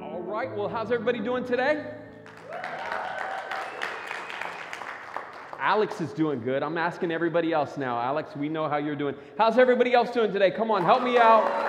All 0.01 0.21
right, 0.21 0.57
well, 0.57 0.69
how's 0.69 0.93
everybody 0.93 1.19
doing 1.19 1.45
today? 1.45 1.85
Alex 5.59 6.01
is 6.01 6.13
doing 6.13 6.41
good. 6.41 6.63
I'm 6.63 6.79
asking 6.79 7.11
everybody 7.11 7.53
else 7.53 7.77
now. 7.77 8.01
Alex, 8.01 8.37
we 8.37 8.49
know 8.49 8.69
how 8.69 8.77
you're 8.77 8.95
doing. 8.95 9.17
How's 9.37 9.59
everybody 9.59 9.95
else 9.95 10.13
doing 10.13 10.33
today? 10.33 10.53
Come 10.53 10.71
on, 10.71 10.85
help 10.85 11.03
me 11.03 11.19
out. 11.19 11.68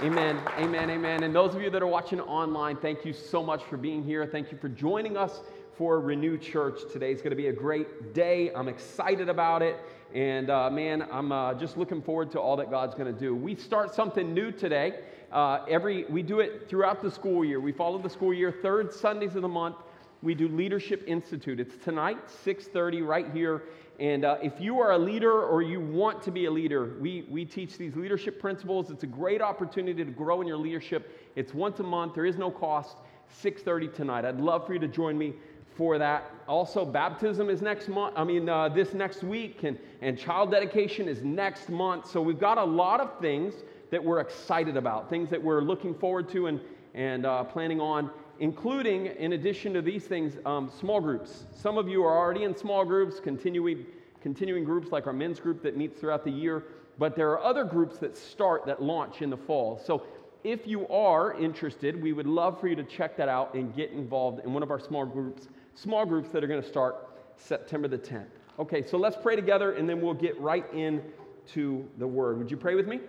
Amen, 0.00 0.40
amen, 0.56 0.90
amen. 0.90 1.24
And 1.24 1.34
those 1.34 1.56
of 1.56 1.60
you 1.60 1.70
that 1.70 1.82
are 1.82 1.86
watching 1.88 2.20
online, 2.20 2.76
thank 2.76 3.04
you 3.04 3.12
so 3.12 3.42
much 3.42 3.64
for 3.64 3.76
being 3.76 4.04
here. 4.04 4.24
Thank 4.26 4.52
you 4.52 4.56
for 4.56 4.68
joining 4.68 5.16
us 5.16 5.40
for 5.76 5.98
Renew 5.98 6.38
Church. 6.38 6.82
Today 6.92 7.10
is 7.10 7.20
going 7.20 7.30
to 7.30 7.36
be 7.36 7.48
a 7.48 7.52
great 7.52 8.14
day. 8.14 8.52
I'm 8.54 8.68
excited 8.68 9.28
about 9.28 9.60
it. 9.60 9.76
And 10.14 10.50
uh, 10.50 10.70
man, 10.70 11.04
I'm 11.10 11.32
uh, 11.32 11.54
just 11.54 11.76
looking 11.76 12.00
forward 12.00 12.30
to 12.30 12.40
all 12.40 12.56
that 12.58 12.70
God's 12.70 12.94
going 12.94 13.12
to 13.12 13.18
do. 13.18 13.34
We 13.34 13.56
start 13.56 13.92
something 13.92 14.32
new 14.32 14.52
today. 14.52 15.00
Uh, 15.32 15.64
every 15.68 16.04
we 16.04 16.22
do 16.22 16.38
it 16.38 16.68
throughout 16.68 17.02
the 17.02 17.10
school 17.10 17.44
year. 17.44 17.58
We 17.58 17.72
follow 17.72 17.98
the 17.98 18.08
school 18.08 18.32
year. 18.32 18.52
Third 18.52 18.92
Sundays 18.92 19.34
of 19.34 19.42
the 19.42 19.48
month, 19.48 19.74
we 20.22 20.34
do 20.34 20.48
Leadership 20.48 21.04
Institute. 21.06 21.60
It's 21.60 21.76
tonight, 21.76 22.18
6:30, 22.44 23.06
right 23.06 23.30
here. 23.32 23.62
And 24.00 24.24
uh, 24.24 24.38
if 24.42 24.60
you 24.60 24.80
are 24.80 24.92
a 24.92 24.98
leader 24.98 25.42
or 25.42 25.62
you 25.62 25.80
want 25.80 26.22
to 26.22 26.30
be 26.30 26.44
a 26.44 26.50
leader, 26.50 26.94
we, 27.00 27.26
we 27.28 27.44
teach 27.44 27.76
these 27.76 27.96
leadership 27.96 28.40
principles. 28.40 28.90
It's 28.90 29.02
a 29.02 29.08
great 29.08 29.42
opportunity 29.42 30.04
to 30.04 30.10
grow 30.10 30.40
in 30.40 30.46
your 30.46 30.56
leadership. 30.56 31.18
It's 31.34 31.52
once 31.52 31.80
a 31.80 31.82
month. 31.82 32.14
There 32.14 32.26
is 32.26 32.36
no 32.36 32.50
cost. 32.50 32.98
6:30 33.42 33.94
tonight. 33.94 34.24
I'd 34.24 34.40
love 34.40 34.66
for 34.66 34.72
you 34.72 34.78
to 34.80 34.88
join 34.88 35.18
me 35.18 35.34
for 35.76 35.98
that. 35.98 36.32
Also, 36.48 36.84
baptism 36.84 37.48
is 37.48 37.62
next 37.62 37.88
month. 37.88 38.14
I 38.16 38.24
mean, 38.24 38.48
uh, 38.48 38.68
this 38.68 38.94
next 38.94 39.22
week, 39.22 39.62
and, 39.62 39.78
and 40.00 40.18
child 40.18 40.50
dedication 40.50 41.08
is 41.08 41.22
next 41.22 41.68
month. 41.68 42.10
So 42.10 42.20
we've 42.20 42.40
got 42.40 42.58
a 42.58 42.64
lot 42.64 43.00
of 43.00 43.20
things 43.20 43.54
that 43.90 44.02
we're 44.02 44.20
excited 44.20 44.76
about, 44.76 45.08
things 45.08 45.30
that 45.30 45.42
we're 45.42 45.60
looking 45.60 45.94
forward 45.94 46.28
to 46.30 46.48
and, 46.48 46.60
and 46.94 47.24
uh, 47.24 47.44
planning 47.44 47.80
on 47.80 48.10
including, 48.40 49.06
in 49.06 49.32
addition 49.32 49.72
to 49.74 49.82
these 49.82 50.04
things, 50.04 50.36
um, 50.46 50.70
small 50.78 51.00
groups. 51.00 51.44
Some 51.54 51.78
of 51.78 51.88
you 51.88 52.04
are 52.04 52.16
already 52.16 52.44
in 52.44 52.56
small 52.56 52.84
groups, 52.84 53.20
continuing, 53.20 53.86
continuing 54.20 54.64
groups 54.64 54.92
like 54.92 55.06
our 55.06 55.12
men's 55.12 55.40
group 55.40 55.62
that 55.62 55.76
meets 55.76 55.98
throughout 55.98 56.24
the 56.24 56.30
year, 56.30 56.64
but 56.98 57.16
there 57.16 57.30
are 57.30 57.42
other 57.42 57.64
groups 57.64 57.98
that 57.98 58.16
start, 58.16 58.66
that 58.66 58.82
launch 58.82 59.22
in 59.22 59.30
the 59.30 59.36
fall. 59.36 59.80
So 59.84 60.04
if 60.44 60.66
you 60.66 60.86
are 60.88 61.34
interested, 61.34 62.00
we 62.00 62.12
would 62.12 62.26
love 62.26 62.60
for 62.60 62.68
you 62.68 62.76
to 62.76 62.84
check 62.84 63.16
that 63.16 63.28
out 63.28 63.54
and 63.54 63.74
get 63.74 63.90
involved 63.90 64.44
in 64.44 64.52
one 64.52 64.62
of 64.62 64.70
our 64.70 64.80
small 64.80 65.04
groups, 65.04 65.48
small 65.74 66.06
groups 66.06 66.30
that 66.30 66.44
are 66.44 66.46
going 66.46 66.62
to 66.62 66.68
start 66.68 67.08
September 67.36 67.88
the 67.88 67.98
10th. 67.98 68.26
Okay, 68.58 68.82
so 68.82 68.98
let's 68.98 69.16
pray 69.16 69.36
together 69.36 69.72
and 69.72 69.88
then 69.88 70.00
we'll 70.00 70.14
get 70.14 70.38
right 70.40 70.66
in 70.72 71.02
to 71.48 71.88
the 71.98 72.06
word. 72.06 72.38
Would 72.38 72.50
you 72.50 72.56
pray 72.56 72.74
with 72.74 72.86
me? 72.86 73.00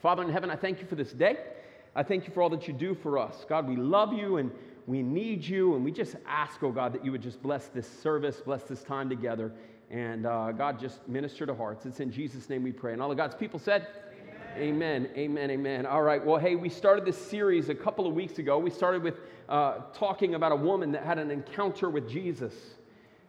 Father 0.00 0.22
in 0.22 0.30
heaven, 0.30 0.50
I 0.50 0.56
thank 0.56 0.80
you 0.80 0.86
for 0.86 0.94
this 0.94 1.12
day. 1.12 1.38
I 1.96 2.02
thank 2.02 2.26
you 2.26 2.34
for 2.34 2.42
all 2.42 2.50
that 2.50 2.68
you 2.68 2.74
do 2.74 2.94
for 2.94 3.18
us. 3.18 3.46
God, 3.48 3.66
we 3.66 3.74
love 3.74 4.12
you 4.12 4.36
and 4.36 4.50
we 4.86 5.02
need 5.02 5.42
you. 5.42 5.74
And 5.74 5.82
we 5.82 5.90
just 5.90 6.14
ask, 6.26 6.62
oh 6.62 6.70
God, 6.70 6.92
that 6.92 7.02
you 7.02 7.10
would 7.10 7.22
just 7.22 7.42
bless 7.42 7.68
this 7.68 7.88
service, 7.88 8.42
bless 8.44 8.64
this 8.64 8.82
time 8.82 9.08
together. 9.08 9.50
And 9.90 10.26
uh, 10.26 10.52
God, 10.52 10.78
just 10.78 11.08
minister 11.08 11.46
to 11.46 11.54
hearts. 11.54 11.86
It's 11.86 12.00
in 12.00 12.12
Jesus' 12.12 12.50
name 12.50 12.62
we 12.62 12.72
pray. 12.72 12.92
And 12.92 13.00
all 13.00 13.10
of 13.10 13.16
God's 13.16 13.34
people 13.34 13.58
said, 13.58 13.86
Amen. 14.56 15.08
Amen. 15.16 15.50
Amen. 15.50 15.86
All 15.86 16.02
right. 16.02 16.24
Well, 16.24 16.38
hey, 16.38 16.54
we 16.54 16.68
started 16.68 17.04
this 17.04 17.16
series 17.16 17.70
a 17.70 17.74
couple 17.74 18.06
of 18.06 18.14
weeks 18.14 18.38
ago. 18.38 18.58
We 18.58 18.70
started 18.70 19.02
with 19.02 19.16
uh, 19.48 19.80
talking 19.94 20.34
about 20.34 20.52
a 20.52 20.56
woman 20.56 20.92
that 20.92 21.04
had 21.04 21.18
an 21.18 21.30
encounter 21.30 21.88
with 21.88 22.08
Jesus, 22.08 22.54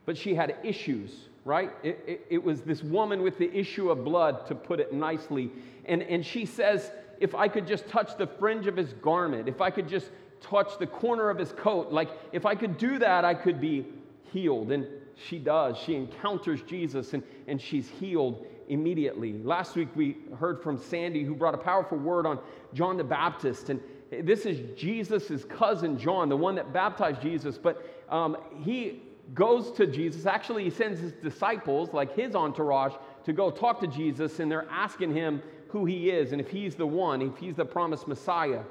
but 0.06 0.18
she 0.18 0.36
had 0.36 0.56
issues, 0.64 1.12
right? 1.44 1.72
It, 1.84 2.04
it, 2.08 2.28
it 2.30 2.44
was 2.44 2.62
this 2.62 2.82
woman 2.82 3.24
with 3.24 3.38
the 3.38 3.54
issue 3.54 3.92
of 3.92 4.04
blood, 4.06 4.48
to 4.48 4.56
put 4.56 4.80
it 4.80 4.94
nicely. 4.94 5.52
And, 5.86 6.02
and 6.02 6.26
she 6.26 6.46
says, 6.46 6.92
if 7.20 7.36
I 7.36 7.48
could 7.48 7.68
just 7.68 7.88
touch 7.88 8.18
the 8.18 8.28
fringe 8.28 8.68
of 8.68 8.76
his 8.76 8.94
garment, 8.94 9.48
if 9.48 9.62
I 9.62 9.70
could 9.70 9.88
just 9.88 10.10
touch 10.42 10.78
the 10.78 10.88
corner 10.88 11.30
of 11.30 11.38
his 11.38 11.52
coat, 11.54 11.92
like 11.92 12.10
if 12.32 12.46
I 12.46 12.56
could 12.56 12.78
do 12.78 13.00
that, 13.00 13.26
I 13.26 13.34
could 13.34 13.60
be 13.60 13.86
healed. 14.32 14.72
And 14.72 14.88
she 15.16 15.40
does. 15.40 15.78
She 15.78 15.96
encounters 15.96 16.62
Jesus 16.62 17.14
and, 17.14 17.24
and 17.48 17.62
she's 17.62 17.90
healed 17.90 18.46
immediately. 18.70 19.34
Last 19.34 19.76
week 19.76 19.90
we 19.96 20.18
heard 20.40 20.62
from 20.62 20.78
Sandy, 20.78 21.24
who 21.24 21.34
brought 21.34 21.56
a 21.56 21.60
powerful 21.60 21.98
word 21.98 22.26
on 22.26 22.40
John 22.74 22.98
the 22.98 23.04
Baptist. 23.04 23.70
And 23.70 23.82
this 24.12 24.46
is 24.46 24.78
Jesus' 24.80 25.44
cousin 25.46 25.98
John, 25.98 26.30
the 26.30 26.38
one 26.38 26.56
that 26.56 26.72
baptized 26.72 27.22
Jesus. 27.22 27.58
But 27.58 27.84
um, 28.10 28.38
he 28.64 29.02
goes 29.34 29.72
to 29.74 29.88
Jesus. 29.88 30.26
Actually, 30.26 30.64
he 30.64 30.70
sends 30.70 31.00
his 31.00 31.14
disciples, 31.14 31.94
like 31.94 32.16
his 32.16 32.36
entourage, 32.36 32.94
to 33.26 33.34
go 33.34 33.52
talk 33.52 33.80
to 33.82 33.88
Jesus, 33.88 34.40
and 34.40 34.50
they're 34.50 34.70
asking 34.70 35.14
him 35.14 35.42
who 35.70 35.86
he 35.86 36.10
is 36.10 36.32
and 36.32 36.42
if 36.42 36.50
he's 36.50 36.76
the 36.76 36.88
one, 36.88 37.22
if 37.22 37.38
he's 37.38 37.56
the 37.56 37.66
promised 37.66 38.08
Messiah. 38.08 38.62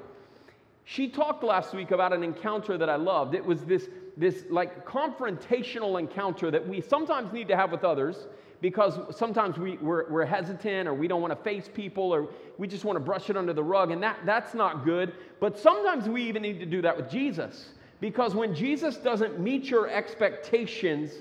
She 0.85 1.09
talked 1.09 1.43
last 1.43 1.73
week 1.73 1.91
about 1.91 2.13
an 2.13 2.23
encounter 2.23 2.77
that 2.77 2.89
I 2.89 2.95
loved. 2.95 3.35
It 3.35 3.45
was 3.45 3.65
this, 3.65 3.89
this 4.15 4.45
like 4.49 4.85
confrontational 4.85 5.99
encounter 5.99 6.49
that 6.49 6.65
we 6.65 6.79
sometimes 6.79 7.33
need 7.33 7.49
to 7.49 7.57
have 7.57 7.71
with 7.71 7.83
others 7.83 8.27
because 8.61 8.97
sometimes 9.15 9.57
we, 9.57 9.77
we're, 9.77 10.09
we're 10.09 10.25
hesitant 10.25 10.87
or 10.87 10.93
we 10.93 11.07
don't 11.07 11.21
want 11.21 11.31
to 11.31 11.43
face 11.43 11.69
people 11.73 12.13
or 12.13 12.29
we 12.57 12.67
just 12.67 12.85
want 12.85 12.95
to 12.95 12.99
brush 12.99 13.29
it 13.29 13.37
under 13.37 13.53
the 13.53 13.63
rug, 13.63 13.91
and 13.91 14.01
that, 14.01 14.17
that's 14.25 14.53
not 14.53 14.83
good. 14.83 15.13
But 15.39 15.59
sometimes 15.59 16.07
we 16.07 16.23
even 16.23 16.41
need 16.41 16.59
to 16.59 16.65
do 16.65 16.81
that 16.81 16.95
with 16.95 17.09
Jesus 17.09 17.69
because 17.99 18.33
when 18.33 18.55
Jesus 18.55 18.97
doesn't 18.97 19.39
meet 19.39 19.65
your 19.65 19.89
expectations, 19.89 21.11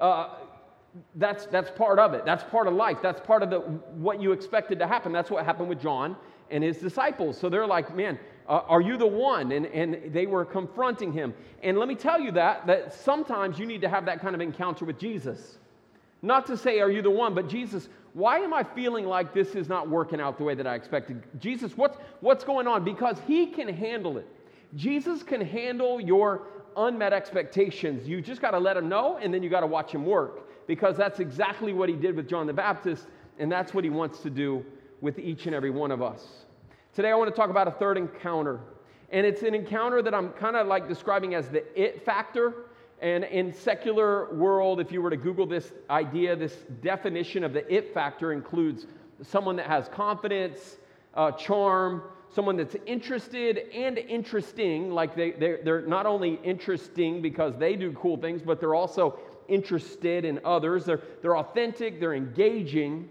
uh, 0.00 0.36
that's, 1.14 1.46
that's 1.46 1.70
part 1.70 1.98
of 1.98 2.14
it. 2.14 2.24
That's 2.24 2.44
part 2.44 2.66
of 2.66 2.74
life. 2.74 2.98
That's 3.02 3.20
part 3.20 3.42
of 3.42 3.50
the, 3.50 3.60
what 3.60 4.20
you 4.20 4.32
expected 4.32 4.78
to 4.78 4.86
happen. 4.86 5.12
That's 5.12 5.30
what 5.30 5.44
happened 5.44 5.68
with 5.68 5.80
John 5.80 6.16
and 6.50 6.62
his 6.62 6.78
disciples. 6.78 7.38
So 7.38 7.48
they're 7.48 7.66
like, 7.66 7.94
man, 7.96 8.18
uh, 8.48 8.60
are 8.68 8.80
you 8.80 8.96
the 8.96 9.06
one? 9.06 9.52
And, 9.52 9.66
and 9.66 10.12
they 10.12 10.26
were 10.26 10.44
confronting 10.44 11.12
him. 11.12 11.34
And 11.62 11.78
let 11.78 11.88
me 11.88 11.94
tell 11.94 12.20
you 12.20 12.30
that, 12.32 12.66
that 12.66 12.92
sometimes 12.92 13.58
you 13.58 13.66
need 13.66 13.80
to 13.80 13.88
have 13.88 14.04
that 14.06 14.20
kind 14.20 14.34
of 14.34 14.40
encounter 14.40 14.84
with 14.84 14.98
Jesus. 14.98 15.58
Not 16.20 16.46
to 16.46 16.56
say, 16.56 16.80
are 16.80 16.90
you 16.90 17.02
the 17.02 17.10
one, 17.10 17.34
but 17.34 17.48
Jesus, 17.48 17.88
why 18.12 18.38
am 18.38 18.52
I 18.52 18.62
feeling 18.62 19.06
like 19.06 19.32
this 19.32 19.54
is 19.54 19.68
not 19.68 19.88
working 19.88 20.20
out 20.20 20.38
the 20.38 20.44
way 20.44 20.54
that 20.54 20.66
I 20.66 20.74
expected? 20.74 21.22
Jesus, 21.40 21.76
what's, 21.76 21.96
what's 22.20 22.44
going 22.44 22.68
on? 22.68 22.84
Because 22.84 23.16
he 23.26 23.46
can 23.46 23.68
handle 23.68 24.18
it. 24.18 24.28
Jesus 24.76 25.22
can 25.22 25.40
handle 25.40 26.00
your 26.00 26.42
unmet 26.76 27.12
expectations. 27.12 28.06
You 28.06 28.20
just 28.20 28.40
got 28.40 28.52
to 28.52 28.58
let 28.58 28.76
him 28.76 28.88
know, 28.88 29.18
and 29.18 29.32
then 29.32 29.42
you 29.42 29.50
got 29.50 29.60
to 29.60 29.66
watch 29.66 29.90
him 29.92 30.04
work 30.06 30.51
because 30.66 30.96
that's 30.96 31.20
exactly 31.20 31.72
what 31.72 31.88
he 31.88 31.94
did 31.94 32.16
with 32.16 32.28
John 32.28 32.46
the 32.46 32.52
Baptist, 32.52 33.06
and 33.38 33.50
that's 33.50 33.74
what 33.74 33.84
he 33.84 33.90
wants 33.90 34.20
to 34.20 34.30
do 34.30 34.64
with 35.00 35.18
each 35.18 35.46
and 35.46 35.54
every 35.54 35.70
one 35.70 35.90
of 35.90 36.02
us. 36.02 36.44
Today, 36.94 37.10
I 37.10 37.14
want 37.14 37.30
to 37.30 37.36
talk 37.36 37.50
about 37.50 37.68
a 37.68 37.72
third 37.72 37.96
encounter, 37.96 38.60
and 39.10 39.26
it's 39.26 39.42
an 39.42 39.54
encounter 39.54 40.02
that 40.02 40.14
I'm 40.14 40.30
kind 40.30 40.56
of 40.56 40.66
like 40.66 40.88
describing 40.88 41.34
as 41.34 41.48
the 41.48 41.64
it 41.80 42.04
factor. 42.04 42.66
And 43.00 43.24
in 43.24 43.52
secular 43.52 44.32
world, 44.32 44.78
if 44.78 44.92
you 44.92 45.02
were 45.02 45.10
to 45.10 45.16
Google 45.16 45.44
this 45.44 45.72
idea, 45.90 46.36
this 46.36 46.54
definition 46.82 47.42
of 47.42 47.52
the 47.52 47.72
it 47.72 47.92
factor 47.92 48.32
includes 48.32 48.86
someone 49.22 49.56
that 49.56 49.66
has 49.66 49.88
confidence, 49.88 50.76
uh, 51.14 51.32
charm, 51.32 52.04
someone 52.32 52.56
that's 52.56 52.76
interested 52.86 53.58
and 53.74 53.98
interesting. 53.98 54.92
Like 54.92 55.16
they, 55.16 55.32
they're, 55.32 55.60
they're 55.64 55.86
not 55.86 56.06
only 56.06 56.38
interesting 56.44 57.20
because 57.20 57.56
they 57.58 57.74
do 57.74 57.92
cool 57.92 58.16
things, 58.16 58.40
but 58.40 58.60
they're 58.60 58.74
also 58.74 59.18
interested 59.52 60.24
in 60.24 60.40
others. 60.44 60.84
They're, 60.84 61.02
they're 61.20 61.36
authentic, 61.36 62.00
they're 62.00 62.14
engaging, 62.14 63.08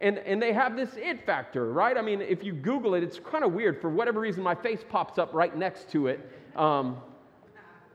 and, 0.00 0.18
and 0.18 0.42
they 0.42 0.52
have 0.52 0.76
this 0.76 0.90
it 0.96 1.24
factor, 1.24 1.72
right? 1.72 1.96
I 1.96 2.02
mean, 2.02 2.20
if 2.20 2.42
you 2.42 2.52
Google 2.52 2.94
it, 2.94 3.02
it's 3.02 3.18
kind 3.18 3.44
of 3.44 3.52
weird. 3.52 3.80
For 3.80 3.88
whatever 3.88 4.20
reason, 4.20 4.42
my 4.42 4.54
face 4.54 4.84
pops 4.88 5.18
up 5.18 5.32
right 5.32 5.56
next 5.56 5.90
to 5.92 6.08
it. 6.08 6.20
Um, 6.56 6.96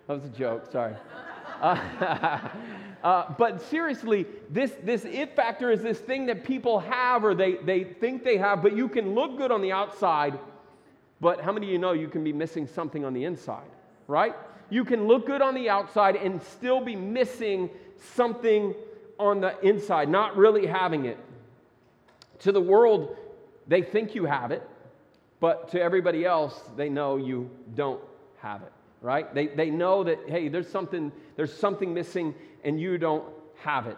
that 0.07 0.13
was 0.13 0.25
a 0.25 0.29
joke, 0.29 0.71
sorry. 0.71 0.95
Uh, 1.59 2.49
uh, 3.03 3.33
but 3.35 3.59
seriously, 3.59 4.27
this, 4.51 4.73
this 4.83 5.05
it 5.05 5.35
factor 5.35 5.71
is 5.71 5.81
this 5.81 5.97
thing 5.97 6.27
that 6.27 6.43
people 6.43 6.79
have 6.79 7.23
or 7.23 7.33
they, 7.33 7.55
they 7.55 7.83
think 7.83 8.23
they 8.23 8.37
have, 8.37 8.61
but 8.61 8.77
you 8.77 8.87
can 8.87 9.15
look 9.15 9.39
good 9.39 9.51
on 9.51 9.59
the 9.59 9.71
outside, 9.71 10.37
but 11.19 11.41
how 11.41 11.51
many 11.51 11.65
of 11.65 11.71
you 11.71 11.79
know 11.79 11.93
you 11.93 12.07
can 12.07 12.23
be 12.23 12.31
missing 12.31 12.67
something 12.67 13.03
on 13.03 13.11
the 13.11 13.23
inside, 13.23 13.71
right? 14.07 14.35
you 14.69 14.83
can 14.83 15.07
look 15.07 15.25
good 15.25 15.41
on 15.41 15.55
the 15.55 15.69
outside 15.69 16.15
and 16.15 16.41
still 16.41 16.81
be 16.81 16.95
missing 16.95 17.69
something 18.15 18.73
on 19.17 19.41
the 19.41 19.59
inside, 19.65 20.09
not 20.09 20.35
really 20.37 20.65
having 20.65 21.05
it. 21.05 21.17
To 22.39 22.51
the 22.51 22.61
world, 22.61 23.15
they 23.67 23.81
think 23.81 24.13
you 24.13 24.25
have 24.25 24.51
it, 24.51 24.67
but 25.39 25.69
to 25.69 25.81
everybody 25.81 26.25
else, 26.25 26.59
they 26.75 26.89
know 26.89 27.17
you 27.17 27.49
don't 27.75 28.01
have 28.39 28.61
it, 28.61 28.71
right? 29.01 29.33
They, 29.33 29.47
they 29.47 29.69
know 29.69 30.03
that, 30.03 30.19
hey, 30.27 30.49
there's 30.49 30.69
something, 30.69 31.11
there's 31.35 31.53
something 31.53 31.93
missing 31.93 32.35
and 32.63 32.79
you 32.79 32.97
don't 32.97 33.25
have 33.59 33.87
it. 33.87 33.97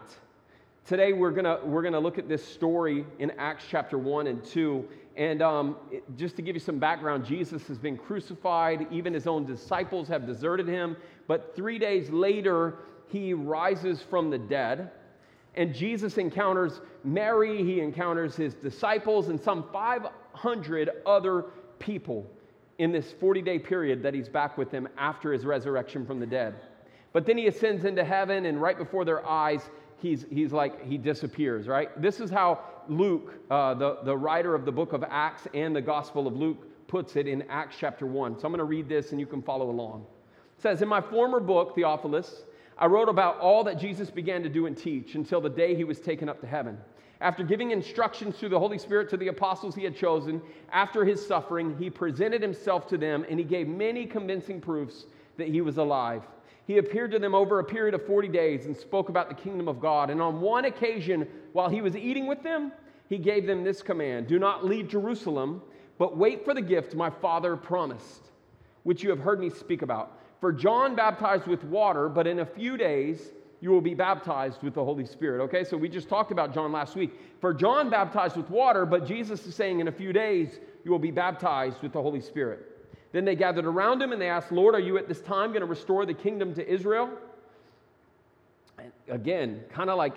Today 0.89 1.13
we're 1.13 1.29
gonna 1.29 1.59
we're 1.63 1.83
gonna 1.83 1.99
look 1.99 2.17
at 2.17 2.27
this 2.27 2.43
story 2.43 3.05
in 3.19 3.29
Acts 3.37 3.63
chapter 3.69 3.99
one 3.99 4.25
and 4.25 4.43
two, 4.43 4.87
and 5.15 5.39
um, 5.39 5.75
just 6.17 6.35
to 6.37 6.41
give 6.41 6.55
you 6.55 6.59
some 6.59 6.79
background, 6.79 7.23
Jesus 7.23 7.67
has 7.67 7.77
been 7.77 7.95
crucified. 7.95 8.87
Even 8.91 9.13
his 9.13 9.27
own 9.27 9.45
disciples 9.45 10.07
have 10.07 10.25
deserted 10.25 10.67
him. 10.67 10.97
But 11.27 11.55
three 11.55 11.77
days 11.77 12.09
later, 12.09 12.79
he 13.07 13.35
rises 13.35 14.01
from 14.01 14.31
the 14.31 14.39
dead. 14.39 14.89
And 15.53 15.75
Jesus 15.75 16.17
encounters 16.17 16.81
Mary, 17.03 17.63
he 17.63 17.81
encounters 17.81 18.35
his 18.35 18.55
disciples, 18.55 19.29
and 19.29 19.39
some 19.39 19.65
500 19.71 20.89
other 21.05 21.45
people 21.77 22.25
in 22.79 22.91
this 22.91 23.11
40 23.11 23.43
day 23.43 23.59
period 23.59 24.01
that 24.01 24.15
he's 24.15 24.29
back 24.29 24.57
with 24.57 24.71
them 24.71 24.87
after 24.97 25.31
his 25.33 25.45
resurrection 25.45 26.03
from 26.03 26.19
the 26.19 26.25
dead. 26.25 26.55
But 27.13 27.25
then 27.25 27.37
he 27.37 27.47
ascends 27.47 27.85
into 27.85 28.03
heaven, 28.03 28.45
and 28.45 28.61
right 28.61 28.77
before 28.77 29.05
their 29.05 29.27
eyes, 29.27 29.69
he's, 30.01 30.25
he's 30.29 30.51
like, 30.51 30.85
he 30.85 30.97
disappears, 30.97 31.67
right? 31.67 31.89
This 32.01 32.19
is 32.19 32.29
how 32.29 32.59
Luke, 32.87 33.33
uh, 33.49 33.73
the, 33.73 33.99
the 34.03 34.15
writer 34.15 34.55
of 34.55 34.65
the 34.65 34.71
book 34.71 34.93
of 34.93 35.03
Acts 35.09 35.47
and 35.53 35.75
the 35.75 35.81
Gospel 35.81 36.27
of 36.27 36.35
Luke, 36.35 36.65
puts 36.87 37.15
it 37.15 37.27
in 37.27 37.43
Acts 37.49 37.75
chapter 37.79 38.05
1. 38.05 38.39
So 38.39 38.45
I'm 38.45 38.51
going 38.51 38.57
to 38.57 38.63
read 38.63 38.89
this 38.89 39.11
and 39.11 39.19
you 39.19 39.27
can 39.27 39.41
follow 39.41 39.69
along. 39.69 40.05
It 40.57 40.61
says, 40.61 40.81
In 40.81 40.87
my 40.87 41.01
former 41.01 41.39
book, 41.39 41.75
Theophilus, 41.75 42.43
I 42.77 42.87
wrote 42.87 43.09
about 43.09 43.39
all 43.39 43.63
that 43.65 43.79
Jesus 43.79 44.09
began 44.09 44.41
to 44.43 44.49
do 44.49 44.65
and 44.65 44.75
teach 44.77 45.15
until 45.15 45.41
the 45.41 45.49
day 45.49 45.75
he 45.75 45.83
was 45.83 45.99
taken 45.99 46.29
up 46.29 46.41
to 46.41 46.47
heaven. 46.47 46.77
After 47.21 47.43
giving 47.43 47.71
instructions 47.71 48.37
through 48.37 48.49
the 48.49 48.59
Holy 48.59 48.77
Spirit 48.77 49.09
to 49.09 49.17
the 49.17 49.27
apostles 49.27 49.75
he 49.75 49.83
had 49.83 49.95
chosen, 49.95 50.41
after 50.71 51.03
his 51.03 51.25
suffering, 51.25 51.75
he 51.77 51.89
presented 51.89 52.41
himself 52.41 52.87
to 52.87 52.97
them 52.97 53.25
and 53.29 53.37
he 53.37 53.45
gave 53.45 53.67
many 53.67 54.05
convincing 54.05 54.61
proofs 54.61 55.05
that 55.37 55.49
he 55.49 55.59
was 55.59 55.77
alive. 55.77 56.23
He 56.69 56.77
appeared 56.77 57.09
to 57.13 57.19
them 57.19 57.33
over 57.33 57.57
a 57.57 57.63
period 57.63 57.95
of 57.95 58.05
40 58.05 58.27
days 58.27 58.67
and 58.67 58.77
spoke 58.77 59.09
about 59.09 59.27
the 59.27 59.33
kingdom 59.33 59.67
of 59.67 59.79
God. 59.79 60.11
And 60.11 60.21
on 60.21 60.39
one 60.39 60.65
occasion, 60.65 61.27
while 61.51 61.67
he 61.67 61.81
was 61.81 61.95
eating 61.95 62.27
with 62.27 62.43
them, 62.43 62.71
he 63.09 63.17
gave 63.17 63.47
them 63.47 63.63
this 63.63 63.81
command 63.81 64.27
Do 64.27 64.37
not 64.37 64.63
leave 64.63 64.87
Jerusalem, 64.87 65.63
but 65.97 66.15
wait 66.15 66.45
for 66.45 66.53
the 66.53 66.61
gift 66.61 66.93
my 66.93 67.09
Father 67.09 67.57
promised, 67.57 68.29
which 68.83 69.01
you 69.01 69.09
have 69.09 69.17
heard 69.17 69.39
me 69.39 69.49
speak 69.49 69.81
about. 69.81 70.19
For 70.41 70.53
John 70.53 70.95
baptized 70.95 71.47
with 71.47 71.63
water, 71.63 72.07
but 72.07 72.27
in 72.27 72.37
a 72.37 72.45
few 72.45 72.77
days 72.77 73.31
you 73.61 73.71
will 73.71 73.81
be 73.81 73.95
baptized 73.95 74.61
with 74.61 74.75
the 74.75 74.85
Holy 74.85 75.07
Spirit. 75.07 75.41
Okay, 75.45 75.63
so 75.63 75.75
we 75.75 75.89
just 75.89 76.07
talked 76.07 76.31
about 76.31 76.53
John 76.53 76.71
last 76.71 76.95
week. 76.95 77.19
For 77.41 77.51
John 77.51 77.89
baptized 77.89 78.37
with 78.37 78.51
water, 78.51 78.85
but 78.85 79.07
Jesus 79.07 79.43
is 79.47 79.55
saying 79.55 79.79
in 79.79 79.87
a 79.87 79.91
few 79.91 80.13
days 80.13 80.59
you 80.85 80.91
will 80.91 80.99
be 80.99 81.09
baptized 81.09 81.81
with 81.81 81.93
the 81.93 82.01
Holy 82.01 82.21
Spirit. 82.21 82.68
Then 83.11 83.25
they 83.25 83.35
gathered 83.35 83.65
around 83.65 84.01
him 84.01 84.11
and 84.11 84.21
they 84.21 84.29
asked, 84.29 84.51
Lord, 84.51 84.75
are 84.75 84.79
you 84.79 84.97
at 84.97 85.07
this 85.07 85.21
time 85.21 85.49
going 85.49 85.61
to 85.61 85.67
restore 85.67 86.05
the 86.05 86.13
kingdom 86.13 86.53
to 86.55 86.67
Israel? 86.67 87.09
And 88.77 88.91
again, 89.09 89.61
kind 89.71 89.89
of 89.89 89.97
like 89.97 90.13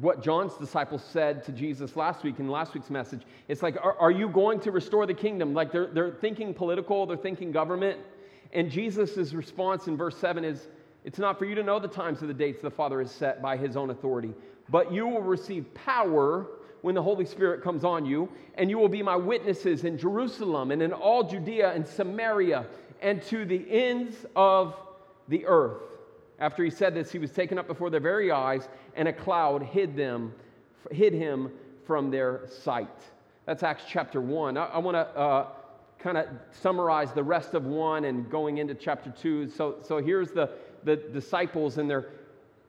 what 0.00 0.22
John's 0.22 0.54
disciples 0.54 1.02
said 1.02 1.42
to 1.44 1.52
Jesus 1.52 1.96
last 1.96 2.24
week 2.24 2.38
in 2.38 2.48
last 2.48 2.74
week's 2.74 2.90
message. 2.90 3.22
It's 3.48 3.62
like, 3.62 3.76
are, 3.82 3.98
are 3.98 4.10
you 4.10 4.28
going 4.28 4.60
to 4.60 4.70
restore 4.70 5.06
the 5.06 5.14
kingdom? 5.14 5.54
Like 5.54 5.72
they're, 5.72 5.86
they're 5.86 6.12
thinking 6.12 6.54
political, 6.54 7.06
they're 7.06 7.16
thinking 7.16 7.52
government. 7.52 8.00
And 8.52 8.70
Jesus' 8.70 9.32
response 9.32 9.86
in 9.86 9.96
verse 9.96 10.16
7 10.16 10.44
is 10.44 10.68
It's 11.04 11.18
not 11.18 11.38
for 11.38 11.44
you 11.46 11.54
to 11.54 11.62
know 11.62 11.78
the 11.78 11.88
times 11.88 12.22
of 12.22 12.28
the 12.28 12.34
dates 12.34 12.62
the 12.62 12.70
Father 12.70 13.00
has 13.00 13.10
set 13.10 13.42
by 13.42 13.56
his 13.56 13.76
own 13.76 13.90
authority, 13.90 14.34
but 14.68 14.92
you 14.92 15.06
will 15.06 15.22
receive 15.22 15.72
power 15.74 16.46
when 16.82 16.94
the 16.94 17.02
Holy 17.02 17.24
Spirit 17.24 17.62
comes 17.62 17.84
on 17.84 18.04
you, 18.04 18.28
and 18.54 18.70
you 18.70 18.78
will 18.78 18.88
be 18.88 19.02
my 19.02 19.16
witnesses 19.16 19.84
in 19.84 19.98
Jerusalem 19.98 20.70
and 20.70 20.82
in 20.82 20.92
all 20.92 21.24
Judea 21.24 21.72
and 21.72 21.86
Samaria 21.86 22.66
and 23.02 23.22
to 23.24 23.44
the 23.44 23.64
ends 23.70 24.24
of 24.34 24.74
the 25.28 25.46
earth. 25.46 25.82
After 26.38 26.62
he 26.64 26.70
said 26.70 26.94
this, 26.94 27.10
he 27.10 27.18
was 27.18 27.30
taken 27.30 27.58
up 27.58 27.66
before 27.66 27.90
their 27.90 28.00
very 28.00 28.30
eyes, 28.30 28.68
and 28.94 29.08
a 29.08 29.12
cloud 29.12 29.62
hid 29.62 29.96
them, 29.96 30.34
hid 30.90 31.12
him 31.12 31.50
from 31.86 32.10
their 32.10 32.42
sight. 32.46 32.88
That's 33.46 33.62
Acts 33.62 33.84
chapter 33.88 34.20
1. 34.20 34.56
I, 34.56 34.66
I 34.66 34.78
want 34.78 34.96
to 34.96 35.18
uh, 35.18 35.46
kind 35.98 36.18
of 36.18 36.26
summarize 36.50 37.12
the 37.12 37.22
rest 37.22 37.54
of 37.54 37.64
1 37.64 38.04
and 38.04 38.30
going 38.30 38.58
into 38.58 38.74
chapter 38.74 39.10
2. 39.10 39.48
So, 39.48 39.76
so 39.82 39.98
here's 39.98 40.30
the, 40.30 40.50
the 40.84 40.96
disciples, 40.96 41.78
and 41.78 41.88
they're 41.88 42.08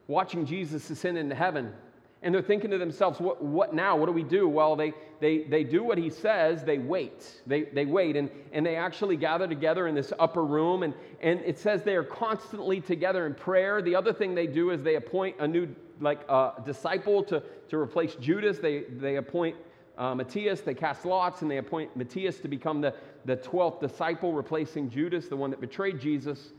watching 0.07 0.45
Jesus 0.45 0.89
ascend 0.89 1.17
into 1.17 1.35
heaven. 1.35 1.73
And 2.23 2.33
they're 2.33 2.41
thinking 2.41 2.71
to 2.71 2.77
themselves, 2.77 3.19
what, 3.19 3.43
what 3.43 3.73
now? 3.73 3.95
What 3.95 4.07
do 4.07 4.11
we 4.11 4.23
do? 4.23 4.49
Well, 4.49 4.75
they, 4.75 4.93
they, 5.19 5.43
they 5.43 5.63
do 5.63 5.83
what 5.83 5.97
he 5.97 6.09
says, 6.09 6.63
they 6.63 6.79
wait. 6.79 7.41
They, 7.45 7.63
they 7.63 7.85
wait, 7.85 8.15
and, 8.15 8.29
and 8.53 8.65
they 8.65 8.75
actually 8.75 9.17
gather 9.17 9.47
together 9.47 9.87
in 9.87 9.93
this 9.93 10.11
upper 10.17 10.43
room. 10.43 10.83
And, 10.83 10.93
and 11.21 11.39
it 11.41 11.59
says 11.59 11.83
they 11.83 11.95
are 11.95 12.03
constantly 12.03 12.81
together 12.81 13.27
in 13.27 13.35
prayer. 13.35 13.81
The 13.81 13.95
other 13.95 14.13
thing 14.13 14.33
they 14.33 14.47
do 14.47 14.71
is 14.71 14.81
they 14.81 14.95
appoint 14.95 15.35
a 15.39 15.47
new 15.47 15.73
like 15.99 16.21
uh, 16.29 16.59
disciple 16.59 17.23
to, 17.23 17.41
to 17.69 17.77
replace 17.77 18.15
Judas. 18.15 18.59
They, 18.59 18.81
they 18.83 19.17
appoint 19.17 19.55
uh, 19.97 20.13
Matthias, 20.13 20.61
they 20.61 20.73
cast 20.73 21.05
lots, 21.05 21.41
and 21.41 21.49
they 21.49 21.57
appoint 21.57 21.95
Matthias 21.95 22.39
to 22.39 22.47
become 22.47 22.81
the, 22.81 22.93
the 23.25 23.37
12th 23.37 23.79
disciple, 23.79 24.31
replacing 24.33 24.89
Judas, 24.89 25.27
the 25.27 25.35
one 25.35 25.49
that 25.49 25.59
betrayed 25.59 25.99
Jesus. 25.99 26.53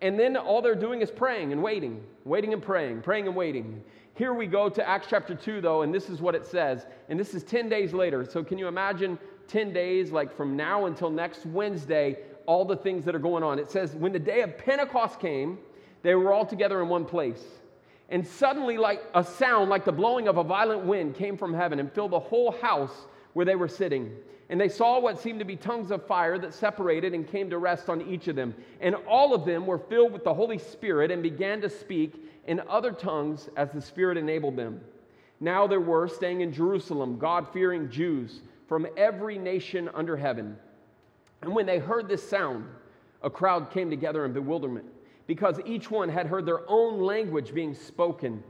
And 0.00 0.18
then 0.18 0.36
all 0.36 0.62
they're 0.62 0.74
doing 0.74 1.00
is 1.00 1.10
praying 1.10 1.52
and 1.52 1.62
waiting, 1.62 2.02
waiting 2.24 2.52
and 2.52 2.62
praying, 2.62 3.02
praying 3.02 3.26
and 3.26 3.34
waiting. 3.34 3.82
Here 4.16 4.32
we 4.32 4.46
go 4.46 4.68
to 4.68 4.88
Acts 4.88 5.08
chapter 5.10 5.34
2, 5.34 5.60
though, 5.60 5.82
and 5.82 5.92
this 5.92 6.08
is 6.08 6.20
what 6.20 6.36
it 6.36 6.46
says. 6.46 6.86
And 7.08 7.18
this 7.18 7.34
is 7.34 7.42
10 7.42 7.68
days 7.68 7.92
later. 7.92 8.24
So 8.24 8.44
can 8.44 8.58
you 8.58 8.68
imagine 8.68 9.18
10 9.48 9.72
days, 9.72 10.12
like 10.12 10.36
from 10.36 10.56
now 10.56 10.86
until 10.86 11.10
next 11.10 11.44
Wednesday, 11.46 12.18
all 12.46 12.64
the 12.64 12.76
things 12.76 13.04
that 13.06 13.16
are 13.16 13.20
going 13.20 13.42
on? 13.42 13.58
It 13.58 13.72
says, 13.72 13.96
when 13.96 14.12
the 14.12 14.20
day 14.20 14.42
of 14.42 14.56
Pentecost 14.56 15.18
came, 15.18 15.58
they 16.02 16.14
were 16.14 16.32
all 16.32 16.46
together 16.46 16.80
in 16.80 16.88
one 16.88 17.04
place. 17.04 17.42
And 18.08 18.24
suddenly, 18.24 18.78
like 18.78 19.02
a 19.14 19.24
sound, 19.24 19.68
like 19.68 19.84
the 19.84 19.92
blowing 19.92 20.28
of 20.28 20.36
a 20.36 20.44
violent 20.44 20.84
wind, 20.84 21.16
came 21.16 21.36
from 21.36 21.52
heaven 21.52 21.80
and 21.80 21.90
filled 21.90 22.12
the 22.12 22.20
whole 22.20 22.52
house 22.52 23.06
where 23.32 23.44
they 23.44 23.56
were 23.56 23.66
sitting. 23.66 24.14
And 24.50 24.60
they 24.60 24.68
saw 24.68 24.98
what 25.00 25.20
seemed 25.20 25.38
to 25.38 25.44
be 25.44 25.56
tongues 25.56 25.90
of 25.90 26.06
fire 26.06 26.38
that 26.38 26.52
separated 26.52 27.14
and 27.14 27.26
came 27.26 27.48
to 27.50 27.58
rest 27.58 27.88
on 27.88 28.02
each 28.02 28.28
of 28.28 28.36
them. 28.36 28.54
And 28.80 28.94
all 29.08 29.34
of 29.34 29.46
them 29.46 29.66
were 29.66 29.78
filled 29.78 30.12
with 30.12 30.24
the 30.24 30.34
Holy 30.34 30.58
Spirit 30.58 31.10
and 31.10 31.22
began 31.22 31.60
to 31.62 31.70
speak 31.70 32.14
in 32.46 32.60
other 32.68 32.92
tongues 32.92 33.48
as 33.56 33.70
the 33.70 33.80
Spirit 33.80 34.18
enabled 34.18 34.56
them. 34.56 34.80
Now 35.40 35.66
there 35.66 35.80
were 35.80 36.08
staying 36.08 36.42
in 36.42 36.52
Jerusalem 36.52 37.18
God 37.18 37.48
fearing 37.52 37.90
Jews 37.90 38.42
from 38.68 38.86
every 38.96 39.38
nation 39.38 39.90
under 39.94 40.16
heaven. 40.16 40.56
And 41.42 41.54
when 41.54 41.66
they 41.66 41.78
heard 41.78 42.08
this 42.08 42.26
sound, 42.28 42.66
a 43.22 43.30
crowd 43.30 43.70
came 43.70 43.90
together 43.90 44.24
in 44.24 44.32
bewilderment 44.32 44.86
because 45.26 45.58
each 45.64 45.90
one 45.90 46.08
had 46.08 46.26
heard 46.26 46.46
their 46.46 46.68
own 46.68 47.00
language 47.00 47.54
being 47.54 47.74
spoken. 47.74 48.42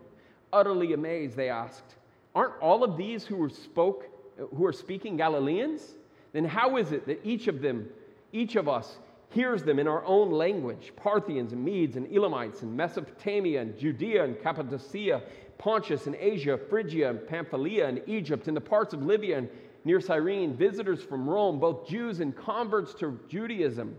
Utterly 0.52 0.93
amazed, 0.93 1.37
they 1.37 1.49
asked, 1.49 1.97
Aren't 2.35 2.61
all 2.61 2.82
of 2.82 2.97
these 2.97 3.25
who, 3.25 3.37
were 3.37 3.49
spoke, 3.49 4.06
who 4.37 4.67
are 4.67 4.73
speaking 4.73 5.17
Galileans? 5.17 5.95
Then 6.33 6.45
how 6.45 6.77
is 6.77 6.93
it 6.93 7.07
that 7.07 7.21
each 7.25 7.47
of 7.47 7.61
them, 7.61 7.89
each 8.33 8.57
of 8.57 8.69
us, 8.69 8.99
hears 9.31 9.63
them 9.63 9.79
in 9.79 9.89
our 9.89 10.05
own 10.05 10.31
language 10.31 10.93
Parthians 10.97 11.53
and 11.53 11.64
Medes 11.64 11.97
and 11.97 12.12
Elamites 12.12 12.62
and 12.62 12.76
Mesopotamia 12.76 13.61
and 13.61 13.79
Judea 13.79 14.25
and 14.25 14.41
Cappadocia, 14.41 15.23
Pontus 15.59 16.07
and 16.07 16.14
Asia, 16.17 16.59
Phrygia 16.69 17.11
and 17.11 17.26
Pamphylia 17.26 17.87
and 17.87 18.03
Egypt, 18.07 18.49
and 18.49 18.57
the 18.57 18.61
parts 18.61 18.95
of 18.95 19.03
Libya 19.03 19.38
and 19.38 19.49
near 19.85 20.00
Cyrene, 20.00 20.57
visitors 20.57 21.03
from 21.03 21.29
Rome, 21.29 21.59
both 21.59 21.87
Jews 21.87 22.21
and 22.21 22.35
converts 22.37 22.95
to 22.95 23.19
Judaism, 23.29 23.97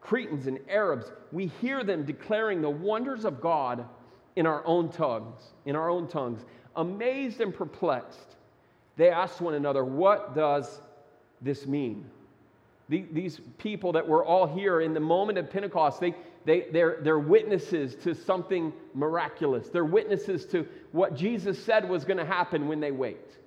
Cretans 0.00 0.46
and 0.46 0.58
Arabs. 0.68 1.12
We 1.32 1.46
hear 1.46 1.84
them 1.84 2.04
declaring 2.04 2.60
the 2.60 2.70
wonders 2.70 3.24
of 3.24 3.40
God 3.40 3.86
in 4.36 4.46
our 4.46 4.64
own 4.66 4.90
tongues, 4.90 5.40
in 5.64 5.76
our 5.76 5.88
own 5.88 6.08
tongues. 6.08 6.44
Amazed 6.76 7.40
and 7.40 7.54
perplexed, 7.54 8.35
they 8.96 9.10
asked 9.10 9.40
one 9.40 9.54
another, 9.54 9.84
What 9.84 10.34
does 10.34 10.80
this 11.42 11.66
mean? 11.66 12.10
these 12.88 13.40
people 13.58 13.92
that 13.92 14.06
were 14.06 14.24
all 14.24 14.46
here 14.46 14.80
in 14.80 14.94
the 14.94 15.00
moment 15.00 15.38
of 15.38 15.50
Pentecost, 15.50 16.00
they, 16.00 16.14
they, 16.44 16.66
they're, 16.72 16.98
they're 17.02 17.18
witnesses 17.18 17.96
to 17.96 18.14
something 18.14 18.72
miraculous. 18.94 19.68
They're 19.68 19.84
witnesses 19.84 20.46
to 20.46 20.66
what 20.92 21.16
Jesus 21.16 21.62
said 21.62 21.88
was 21.88 22.04
going 22.04 22.18
to 22.18 22.24
happen 22.24 22.68
when 22.68 22.78
they 22.78 22.92
wait. 22.92 23.38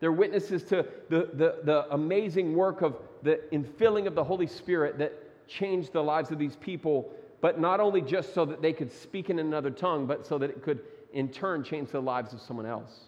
They're 0.00 0.12
witnesses 0.12 0.62
to 0.64 0.86
the, 1.10 1.28
the, 1.34 1.58
the 1.64 1.86
amazing 1.92 2.54
work 2.54 2.80
of 2.82 2.96
the 3.22 3.40
infilling 3.52 4.06
of 4.06 4.14
the 4.14 4.24
Holy 4.24 4.46
Spirit 4.46 4.98
that 4.98 5.12
changed 5.46 5.92
the 5.92 6.02
lives 6.02 6.30
of 6.30 6.38
these 6.38 6.56
people, 6.56 7.12
but 7.40 7.60
not 7.60 7.80
only 7.80 8.00
just 8.00 8.32
so 8.32 8.46
that 8.46 8.62
they 8.62 8.72
could 8.72 8.92
speak 8.92 9.28
in 9.28 9.38
another 9.38 9.70
tongue, 9.70 10.06
but 10.06 10.26
so 10.26 10.38
that 10.38 10.48
it 10.48 10.62
could 10.62 10.80
in 11.12 11.28
turn 11.28 11.62
change 11.62 11.90
the 11.90 12.00
lives 12.00 12.32
of 12.32 12.40
someone 12.40 12.66
else. 12.66 13.07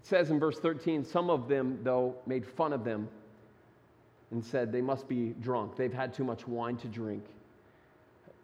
It 0.00 0.06
says 0.06 0.30
in 0.30 0.40
verse 0.40 0.58
13, 0.58 1.04
some 1.04 1.28
of 1.28 1.46
them, 1.46 1.78
though, 1.82 2.14
made 2.26 2.46
fun 2.46 2.72
of 2.72 2.84
them 2.84 3.08
and 4.30 4.44
said 4.44 4.72
they 4.72 4.80
must 4.80 5.08
be 5.08 5.34
drunk. 5.40 5.76
They've 5.76 5.92
had 5.92 6.14
too 6.14 6.24
much 6.24 6.48
wine 6.48 6.76
to 6.78 6.88
drink. 6.88 7.24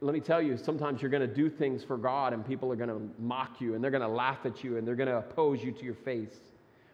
Let 0.03 0.13
me 0.13 0.21
tell 0.21 0.43
you, 0.43 0.59
sometimes 0.59 1.01
you're 1.01 1.11
going 1.11 1.27
to 1.27 1.35
do 1.35 1.49
things 1.49 1.83
for 1.83 1.97
God 1.97 2.35
and 2.35 2.47
people 2.47 2.71
are 2.71 2.77
going 2.77 2.91
to 2.91 3.01
mock 3.19 3.61
you 3.61 3.75
and 3.75 3.83
they're 3.83 3.91
going 3.91 4.03
to 4.03 4.09
laugh 4.09 4.45
at 4.45 4.63
you 4.63 4.77
and 4.77 4.87
they're 4.87 4.97
going 4.97 5.09
to 5.09 5.19
oppose 5.19 5.63
you 5.63 5.73
to 5.73 5.85
your 5.85 5.95
face 5.95 6.37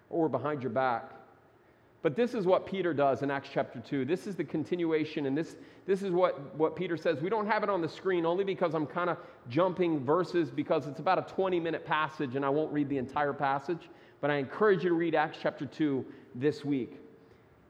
or 0.09 0.29
behind 0.29 0.63
your 0.63 0.71
back. 0.71 1.11
But 2.03 2.17
this 2.17 2.35
is 2.35 2.47
what 2.47 2.67
Peter 2.67 2.93
does 2.93 3.23
in 3.23 3.31
Acts 3.31 3.49
chapter 3.53 3.79
2. 3.81 4.05
This 4.05 4.27
is 4.27 4.35
the 4.35 4.43
continuation, 4.43 5.27
and 5.27 5.39
this, 5.39 5.57
this 5.87 6.03
is 6.03 6.11
what, 6.11 6.55
what 6.57 6.75
Peter 6.75 6.97
says. 6.97 7.21
We 7.21 7.31
don't 7.31 7.47
have 7.47 7.63
it 7.63 7.71
on 7.71 7.81
the 7.81 7.89
screen 7.89 8.27
only 8.27 8.43
because 8.43 8.75
I'm 8.75 8.87
kind 8.87 9.09
of 9.09 9.19
jumping 9.49 10.05
verses 10.05 10.51
because 10.51 10.89
it's 10.89 10.99
about 10.99 11.19
a 11.19 11.33
20 11.33 11.61
minute 11.61 11.87
passage, 11.87 12.35
and 12.35 12.45
I 12.45 12.49
won't 12.49 12.73
read 12.73 12.89
the 12.89 12.99
entire 12.99 13.33
passage, 13.33 13.89
but 14.23 14.31
I 14.31 14.37
encourage 14.37 14.85
you 14.85 14.89
to 14.89 14.95
read 14.95 15.15
Acts 15.15 15.37
chapter 15.43 15.67
2 15.67 16.07
this 16.37 16.65
week. 16.65 16.99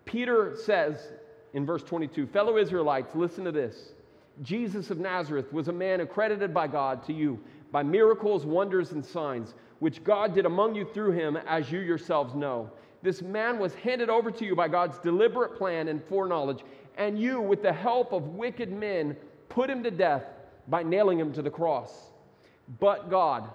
Peter 0.05 0.55
says 0.55 1.11
in 1.55 1.67
verse 1.67 1.83
22 1.83 2.29
Fellow 2.29 2.59
Israelites, 2.59 3.17
listen 3.17 3.43
to 3.45 3.51
this. 3.51 3.95
Jesus 4.43 4.91
of 4.91 4.99
Nazareth 4.99 5.53
was 5.53 5.69
a 5.69 5.73
man 5.73 6.01
accredited 6.01 6.55
by 6.55 6.69
God 6.69 7.05
to 7.07 7.13
you 7.13 7.41
by 7.73 7.83
miracles, 7.83 8.45
wonders, 8.45 8.93
and 8.93 9.05
signs, 9.05 9.55
which 9.79 10.05
God 10.05 10.35
did 10.35 10.45
among 10.45 10.75
you 10.75 10.85
through 10.85 11.13
him, 11.13 11.39
as 11.39 11.73
you 11.73 11.81
yourselves 11.81 12.35
know. 12.35 12.71
This 13.03 13.23
man 13.23 13.59
was 13.59 13.75
handed 13.75 14.11
over 14.11 14.31
to 14.31 14.45
you 14.45 14.55
by 14.55 14.69
God's 14.69 14.99
deliberate 14.99 15.57
plan 15.57 15.89
and 15.89 16.05
foreknowledge, 16.05 16.65
and 16.99 17.19
you, 17.19 17.41
with 17.41 17.63
the 17.63 17.73
help 17.73 18.13
of 18.13 18.29
wicked 18.29 18.71
men, 18.71 19.17
put 19.49 19.71
him 19.71 19.83
to 19.83 19.91
death 19.91 20.25
by 20.69 20.83
nailing 20.83 21.19
him 21.19 21.33
to 21.33 21.41
the 21.41 21.51
cross. 21.51 22.13
But 22.79 23.11
God, 23.11 23.49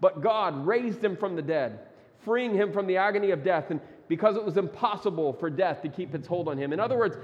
but 0.00 0.20
God 0.20 0.66
raised 0.66 1.02
him 1.02 1.16
from 1.16 1.34
the 1.34 1.42
dead, 1.42 1.80
freeing 2.24 2.54
him 2.54 2.72
from 2.72 2.86
the 2.86 2.96
agony 2.96 3.30
of 3.30 3.42
death, 3.44 3.70
and 3.70 3.80
because 4.08 4.36
it 4.36 4.44
was 4.44 4.56
impossible 4.56 5.34
for 5.34 5.50
death 5.50 5.82
to 5.82 5.88
keep 5.88 6.14
its 6.14 6.26
hold 6.26 6.48
on 6.48 6.56
him. 6.56 6.72
In 6.72 6.80
other 6.80 6.96
words, 6.96 7.16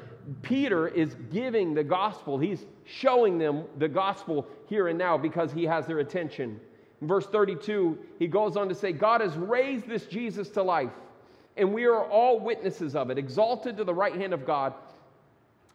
Peter 0.43 0.89
is 0.89 1.17
giving 1.33 1.75
the 1.75 1.85
gospel. 1.85 2.39
He's 2.39 2.67
showing 2.85 3.39
them 3.39 3.65
the 3.79 3.89
gospel 3.89 4.47
here 4.69 4.89
and 4.89 4.99
now 4.99 5.17
because 5.17 5.51
he 5.51 5.65
has 5.65 5.87
their 5.87 6.01
attention. 6.01 6.61
In 7.01 7.09
verse 7.09 7.27
32, 7.27 7.99
he 8.19 8.27
goes 8.27 8.57
on 8.57 8.69
to 8.69 8.75
say, 8.75 8.93
God 8.93 9.23
has 9.23 9.35
raised 9.37 9.89
this 9.89 10.05
Jesus 10.05 10.51
to 10.51 10.63
life 10.63 10.93
and 11.57 11.73
we 11.73 11.85
are 11.85 12.05
all 12.05 12.41
witnesses 12.41 12.97
of 12.97 13.11
it, 13.11 13.19
exalted 13.19 13.77
to 13.77 13.85
the 13.85 13.95
right 13.95 14.15
hand 14.15 14.33
of 14.33 14.45
God. 14.45 14.75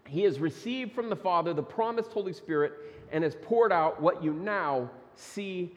He 0.05 0.23
has 0.23 0.39
received 0.39 0.93
from 0.93 1.09
the 1.09 1.15
Father 1.15 1.53
the 1.53 1.63
promised 1.63 2.11
Holy 2.11 2.33
Spirit 2.33 2.73
and 3.11 3.23
has 3.23 3.35
poured 3.41 3.71
out 3.71 4.01
what 4.01 4.23
you 4.23 4.33
now 4.33 4.89
see 5.15 5.71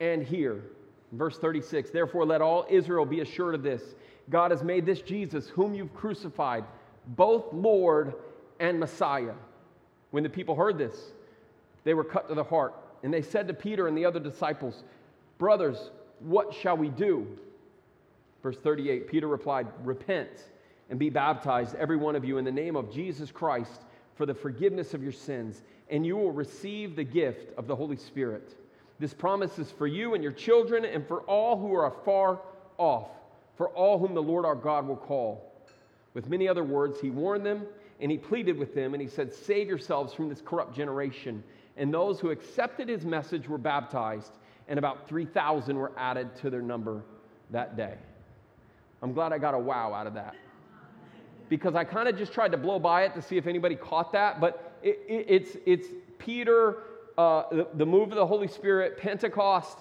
and 0.00 0.22
hear. 0.22 0.62
Verse 1.12 1.38
36 1.38 1.90
Therefore, 1.90 2.24
let 2.24 2.40
all 2.40 2.66
Israel 2.68 3.04
be 3.04 3.20
assured 3.20 3.54
of 3.54 3.62
this 3.62 3.82
God 4.28 4.50
has 4.50 4.62
made 4.62 4.86
this 4.86 5.02
Jesus, 5.02 5.48
whom 5.48 5.74
you've 5.74 5.94
crucified, 5.94 6.64
both 7.08 7.52
Lord 7.52 8.14
and 8.60 8.78
Messiah. 8.78 9.34
When 10.10 10.22
the 10.22 10.28
people 10.28 10.54
heard 10.54 10.78
this, 10.78 10.96
they 11.84 11.94
were 11.94 12.04
cut 12.04 12.28
to 12.28 12.34
the 12.34 12.44
heart. 12.44 12.74
And 13.02 13.12
they 13.12 13.22
said 13.22 13.48
to 13.48 13.54
Peter 13.54 13.88
and 13.88 13.96
the 13.96 14.04
other 14.04 14.20
disciples, 14.20 14.84
Brothers, 15.38 15.90
what 16.20 16.52
shall 16.54 16.76
we 16.76 16.90
do? 16.90 17.26
Verse 18.42 18.58
38 18.58 19.08
Peter 19.08 19.26
replied, 19.26 19.66
Repent 19.84 20.30
and 20.90 20.98
be 20.98 21.10
baptized, 21.10 21.74
every 21.76 21.96
one 21.96 22.16
of 22.16 22.24
you, 22.24 22.38
in 22.38 22.44
the 22.44 22.52
name 22.52 22.76
of 22.76 22.92
Jesus 22.92 23.30
Christ 23.30 23.82
for 24.20 24.26
the 24.26 24.34
forgiveness 24.34 24.92
of 24.92 25.02
your 25.02 25.12
sins, 25.12 25.62
and 25.88 26.04
you 26.04 26.14
will 26.14 26.30
receive 26.30 26.94
the 26.94 27.04
gift 27.04 27.56
of 27.56 27.66
the 27.66 27.74
Holy 27.74 27.96
Spirit. 27.96 28.54
This 29.00 29.14
promise 29.14 29.58
is 29.58 29.70
for 29.70 29.86
you 29.86 30.14
and 30.14 30.22
your 30.22 30.32
children, 30.32 30.84
and 30.84 31.08
for 31.08 31.22
all 31.22 31.58
who 31.58 31.72
are 31.72 31.90
far 32.04 32.38
off, 32.76 33.08
for 33.56 33.70
all 33.70 33.98
whom 33.98 34.14
the 34.14 34.22
Lord 34.22 34.44
our 34.44 34.54
God 34.54 34.86
will 34.86 34.96
call. 34.96 35.52
With 36.12 36.28
many 36.28 36.46
other 36.46 36.62
words, 36.62 37.00
he 37.00 37.08
warned 37.10 37.44
them 37.44 37.66
and 38.00 38.10
he 38.10 38.18
pleaded 38.18 38.58
with 38.58 38.74
them, 38.74 38.94
and 38.94 39.02
he 39.02 39.08
said, 39.08 39.32
Save 39.32 39.68
yourselves 39.68 40.14
from 40.14 40.28
this 40.28 40.40
corrupt 40.40 40.74
generation. 40.74 41.42
And 41.76 41.92
those 41.92 42.18
who 42.18 42.30
accepted 42.30 42.88
his 42.88 43.04
message 43.04 43.48
were 43.48 43.58
baptized, 43.58 44.32
and 44.68 44.78
about 44.78 45.08
3,000 45.08 45.76
were 45.76 45.92
added 45.96 46.34
to 46.36 46.50
their 46.50 46.62
number 46.62 47.02
that 47.50 47.76
day. 47.76 47.94
I'm 49.02 49.12
glad 49.12 49.32
I 49.32 49.38
got 49.38 49.54
a 49.54 49.58
wow 49.58 49.92
out 49.92 50.06
of 50.06 50.14
that. 50.14 50.34
Because 51.48 51.74
I 51.74 51.84
kind 51.84 52.08
of 52.08 52.16
just 52.16 52.32
tried 52.32 52.52
to 52.52 52.58
blow 52.58 52.78
by 52.78 53.04
it 53.04 53.14
to 53.14 53.22
see 53.22 53.36
if 53.36 53.46
anybody 53.46 53.76
caught 53.76 54.12
that, 54.12 54.40
but 54.40 54.78
it, 54.82 55.00
it, 55.08 55.26
it's, 55.28 55.56
it's 55.66 55.88
Peter, 56.18 56.78
uh, 57.20 57.44
the, 57.50 57.68
the 57.74 57.86
move 57.86 58.10
of 58.10 58.16
the 58.16 58.26
Holy 58.26 58.48
Spirit, 58.48 58.96
Pentecost, 58.96 59.78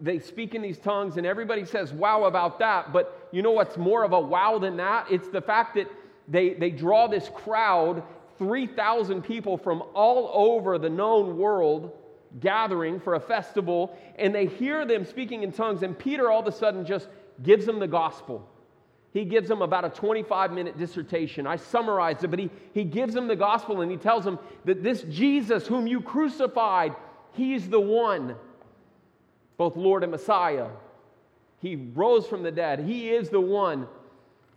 they 0.00 0.18
speak 0.18 0.54
in 0.54 0.60
these 0.60 0.78
tongues, 0.78 1.16
and 1.16 1.26
everybody 1.26 1.64
says 1.64 1.92
wow 1.92 2.24
about 2.24 2.58
that. 2.58 2.92
But 2.92 3.28
you 3.32 3.40
know 3.40 3.52
what's 3.52 3.76
more 3.76 4.04
of 4.04 4.12
a 4.12 4.20
wow 4.20 4.58
than 4.58 4.76
that? 4.76 5.10
It's 5.10 5.28
the 5.28 5.40
fact 5.40 5.74
that 5.76 5.90
they, 6.28 6.50
they 6.50 6.70
draw 6.70 7.08
this 7.08 7.30
crowd, 7.34 8.02
3,000 8.38 9.22
people 9.22 9.56
from 9.56 9.82
all 9.94 10.30
over 10.34 10.78
the 10.78 10.90
known 10.90 11.38
world 11.38 11.92
gathering 12.40 13.00
for 13.00 13.14
a 13.14 13.20
festival, 13.20 13.96
and 14.18 14.34
they 14.34 14.46
hear 14.46 14.84
them 14.84 15.04
speaking 15.04 15.42
in 15.42 15.52
tongues, 15.52 15.82
and 15.82 15.98
Peter 15.98 16.30
all 16.30 16.40
of 16.40 16.46
a 16.46 16.52
sudden 16.52 16.84
just 16.84 17.08
gives 17.42 17.64
them 17.64 17.78
the 17.78 17.88
gospel 17.88 18.46
he 19.12 19.24
gives 19.26 19.48
them 19.48 19.60
about 19.60 19.84
a 19.84 19.90
25 19.90 20.52
minute 20.52 20.78
dissertation. 20.78 21.46
I 21.46 21.56
summarized 21.56 22.24
it, 22.24 22.28
but 22.28 22.38
he, 22.38 22.50
he 22.72 22.84
gives 22.84 23.12
them 23.12 23.28
the 23.28 23.36
gospel 23.36 23.82
and 23.82 23.90
he 23.90 23.98
tells 23.98 24.24
them 24.24 24.38
that 24.64 24.82
this 24.82 25.02
Jesus, 25.02 25.66
whom 25.66 25.86
you 25.86 26.00
crucified, 26.00 26.94
he's 27.32 27.68
the 27.68 27.80
one, 27.80 28.36
both 29.58 29.76
Lord 29.76 30.02
and 30.02 30.10
Messiah. 30.10 30.68
He 31.60 31.76
rose 31.76 32.26
from 32.26 32.42
the 32.42 32.50
dead. 32.50 32.80
He 32.80 33.10
is 33.10 33.28
the 33.28 33.40
one 33.40 33.86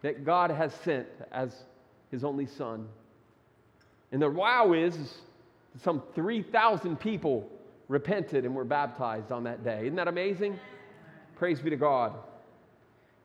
that 0.02 0.24
God 0.24 0.52
has 0.52 0.74
sent 0.74 1.08
as 1.32 1.54
his 2.10 2.24
only 2.24 2.46
son. 2.46 2.88
And 4.12 4.22
the 4.22 4.30
wow 4.30 4.72
is 4.72 5.16
some 5.84 6.02
3,000 6.16 6.98
people 6.98 7.50
repented 7.90 8.46
and 8.46 8.56
were 8.56 8.64
baptized 8.64 9.32
on 9.32 9.44
that 9.44 9.64
day. 9.64 9.82
Isn't 9.82 9.98
that 9.98 10.08
amazing? 10.08 10.58
Praise 11.36 11.60
be 11.60 11.70
to 11.70 11.76
God. 11.76 12.14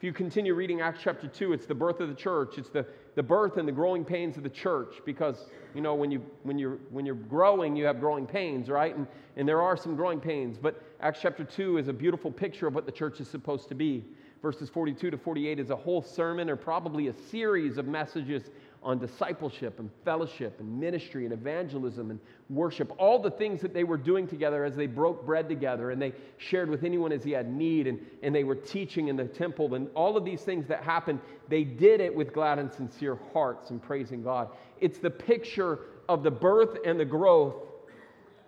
If 0.00 0.04
you 0.04 0.14
continue 0.14 0.54
reading 0.54 0.80
Acts 0.80 1.00
chapter 1.04 1.28
2, 1.28 1.52
it's 1.52 1.66
the 1.66 1.74
birth 1.74 2.00
of 2.00 2.08
the 2.08 2.14
church. 2.14 2.56
It's 2.56 2.70
the, 2.70 2.86
the 3.16 3.22
birth 3.22 3.58
and 3.58 3.68
the 3.68 3.72
growing 3.72 4.02
pains 4.02 4.38
of 4.38 4.42
the 4.42 4.48
church 4.48 4.94
because, 5.04 5.44
you 5.74 5.82
know, 5.82 5.94
when, 5.94 6.10
you, 6.10 6.24
when, 6.42 6.58
you're, 6.58 6.78
when 6.88 7.04
you're 7.04 7.14
growing, 7.14 7.76
you 7.76 7.84
have 7.84 8.00
growing 8.00 8.26
pains, 8.26 8.70
right? 8.70 8.96
And, 8.96 9.06
and 9.36 9.46
there 9.46 9.60
are 9.60 9.76
some 9.76 9.96
growing 9.96 10.18
pains. 10.18 10.56
But 10.56 10.82
Acts 11.02 11.18
chapter 11.20 11.44
2 11.44 11.76
is 11.76 11.88
a 11.88 11.92
beautiful 11.92 12.32
picture 12.32 12.66
of 12.66 12.74
what 12.74 12.86
the 12.86 12.92
church 12.92 13.20
is 13.20 13.28
supposed 13.28 13.68
to 13.68 13.74
be. 13.74 14.02
Verses 14.40 14.70
42 14.70 15.10
to 15.10 15.18
48 15.18 15.58
is 15.58 15.68
a 15.68 15.76
whole 15.76 16.00
sermon 16.00 16.48
or 16.48 16.56
probably 16.56 17.08
a 17.08 17.14
series 17.30 17.76
of 17.76 17.86
messages 17.86 18.44
on 18.82 18.98
discipleship 18.98 19.78
and 19.78 19.90
fellowship 20.04 20.58
and 20.58 20.80
ministry 20.80 21.24
and 21.24 21.34
evangelism 21.34 22.10
and 22.10 22.18
worship, 22.48 22.92
all 22.98 23.18
the 23.18 23.30
things 23.30 23.60
that 23.60 23.74
they 23.74 23.84
were 23.84 23.98
doing 23.98 24.26
together 24.26 24.64
as 24.64 24.74
they 24.74 24.86
broke 24.86 25.26
bread 25.26 25.48
together 25.48 25.90
and 25.90 26.00
they 26.00 26.12
shared 26.38 26.70
with 26.70 26.82
anyone 26.82 27.12
as 27.12 27.22
he 27.22 27.30
had 27.30 27.52
need 27.52 27.86
and, 27.86 27.98
and 28.22 28.34
they 28.34 28.44
were 28.44 28.54
teaching 28.54 29.08
in 29.08 29.16
the 29.16 29.24
temple 29.24 29.74
and 29.74 29.88
all 29.94 30.16
of 30.16 30.24
these 30.24 30.40
things 30.40 30.66
that 30.66 30.82
happened, 30.82 31.20
they 31.48 31.62
did 31.62 32.00
it 32.00 32.14
with 32.14 32.32
glad 32.32 32.58
and 32.58 32.72
sincere 32.72 33.18
hearts 33.32 33.70
and 33.70 33.82
praising 33.82 34.22
God. 34.22 34.48
It's 34.80 34.98
the 34.98 35.10
picture 35.10 35.80
of 36.08 36.22
the 36.22 36.30
birth 36.30 36.78
and 36.86 36.98
the 36.98 37.04
growth 37.04 37.56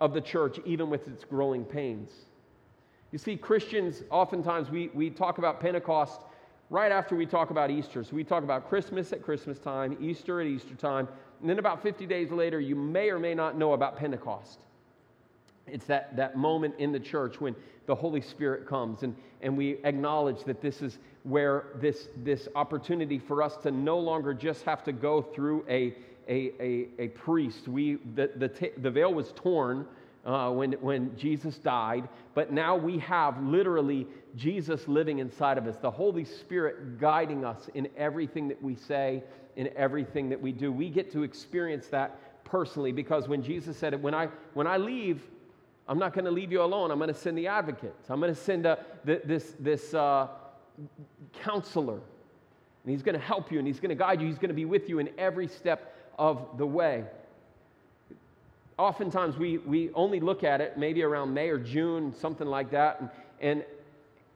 of 0.01 0.13
the 0.13 0.21
church, 0.21 0.59
even 0.65 0.89
with 0.89 1.07
its 1.07 1.23
growing 1.23 1.63
pains. 1.63 2.09
You 3.11 3.19
see, 3.19 3.37
Christians, 3.37 4.01
oftentimes 4.09 4.71
we, 4.71 4.89
we 4.95 5.11
talk 5.11 5.37
about 5.37 5.59
Pentecost 5.59 6.21
right 6.73 6.91
after 6.91 7.15
we 7.15 7.27
talk 7.27 7.51
about 7.51 7.69
Easter. 7.69 8.03
So 8.03 8.15
we 8.15 8.23
talk 8.23 8.43
about 8.43 8.67
Christmas 8.67 9.13
at 9.13 9.21
Christmas 9.21 9.59
time, 9.59 9.95
Easter 10.01 10.41
at 10.41 10.47
Easter 10.47 10.73
time, 10.73 11.07
and 11.39 11.47
then 11.47 11.59
about 11.59 11.83
50 11.83 12.07
days 12.07 12.31
later, 12.31 12.59
you 12.59 12.75
may 12.75 13.11
or 13.11 13.19
may 13.19 13.35
not 13.35 13.55
know 13.55 13.73
about 13.73 13.95
Pentecost. 13.95 14.59
It's 15.67 15.85
that, 15.85 16.15
that 16.15 16.35
moment 16.35 16.73
in 16.79 16.91
the 16.91 16.99
church 16.99 17.39
when 17.39 17.55
the 17.85 17.93
Holy 17.93 18.21
Spirit 18.21 18.67
comes 18.67 19.03
and, 19.03 19.15
and 19.43 19.55
we 19.55 19.77
acknowledge 19.83 20.43
that 20.45 20.61
this 20.61 20.81
is 20.81 20.97
where 21.21 21.65
this, 21.79 22.07
this 22.23 22.47
opportunity 22.55 23.19
for 23.19 23.43
us 23.43 23.55
to 23.57 23.69
no 23.69 23.99
longer 23.99 24.33
just 24.33 24.63
have 24.63 24.83
to 24.85 24.91
go 24.91 25.21
through 25.21 25.63
a, 25.69 25.93
a, 26.27 26.53
a, 26.59 26.87
a 26.97 27.07
priest. 27.09 27.67
We, 27.67 27.99
the, 28.15 28.31
the, 28.35 28.71
the 28.79 28.89
veil 28.89 29.13
was 29.13 29.31
torn 29.35 29.85
uh, 30.25 30.49
when, 30.49 30.73
when 30.73 31.15
Jesus 31.17 31.57
died, 31.57 32.07
but 32.33 32.51
now 32.51 32.75
we 32.75 32.97
have 32.99 33.41
literally 33.43 34.07
Jesus 34.35 34.87
living 34.87 35.19
inside 35.19 35.57
of 35.57 35.67
us, 35.67 35.75
the 35.77 35.91
Holy 35.91 36.23
Spirit 36.23 36.99
guiding 36.99 37.43
us 37.43 37.69
in 37.73 37.89
everything 37.97 38.47
that 38.47 38.61
we 38.61 38.75
say, 38.75 39.23
in 39.55 39.69
everything 39.75 40.29
that 40.29 40.41
we 40.41 40.51
do. 40.51 40.71
We 40.71 40.89
get 40.89 41.11
to 41.11 41.23
experience 41.23 41.87
that 41.87 42.43
personally 42.45 42.91
because 42.91 43.27
when 43.27 43.43
Jesus 43.43 43.77
said 43.77 43.93
it, 43.93 43.99
when 43.99 44.13
I, 44.13 44.27
when 44.53 44.65
I 44.65 44.77
leave, 44.77 45.21
I'm 45.87 45.99
not 45.99 46.13
going 46.13 46.25
to 46.25 46.31
leave 46.31 46.51
you 46.51 46.61
alone. 46.61 46.89
I'm 46.89 46.99
going 46.99 47.13
to 47.13 47.19
send 47.19 47.37
the 47.37 47.47
advocate. 47.47 47.95
I'm 48.09 48.21
going 48.21 48.33
to 48.33 48.39
send 48.39 48.65
a, 48.65 48.79
this, 49.03 49.55
this 49.59 49.93
uh, 49.93 50.29
counselor. 51.33 51.99
And 52.83 52.91
he's 52.91 53.03
going 53.03 53.17
to 53.17 53.25
help 53.25 53.51
you 53.51 53.59
and 53.59 53.67
he's 53.67 53.79
going 53.79 53.89
to 53.89 53.95
guide 53.95 54.21
you. 54.21 54.27
He's 54.27 54.37
going 54.37 54.49
to 54.49 54.55
be 54.55 54.65
with 54.65 54.89
you 54.89 54.99
in 54.99 55.09
every 55.17 55.47
step 55.47 55.95
of 56.17 56.57
the 56.57 56.65
way 56.65 57.03
oftentimes 58.77 59.37
we, 59.37 59.59
we 59.59 59.91
only 59.93 60.19
look 60.19 60.43
at 60.43 60.61
it 60.61 60.77
maybe 60.77 61.03
around 61.03 61.33
May 61.33 61.49
or 61.49 61.59
June, 61.59 62.13
something 62.13 62.47
like 62.47 62.71
that. 62.71 62.99
And, 63.01 63.09
and 63.41 63.65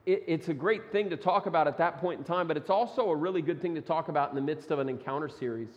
it, 0.05 0.23
it's 0.27 0.49
a 0.49 0.53
great 0.53 0.91
thing 0.91 1.09
to 1.09 1.17
talk 1.17 1.45
about 1.45 1.67
at 1.67 1.77
that 1.77 1.99
point 1.99 2.19
in 2.19 2.25
time, 2.25 2.47
but 2.47 2.57
it's 2.57 2.69
also 2.69 3.09
a 3.09 3.15
really 3.15 3.41
good 3.41 3.61
thing 3.61 3.75
to 3.75 3.81
talk 3.81 4.09
about 4.09 4.29
in 4.29 4.35
the 4.35 4.41
midst 4.41 4.71
of 4.71 4.79
an 4.79 4.89
encounter 4.89 5.29
series. 5.29 5.69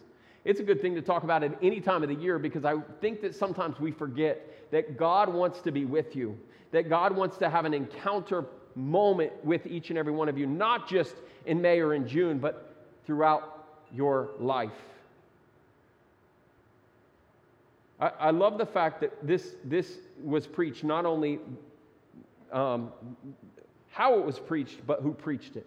It's 0.45 0.61
a 0.61 0.63
good 0.63 0.81
thing 0.81 0.95
to 0.95 1.03
talk 1.03 1.23
about 1.23 1.43
at 1.43 1.59
any 1.63 1.81
time 1.81 2.03
of 2.03 2.09
the 2.09 2.15
year 2.15 2.39
because 2.39 2.65
I 2.65 2.75
think 3.01 3.21
that 3.23 3.35
sometimes 3.35 3.79
we 3.79 3.91
forget 3.91 4.71
that 4.71 4.97
God 4.97 5.33
wants 5.33 5.61
to 5.61 5.73
be 5.73 5.85
with 5.85 6.17
you, 6.17 6.39
that 6.73 6.89
God 6.89 7.15
wants 7.15 7.37
to 7.39 7.51
have 7.51 7.65
an 7.65 7.75
encounter 7.75 8.47
moment 8.75 9.33
with 9.45 9.67
each 9.67 9.91
and 9.91 9.99
every 9.99 10.13
one 10.13 10.29
of 10.29 10.39
you, 10.39 10.47
not 10.47 10.89
just 10.89 11.17
in 11.45 11.61
May 11.61 11.81
or 11.81 11.93
in 11.95 12.07
June, 12.07 12.39
but 12.39 12.75
throughout 13.05 13.67
your 13.93 14.31
life. 14.39 14.71
I, 18.01 18.09
I 18.19 18.31
love 18.31 18.59
the 18.59 18.67
fact 18.67 19.01
that 19.01 19.27
this, 19.27 19.55
this 19.65 19.99
was 20.23 20.47
preached 20.47 20.85
not 20.85 21.07
only 21.07 21.39
um, 22.53 22.93
how 23.91 24.19
it 24.19 24.25
was 24.25 24.39
preached, 24.39 24.87
but 24.87 25.03
who 25.03 25.13
preached 25.13 25.57
it. 25.57 25.67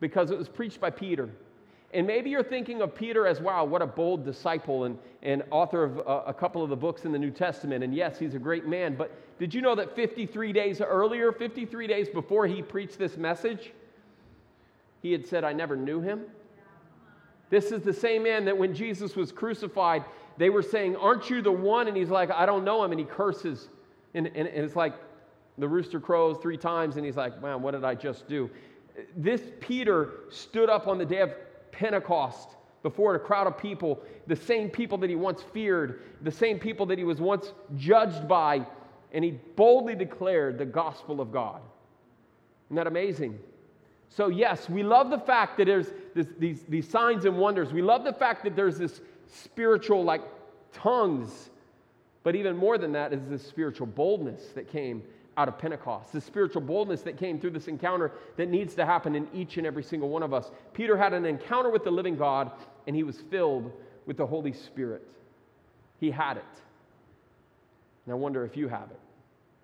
Because 0.00 0.30
it 0.30 0.38
was 0.38 0.48
preached 0.48 0.80
by 0.80 0.90
Peter. 0.90 1.28
And 1.94 2.06
maybe 2.06 2.30
you're 2.30 2.42
thinking 2.42 2.80
of 2.80 2.94
Peter 2.94 3.26
as, 3.26 3.40
wow, 3.40 3.64
what 3.64 3.82
a 3.82 3.86
bold 3.86 4.24
disciple 4.24 4.84
and, 4.84 4.98
and 5.22 5.42
author 5.50 5.84
of 5.84 5.98
a, 5.98 6.30
a 6.30 6.34
couple 6.34 6.62
of 6.62 6.70
the 6.70 6.76
books 6.76 7.04
in 7.04 7.12
the 7.12 7.18
New 7.18 7.30
Testament. 7.30 7.84
And 7.84 7.94
yes, 7.94 8.18
he's 8.18 8.34
a 8.34 8.38
great 8.38 8.66
man. 8.66 8.96
But 8.96 9.12
did 9.38 9.52
you 9.52 9.60
know 9.60 9.74
that 9.74 9.94
53 9.94 10.52
days 10.52 10.80
earlier, 10.80 11.32
53 11.32 11.86
days 11.86 12.08
before 12.08 12.46
he 12.46 12.62
preached 12.62 12.98
this 12.98 13.16
message, 13.16 13.72
he 15.02 15.12
had 15.12 15.26
said, 15.26 15.44
I 15.44 15.52
never 15.52 15.76
knew 15.76 16.00
him? 16.00 16.22
This 17.50 17.70
is 17.70 17.82
the 17.82 17.92
same 17.92 18.22
man 18.22 18.46
that 18.46 18.56
when 18.56 18.74
Jesus 18.74 19.14
was 19.14 19.30
crucified, 19.30 20.04
they 20.38 20.50
were 20.50 20.62
saying, 20.62 20.96
Aren't 20.96 21.30
you 21.30 21.42
the 21.42 21.52
one? 21.52 21.88
And 21.88 21.96
he's 21.96 22.10
like, 22.10 22.30
I 22.30 22.46
don't 22.46 22.64
know 22.64 22.84
him. 22.84 22.92
And 22.92 23.00
he 23.00 23.06
curses. 23.06 23.68
And, 24.14 24.26
and, 24.26 24.48
and 24.48 24.64
it's 24.64 24.76
like 24.76 24.94
the 25.58 25.68
rooster 25.68 26.00
crows 26.00 26.38
three 26.40 26.56
times. 26.56 26.96
And 26.96 27.04
he's 27.04 27.16
like, 27.16 27.40
Man, 27.40 27.62
what 27.62 27.72
did 27.72 27.84
I 27.84 27.94
just 27.94 28.28
do? 28.28 28.50
This 29.16 29.42
Peter 29.60 30.20
stood 30.30 30.68
up 30.68 30.86
on 30.86 30.98
the 30.98 31.04
day 31.04 31.20
of 31.20 31.32
Pentecost 31.72 32.50
before 32.82 33.14
a 33.14 33.18
crowd 33.18 33.46
of 33.46 33.56
people, 33.56 34.02
the 34.26 34.36
same 34.36 34.68
people 34.68 34.98
that 34.98 35.08
he 35.08 35.16
once 35.16 35.42
feared, 35.52 36.02
the 36.22 36.30
same 36.30 36.58
people 36.58 36.84
that 36.86 36.98
he 36.98 37.04
was 37.04 37.20
once 37.20 37.52
judged 37.76 38.26
by, 38.26 38.66
and 39.12 39.24
he 39.24 39.32
boldly 39.56 39.94
declared 39.94 40.58
the 40.58 40.64
gospel 40.64 41.20
of 41.20 41.32
God. 41.32 41.60
Isn't 42.66 42.76
that 42.76 42.86
amazing? 42.86 43.38
So, 44.08 44.28
yes, 44.28 44.68
we 44.68 44.82
love 44.82 45.10
the 45.10 45.18
fact 45.18 45.56
that 45.58 45.64
there's 45.64 45.92
this, 46.14 46.26
these, 46.38 46.64
these 46.68 46.88
signs 46.88 47.24
and 47.24 47.38
wonders. 47.38 47.72
We 47.72 47.82
love 47.82 48.04
the 48.04 48.12
fact 48.12 48.44
that 48.44 48.54
there's 48.54 48.76
this 48.78 49.00
spiritual, 49.32 50.04
like 50.04 50.22
tongues. 50.72 51.50
But 52.22 52.36
even 52.36 52.56
more 52.56 52.78
than 52.78 52.92
that 52.92 53.12
is 53.12 53.26
this 53.28 53.46
spiritual 53.46 53.86
boldness 53.86 54.42
that 54.54 54.70
came 54.70 55.02
out 55.36 55.48
of 55.48 55.58
Pentecost, 55.58 56.12
the 56.12 56.20
spiritual 56.20 56.60
boldness 56.60 57.02
that 57.02 57.16
came 57.16 57.40
through 57.40 57.50
this 57.50 57.66
encounter 57.66 58.12
that 58.36 58.48
needs 58.48 58.74
to 58.74 58.84
happen 58.84 59.14
in 59.14 59.26
each 59.32 59.56
and 59.56 59.66
every 59.66 59.82
single 59.82 60.08
one 60.08 60.22
of 60.22 60.34
us. 60.34 60.50
Peter 60.74 60.96
had 60.96 61.14
an 61.14 61.24
encounter 61.24 61.70
with 61.70 61.84
the 61.84 61.90
living 61.90 62.16
God, 62.16 62.52
and 62.86 62.94
he 62.94 63.02
was 63.02 63.18
filled 63.30 63.72
with 64.04 64.18
the 64.18 64.26
Holy 64.26 64.52
Spirit. 64.52 65.02
He 66.00 66.10
had 66.10 66.36
it. 66.36 66.44
And 68.04 68.12
I 68.12 68.16
wonder 68.16 68.44
if 68.44 68.56
you 68.56 68.68
have 68.68 68.90
it. 68.90 68.98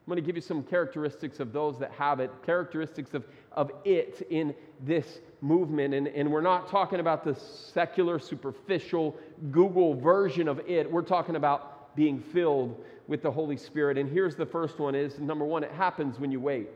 I'm 0.06 0.10
going 0.10 0.22
to 0.22 0.26
give 0.26 0.36
you 0.36 0.42
some 0.42 0.62
characteristics 0.62 1.38
of 1.38 1.52
those 1.52 1.78
that 1.80 1.92
have 1.92 2.18
it, 2.20 2.30
characteristics 2.46 3.12
of, 3.12 3.26
of 3.52 3.70
it 3.84 4.26
in 4.30 4.54
this 4.80 5.20
movement. 5.40 5.94
And, 5.94 6.08
and 6.08 6.30
we're 6.30 6.40
not 6.40 6.68
talking 6.68 7.00
about 7.00 7.24
the 7.24 7.34
secular, 7.34 8.18
superficial 8.18 9.16
Google 9.50 9.94
version 9.94 10.48
of 10.48 10.60
it. 10.68 10.90
We're 10.90 11.02
talking 11.02 11.36
about 11.36 11.94
being 11.96 12.20
filled 12.20 12.82
with 13.06 13.22
the 13.22 13.30
Holy 13.30 13.56
Spirit. 13.56 13.98
And 13.98 14.08
here's 14.08 14.36
the 14.36 14.46
first 14.46 14.78
one 14.78 14.94
is 14.94 15.18
number 15.18 15.44
one, 15.44 15.64
it 15.64 15.72
happens 15.72 16.18
when 16.18 16.30
you 16.30 16.40
wait. 16.40 16.68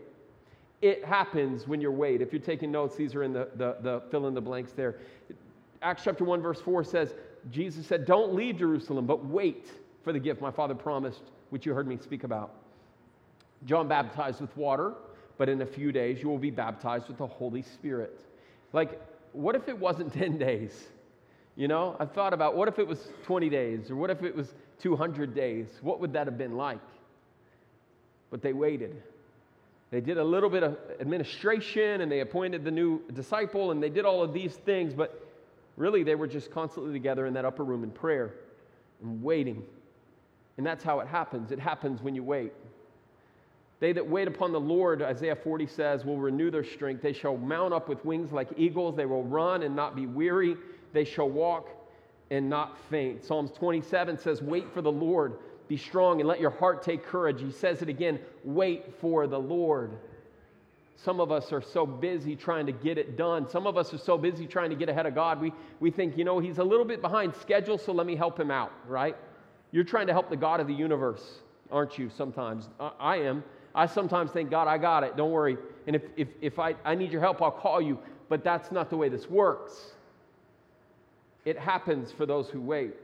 It 0.81 1.04
happens 1.04 1.69
when 1.69 1.81
you 1.81 1.92
wait. 1.92 2.21
If 2.21 2.33
you're 2.33 2.42
taking 2.42 2.73
notes, 2.73 2.97
these 2.97 3.14
are 3.14 3.23
in 3.23 3.33
the, 3.33 3.49
the, 3.54 3.76
the 3.83 4.02
fill 4.11 4.26
in 4.26 4.35
the 4.35 4.40
blanks 4.40 4.73
there. 4.73 4.97
Acts 5.81 6.02
chapter 6.04 6.25
1, 6.25 6.40
verse 6.42 6.61
4 6.61 6.83
says, 6.83 7.14
Jesus 7.50 7.87
said, 7.87 8.04
Don't 8.04 8.35
leave 8.35 8.59
Jerusalem, 8.59 9.07
but 9.07 9.25
wait 9.25 9.69
for 10.02 10.12
the 10.12 10.19
gift 10.19 10.40
my 10.40 10.50
Father 10.50 10.75
promised, 10.75 11.23
which 11.50 11.66
you 11.66 11.75
heard 11.75 11.87
me 11.87 11.99
speak 12.02 12.25
about. 12.25 12.52
John 13.64 13.87
baptized 13.87 14.40
with 14.40 14.57
water, 14.57 14.95
but 15.38 15.49
in 15.49 15.62
a 15.62 15.66
few 15.66 15.92
days 15.92 16.21
you 16.21 16.28
will 16.28 16.38
be 16.38 16.50
baptized 16.50 17.09
with 17.09 17.19
the 17.19 17.26
Holy 17.26 17.62
Spirit. 17.62 18.21
Like, 18.73 19.00
what 19.33 19.55
if 19.55 19.69
it 19.69 19.79
wasn't 19.79 20.12
10 20.14 20.38
days? 20.38 20.88
You 21.57 21.69
know, 21.69 21.97
I 22.00 22.07
thought 22.07 22.33
about 22.33 22.57
what 22.57 22.69
if 22.69 22.79
it 22.79 22.87
was 22.87 23.09
20 23.25 23.50
days 23.50 23.91
or 23.91 23.97
what 23.97 24.11
if 24.11 24.23
it 24.23 24.35
was 24.35 24.55
200 24.81 25.35
days? 25.35 25.67
What 25.83 26.00
would 26.00 26.12
that 26.14 26.26
have 26.26 26.38
been 26.38 26.57
like? 26.57 26.81
But 28.31 28.41
they 28.41 28.55
waited. 28.55 29.02
They 29.91 30.00
did 30.00 30.17
a 30.17 30.25
little 30.25 30.49
bit 30.49 30.62
of 30.62 30.79
administration 31.00 32.00
and 32.00 32.11
they 32.11 32.21
appointed 32.21 32.64
the 32.64 32.71
new 32.71 33.02
disciple 33.12 33.71
and 33.71 33.83
they 33.83 33.91
did 33.91 34.07
all 34.07 34.23
of 34.23 34.33
these 34.33 34.55
things, 34.55 34.95
but 34.95 35.23
really 35.76 36.02
they 36.02 36.14
were 36.14 36.26
just 36.26 36.50
constantly 36.50 36.95
together 36.95 37.26
in 37.26 37.35
that 37.35 37.45
upper 37.45 37.64
room 37.64 37.85
in 37.85 37.91
prayer 37.91 38.33
and 39.02 39.23
waiting. 39.23 39.62
And 40.57 40.67
that's 40.67 40.83
how 40.83 41.00
it 41.00 41.07
happens. 41.07 41.52
It 41.52 41.59
happens 41.59 42.00
when 42.00 42.14
you 42.14 42.23
wait. 42.23 42.52
They 43.83 43.92
that 43.95 44.09
wait 44.09 44.29
upon 44.29 44.53
the 44.53 44.61
Lord, 44.61 45.03
Isaiah 45.03 45.35
40 45.35 45.66
says, 45.66 46.05
will 46.05 46.16
renew 46.16 46.53
their 46.53 46.62
strength. 46.62 47.03
They 47.03 47.12
shall 47.12 47.37
mount 47.37 47.75
up 47.75 47.88
with 47.88 48.05
wings 48.05 48.31
like 48.31 48.47
eagles. 48.57 48.95
They 48.95 49.07
will 49.07 49.25
run 49.25 49.64
and 49.64 49.75
not 49.75 49.97
be 49.97 50.07
weary. 50.07 50.57
They 50.92 51.05
shall 51.05 51.29
walk 51.29 51.68
and 52.31 52.49
not 52.49 52.79
faint. 52.90 53.25
Psalms 53.25 53.51
27 53.51 54.18
says, 54.18 54.40
Wait 54.40 54.73
for 54.73 54.83
the 54.83 54.92
Lord. 54.92 55.37
Be 55.66 55.77
strong 55.77 56.21
and 56.21 56.29
let 56.29 56.38
your 56.38 56.53
heart 56.53 56.85
take 56.85 57.05
courage. 57.05 57.40
He 57.40 57.51
says 57.51 57.83
it 57.83 57.88
again 57.88 58.21
wait 58.45 58.85
for 59.01 59.27
the 59.27 59.40
Lord. 59.40 59.99
Some 60.95 61.18
of 61.18 61.33
us 61.33 61.53
are 61.53 61.61
so 61.61 61.85
busy 61.85 62.37
trying 62.37 62.66
to 62.66 62.73
get 62.73 62.99
it 62.99 63.16
done. 63.16 63.49
Some 63.49 63.66
of 63.66 63.77
us 63.77 63.92
are 63.92 63.99
so 63.99 64.16
busy 64.16 64.47
trying 64.47 64.71
to 64.71 64.77
get 64.77 64.90
ahead 64.90 65.07
of 65.07 65.16
God. 65.16 65.40
We, 65.40 65.53
we 65.81 65.90
think, 65.90 66.16
you 66.16 66.25
know, 66.25 66.38
he's 66.38 66.59
a 66.59 66.64
little 66.64 66.85
bit 66.85 67.03
behind 67.03 67.35
schedule, 67.35 67.79
so 67.79 67.92
let 67.92 68.07
me 68.07 68.14
help 68.14 68.38
him 68.38 68.53
out, 68.53 68.71
right? 68.87 69.16
You're 69.73 69.83
trying 69.83 70.07
to 70.07 70.12
help 70.12 70.31
the 70.31 70.37
God 70.37 70.61
of 70.61 70.68
the 70.68 70.75
universe, 70.75 71.40
aren't 71.73 71.99
you, 71.99 72.11
sometimes? 72.16 72.68
I, 72.79 72.92
I 73.01 73.16
am. 73.16 73.42
I 73.74 73.87
sometimes 73.87 74.30
think, 74.30 74.50
God, 74.50 74.68
I 74.68 74.78
got 74.78 75.04
it. 75.04 75.16
Don't 75.16 75.30
worry. 75.30 75.56
And 75.87 75.96
if, 75.96 76.02
if, 76.16 76.28
if 76.40 76.58
I, 76.58 76.74
I 76.85 76.94
need 76.94 77.11
your 77.11 77.20
help, 77.20 77.40
I'll 77.40 77.50
call 77.50 77.80
you. 77.80 77.98
But 78.28 78.44
that's 78.44 78.70
not 78.70 78.90
the 78.90 78.96
way 78.96 79.08
this 79.08 79.28
works. 79.28 79.92
It 81.44 81.58
happens 81.58 82.12
for 82.12 82.26
those 82.26 82.48
who 82.48 82.61
wait. 82.61 82.94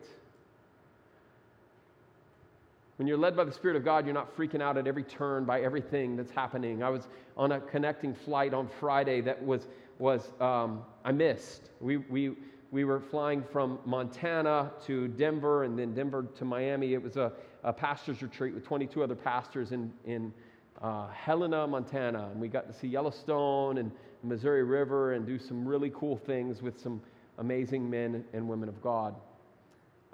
When 2.97 3.07
you're 3.07 3.19
led 3.19 3.37
by 3.37 3.45
the 3.45 3.53
Spirit 3.53 3.77
of 3.77 3.85
God, 3.85 4.07
you're 4.07 4.15
not 4.15 4.37
freaking 4.37 4.61
out 4.61 4.77
at 4.77 4.87
every 4.87 5.05
turn 5.05 5.45
by 5.45 5.61
everything 5.61 6.17
that's 6.17 6.33
happening. 6.33 6.83
I 6.83 6.91
was 6.91 7.07
on 7.37 7.53
a 7.53 7.61
connecting 7.61 8.13
flight 8.13 8.53
on 8.53 8.69
Friday 8.81 9.21
that 9.21 9.41
was, 9.43 9.69
was 9.99 10.33
um, 10.41 10.83
I 11.05 11.13
missed. 11.13 11.71
We, 11.81 11.99
we, 11.99 12.33
we 12.73 12.85
were 12.85 13.01
flying 13.01 13.45
from 13.53 13.79
Montana 13.85 14.73
to 14.87 15.09
Denver 15.09 15.63
and 15.65 15.79
then 15.79 15.95
Denver 15.95 16.27
to 16.37 16.45
Miami. 16.45 16.93
It 16.95 17.03
was 17.03 17.17
a, 17.17 17.33
a 17.63 17.73
pastor's 17.73 18.21
retreat 18.21 18.55
with 18.55 18.65
22 18.67 19.03
other 19.03 19.15
pastors 19.15 19.71
in, 19.71 19.93
in 20.05 20.33
uh, 20.81 21.09
Helena, 21.09 21.67
Montana, 21.67 22.29
and 22.31 22.41
we 22.41 22.49
got 22.49 22.73
to 22.73 22.79
see 22.79 22.89
Yellowstone 22.89 23.79
and 23.79 23.91
Missouri 24.23 24.65
River 24.65 25.15
and 25.15 25.27
do 25.27 25.39
some 25.39 25.67
really 25.67 25.91
cool 25.95 26.17
things 26.17 26.63
with 26.63 26.81
some 26.81 27.01
amazing 27.39 27.89
men 27.89 28.25
and 28.33 28.49
women 28.49 28.69
of 28.69 28.81
God. 28.83 29.15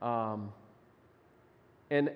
Um, 0.01 0.53
and 1.91 2.11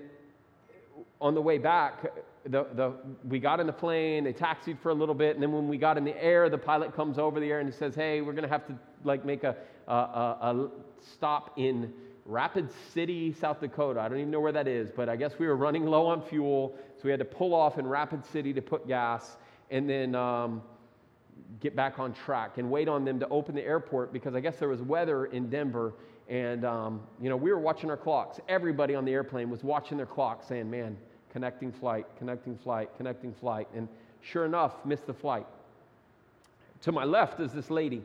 on 1.21 1.35
the 1.35 1.43
way 1.43 1.59
back, 1.59 2.05
the, 2.45 2.67
the, 2.75 2.95
we 3.29 3.39
got 3.39 3.61
in 3.61 3.67
the 3.67 3.73
plane, 3.73 4.25
they 4.25 4.33
taxied 4.33 4.79
for 4.81 4.91
a 4.91 4.95
little 4.95 5.15
bit, 5.15 5.35
and 5.35 5.43
then 5.43 5.53
when 5.53 5.69
we 5.69 5.77
got 5.77 5.99
in 5.99 6.05
the 6.05 6.23
air, 6.23 6.49
the 6.49 6.59
pilot 6.59 6.95
comes 6.95 7.19
over 7.19 7.41
the 7.41 7.51
air 7.51 7.61
and 7.61 7.69
he 7.69 7.77
says, 7.77 7.95
Hey, 7.95 8.21
we're 8.21 8.33
going 8.33 8.45
to 8.45 8.49
have 8.49 8.67
to 8.67 8.79
like 9.05 9.25
make 9.25 9.45
a, 9.45 9.57
a, 9.87 9.93
a, 9.93 10.37
a 10.41 10.71
stop 11.01 11.59
in 11.59 11.93
Rapid 12.29 12.69
City, 12.93 13.33
South 13.33 13.59
Dakota. 13.59 14.01
I 14.01 14.09
don't 14.09 14.19
even 14.19 14.31
know 14.31 14.41
where 14.41 14.53
that 14.53 14.69
is, 14.69 14.91
but 14.95 15.09
I 15.09 15.17
guess 15.17 15.39
we 15.39 15.47
were 15.47 15.57
running 15.57 15.87
low 15.87 16.07
on 16.07 16.21
fuel, 16.21 16.77
so 16.97 17.01
we 17.05 17.11
had 17.11 17.21
to 17.21 17.25
pull 17.25 17.55
off 17.55 17.79
in 17.79 17.87
Rapid 17.87 18.23
City 18.27 18.53
to 18.53 18.61
put 18.61 18.87
gas 18.87 19.39
and 19.71 19.89
then 19.89 20.15
um, 20.15 20.61
get 21.61 21.75
back 21.75 21.99
on 21.99 22.13
track 22.13 22.59
and 22.59 22.71
wait 22.71 22.87
on 22.87 23.07
them 23.07 23.19
to 23.19 23.29
open 23.29 23.55
the 23.55 23.65
airport 23.65 24.13
because 24.13 24.35
I 24.35 24.41
guess 24.41 24.59
there 24.59 24.69
was 24.69 24.83
weather 24.83 25.25
in 25.27 25.49
Denver. 25.49 25.95
And, 26.29 26.67
um, 26.67 27.01
you 27.19 27.31
know, 27.31 27.37
we 27.37 27.51
were 27.51 27.59
watching 27.59 27.89
our 27.89 27.97
clocks. 27.97 28.39
Everybody 28.47 28.95
on 28.95 29.07
the 29.07 29.13
airplane 29.13 29.49
was 29.49 29.65
watching 29.65 29.97
their 29.97 30.05
clock 30.05 30.45
saying, 30.47 30.71
man, 30.71 30.99
connecting 31.33 31.73
flight, 31.73 32.05
connecting 32.19 32.59
flight, 32.59 32.91
connecting 32.99 33.33
flight. 33.33 33.69
And 33.75 33.89
sure 34.21 34.45
enough, 34.45 34.85
missed 34.85 35.07
the 35.07 35.15
flight. 35.15 35.47
To 36.83 36.93
my 36.93 37.05
left 37.05 37.41
is 37.41 37.55
this 37.55 37.71
lady. 37.71 38.03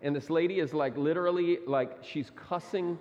And 0.00 0.16
this 0.16 0.30
lady 0.30 0.60
is 0.60 0.72
like 0.72 0.96
literally 0.96 1.58
like 1.66 1.98
she's 2.02 2.30
cussing 2.34 2.98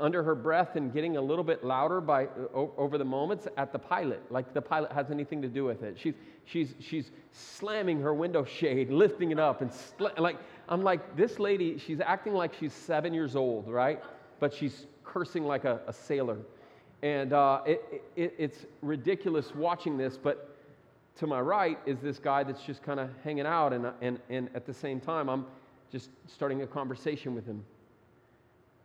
under 0.00 0.22
her 0.22 0.34
breath 0.34 0.76
and 0.76 0.92
getting 0.92 1.16
a 1.16 1.20
little 1.20 1.44
bit 1.44 1.62
louder 1.62 2.00
by, 2.00 2.26
over 2.54 2.98
the 2.98 3.04
moments 3.04 3.46
at 3.56 3.72
the 3.72 3.78
pilot, 3.78 4.22
like 4.30 4.52
the 4.54 4.62
pilot 4.62 4.90
has 4.92 5.10
anything 5.10 5.42
to 5.42 5.48
do 5.48 5.64
with 5.64 5.82
it. 5.82 5.96
She's, 5.98 6.14
she's, 6.44 6.74
she's 6.80 7.10
slamming 7.32 8.00
her 8.00 8.14
window 8.14 8.44
shade, 8.44 8.90
lifting 8.90 9.30
it 9.30 9.38
up, 9.38 9.60
and 9.60 9.70
like, 10.18 10.38
I'm 10.68 10.82
like, 10.82 11.16
this 11.16 11.38
lady, 11.38 11.78
she's 11.78 12.00
acting 12.00 12.34
like 12.34 12.54
she's 12.58 12.72
seven 12.72 13.14
years 13.14 13.36
old, 13.36 13.68
right? 13.68 14.02
But 14.38 14.54
she's 14.54 14.86
cursing 15.04 15.44
like 15.44 15.64
a, 15.64 15.80
a 15.86 15.92
sailor. 15.92 16.38
And 17.02 17.32
uh, 17.32 17.62
it, 17.66 18.04
it, 18.16 18.34
it's 18.38 18.66
ridiculous 18.82 19.54
watching 19.54 19.96
this, 19.96 20.16
but 20.16 20.56
to 21.16 21.26
my 21.26 21.40
right 21.40 21.78
is 21.86 21.98
this 22.00 22.18
guy 22.18 22.42
that's 22.42 22.62
just 22.62 22.82
kind 22.82 23.00
of 23.00 23.10
hanging 23.24 23.46
out, 23.46 23.72
and, 23.72 23.86
and, 24.00 24.18
and 24.28 24.48
at 24.54 24.66
the 24.66 24.74
same 24.74 25.00
time, 25.00 25.28
I'm 25.28 25.46
just 25.90 26.10
starting 26.26 26.62
a 26.62 26.66
conversation 26.66 27.34
with 27.34 27.46
him. 27.46 27.64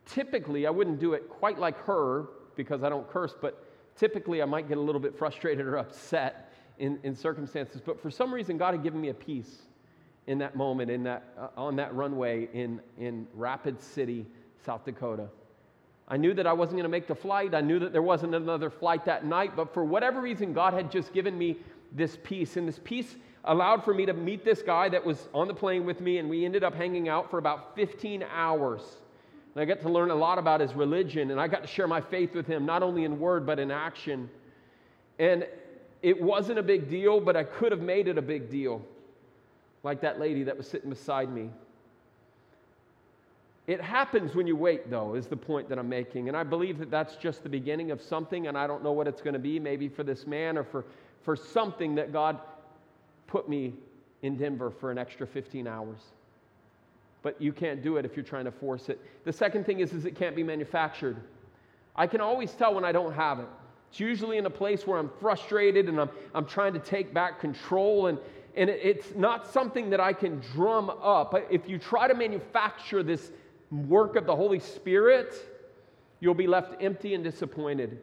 Typically, 0.06 0.66
I 0.66 0.70
wouldn't 0.70 1.00
do 1.00 1.12
it 1.14 1.28
quite 1.28 1.58
like 1.58 1.76
her 1.84 2.26
because 2.56 2.82
I 2.82 2.88
don't 2.88 3.08
curse, 3.10 3.34
but 3.40 3.62
typically 3.96 4.40
I 4.40 4.44
might 4.44 4.68
get 4.68 4.78
a 4.78 4.80
little 4.80 5.00
bit 5.00 5.16
frustrated 5.18 5.66
or 5.66 5.76
upset 5.76 6.52
in, 6.78 6.98
in 7.02 7.14
circumstances. 7.14 7.80
But 7.84 8.00
for 8.00 8.10
some 8.10 8.32
reason, 8.32 8.56
God 8.56 8.74
had 8.74 8.82
given 8.82 9.00
me 9.00 9.08
a 9.08 9.14
peace 9.14 9.62
in 10.26 10.38
that 10.38 10.56
moment, 10.56 10.90
in 10.90 11.04
that, 11.04 11.24
uh, 11.38 11.48
on 11.56 11.76
that 11.76 11.94
runway 11.94 12.48
in, 12.52 12.80
in 12.98 13.26
Rapid 13.34 13.80
City, 13.80 14.26
South 14.64 14.84
Dakota. 14.84 15.28
I 16.08 16.16
knew 16.16 16.34
that 16.34 16.46
I 16.46 16.52
wasn't 16.52 16.76
going 16.76 16.84
to 16.84 16.88
make 16.88 17.08
the 17.08 17.14
flight. 17.14 17.54
I 17.54 17.60
knew 17.60 17.78
that 17.80 17.92
there 17.92 18.02
wasn't 18.02 18.34
another 18.34 18.70
flight 18.70 19.04
that 19.06 19.24
night, 19.24 19.56
but 19.56 19.74
for 19.74 19.84
whatever 19.84 20.20
reason, 20.20 20.52
God 20.52 20.72
had 20.72 20.90
just 20.90 21.12
given 21.12 21.36
me 21.36 21.56
this 21.92 22.16
peace. 22.22 22.56
And 22.56 22.68
this 22.68 22.80
peace 22.82 23.16
allowed 23.44 23.84
for 23.84 23.92
me 23.92 24.06
to 24.06 24.12
meet 24.12 24.44
this 24.44 24.62
guy 24.62 24.88
that 24.88 25.04
was 25.04 25.28
on 25.34 25.48
the 25.48 25.54
plane 25.54 25.84
with 25.84 26.00
me, 26.00 26.18
and 26.18 26.28
we 26.28 26.44
ended 26.44 26.62
up 26.62 26.74
hanging 26.74 27.08
out 27.08 27.30
for 27.30 27.38
about 27.38 27.74
15 27.74 28.24
hours. 28.32 28.82
And 29.56 29.62
I 29.62 29.64
got 29.64 29.80
to 29.80 29.88
learn 29.88 30.10
a 30.10 30.14
lot 30.14 30.36
about 30.38 30.60
his 30.60 30.74
religion, 30.74 31.30
and 31.30 31.40
I 31.40 31.48
got 31.48 31.62
to 31.62 31.66
share 31.66 31.88
my 31.88 32.02
faith 32.02 32.34
with 32.34 32.46
him, 32.46 32.66
not 32.66 32.82
only 32.82 33.04
in 33.04 33.18
word, 33.18 33.46
but 33.46 33.58
in 33.58 33.70
action. 33.70 34.28
And 35.18 35.46
it 36.02 36.20
wasn't 36.20 36.58
a 36.58 36.62
big 36.62 36.90
deal, 36.90 37.20
but 37.20 37.36
I 37.36 37.44
could 37.44 37.72
have 37.72 37.80
made 37.80 38.06
it 38.06 38.18
a 38.18 38.22
big 38.22 38.50
deal, 38.50 38.84
like 39.82 40.02
that 40.02 40.20
lady 40.20 40.42
that 40.42 40.58
was 40.58 40.68
sitting 40.68 40.90
beside 40.90 41.32
me. 41.32 41.48
It 43.66 43.80
happens 43.80 44.34
when 44.34 44.46
you 44.46 44.56
wait, 44.56 44.90
though, 44.90 45.14
is 45.14 45.26
the 45.26 45.38
point 45.38 45.70
that 45.70 45.78
I'm 45.78 45.88
making. 45.88 46.28
And 46.28 46.36
I 46.36 46.42
believe 46.42 46.76
that 46.78 46.90
that's 46.90 47.16
just 47.16 47.42
the 47.42 47.48
beginning 47.48 47.90
of 47.90 48.02
something, 48.02 48.48
and 48.48 48.58
I 48.58 48.66
don't 48.66 48.84
know 48.84 48.92
what 48.92 49.08
it's 49.08 49.22
going 49.22 49.32
to 49.32 49.40
be, 49.40 49.58
maybe 49.58 49.88
for 49.88 50.02
this 50.02 50.26
man 50.26 50.58
or 50.58 50.64
for, 50.64 50.84
for 51.22 51.34
something 51.34 51.94
that 51.94 52.12
God 52.12 52.38
put 53.26 53.48
me 53.48 53.72
in 54.20 54.36
Denver 54.36 54.70
for 54.70 54.90
an 54.90 54.98
extra 54.98 55.26
15 55.26 55.66
hours. 55.66 56.00
But 57.26 57.42
you 57.42 57.52
can't 57.52 57.82
do 57.82 57.96
it 57.96 58.04
if 58.04 58.14
you're 58.14 58.24
trying 58.24 58.44
to 58.44 58.52
force 58.52 58.88
it. 58.88 59.00
The 59.24 59.32
second 59.32 59.66
thing 59.66 59.80
is, 59.80 59.92
is 59.92 60.04
it 60.04 60.14
can't 60.14 60.36
be 60.36 60.44
manufactured. 60.44 61.16
I 61.96 62.06
can 62.06 62.20
always 62.20 62.52
tell 62.52 62.72
when 62.72 62.84
I 62.84 62.92
don't 62.92 63.12
have 63.14 63.40
it. 63.40 63.48
It's 63.90 63.98
usually 63.98 64.38
in 64.38 64.46
a 64.46 64.50
place 64.50 64.86
where 64.86 64.96
I'm 64.96 65.10
frustrated 65.20 65.88
and 65.88 66.00
I'm, 66.00 66.10
I'm 66.36 66.46
trying 66.46 66.72
to 66.74 66.78
take 66.78 67.12
back 67.12 67.40
control, 67.40 68.06
and, 68.06 68.20
and 68.54 68.70
it's 68.70 69.12
not 69.16 69.52
something 69.52 69.90
that 69.90 69.98
I 69.98 70.12
can 70.12 70.40
drum 70.52 70.88
up. 70.88 71.34
If 71.50 71.68
you 71.68 71.80
try 71.80 72.06
to 72.06 72.14
manufacture 72.14 73.02
this 73.02 73.32
work 73.72 74.14
of 74.14 74.24
the 74.24 74.36
Holy 74.36 74.60
Spirit, 74.60 75.34
you'll 76.20 76.32
be 76.32 76.46
left 76.46 76.80
empty 76.80 77.14
and 77.14 77.24
disappointed. 77.24 77.98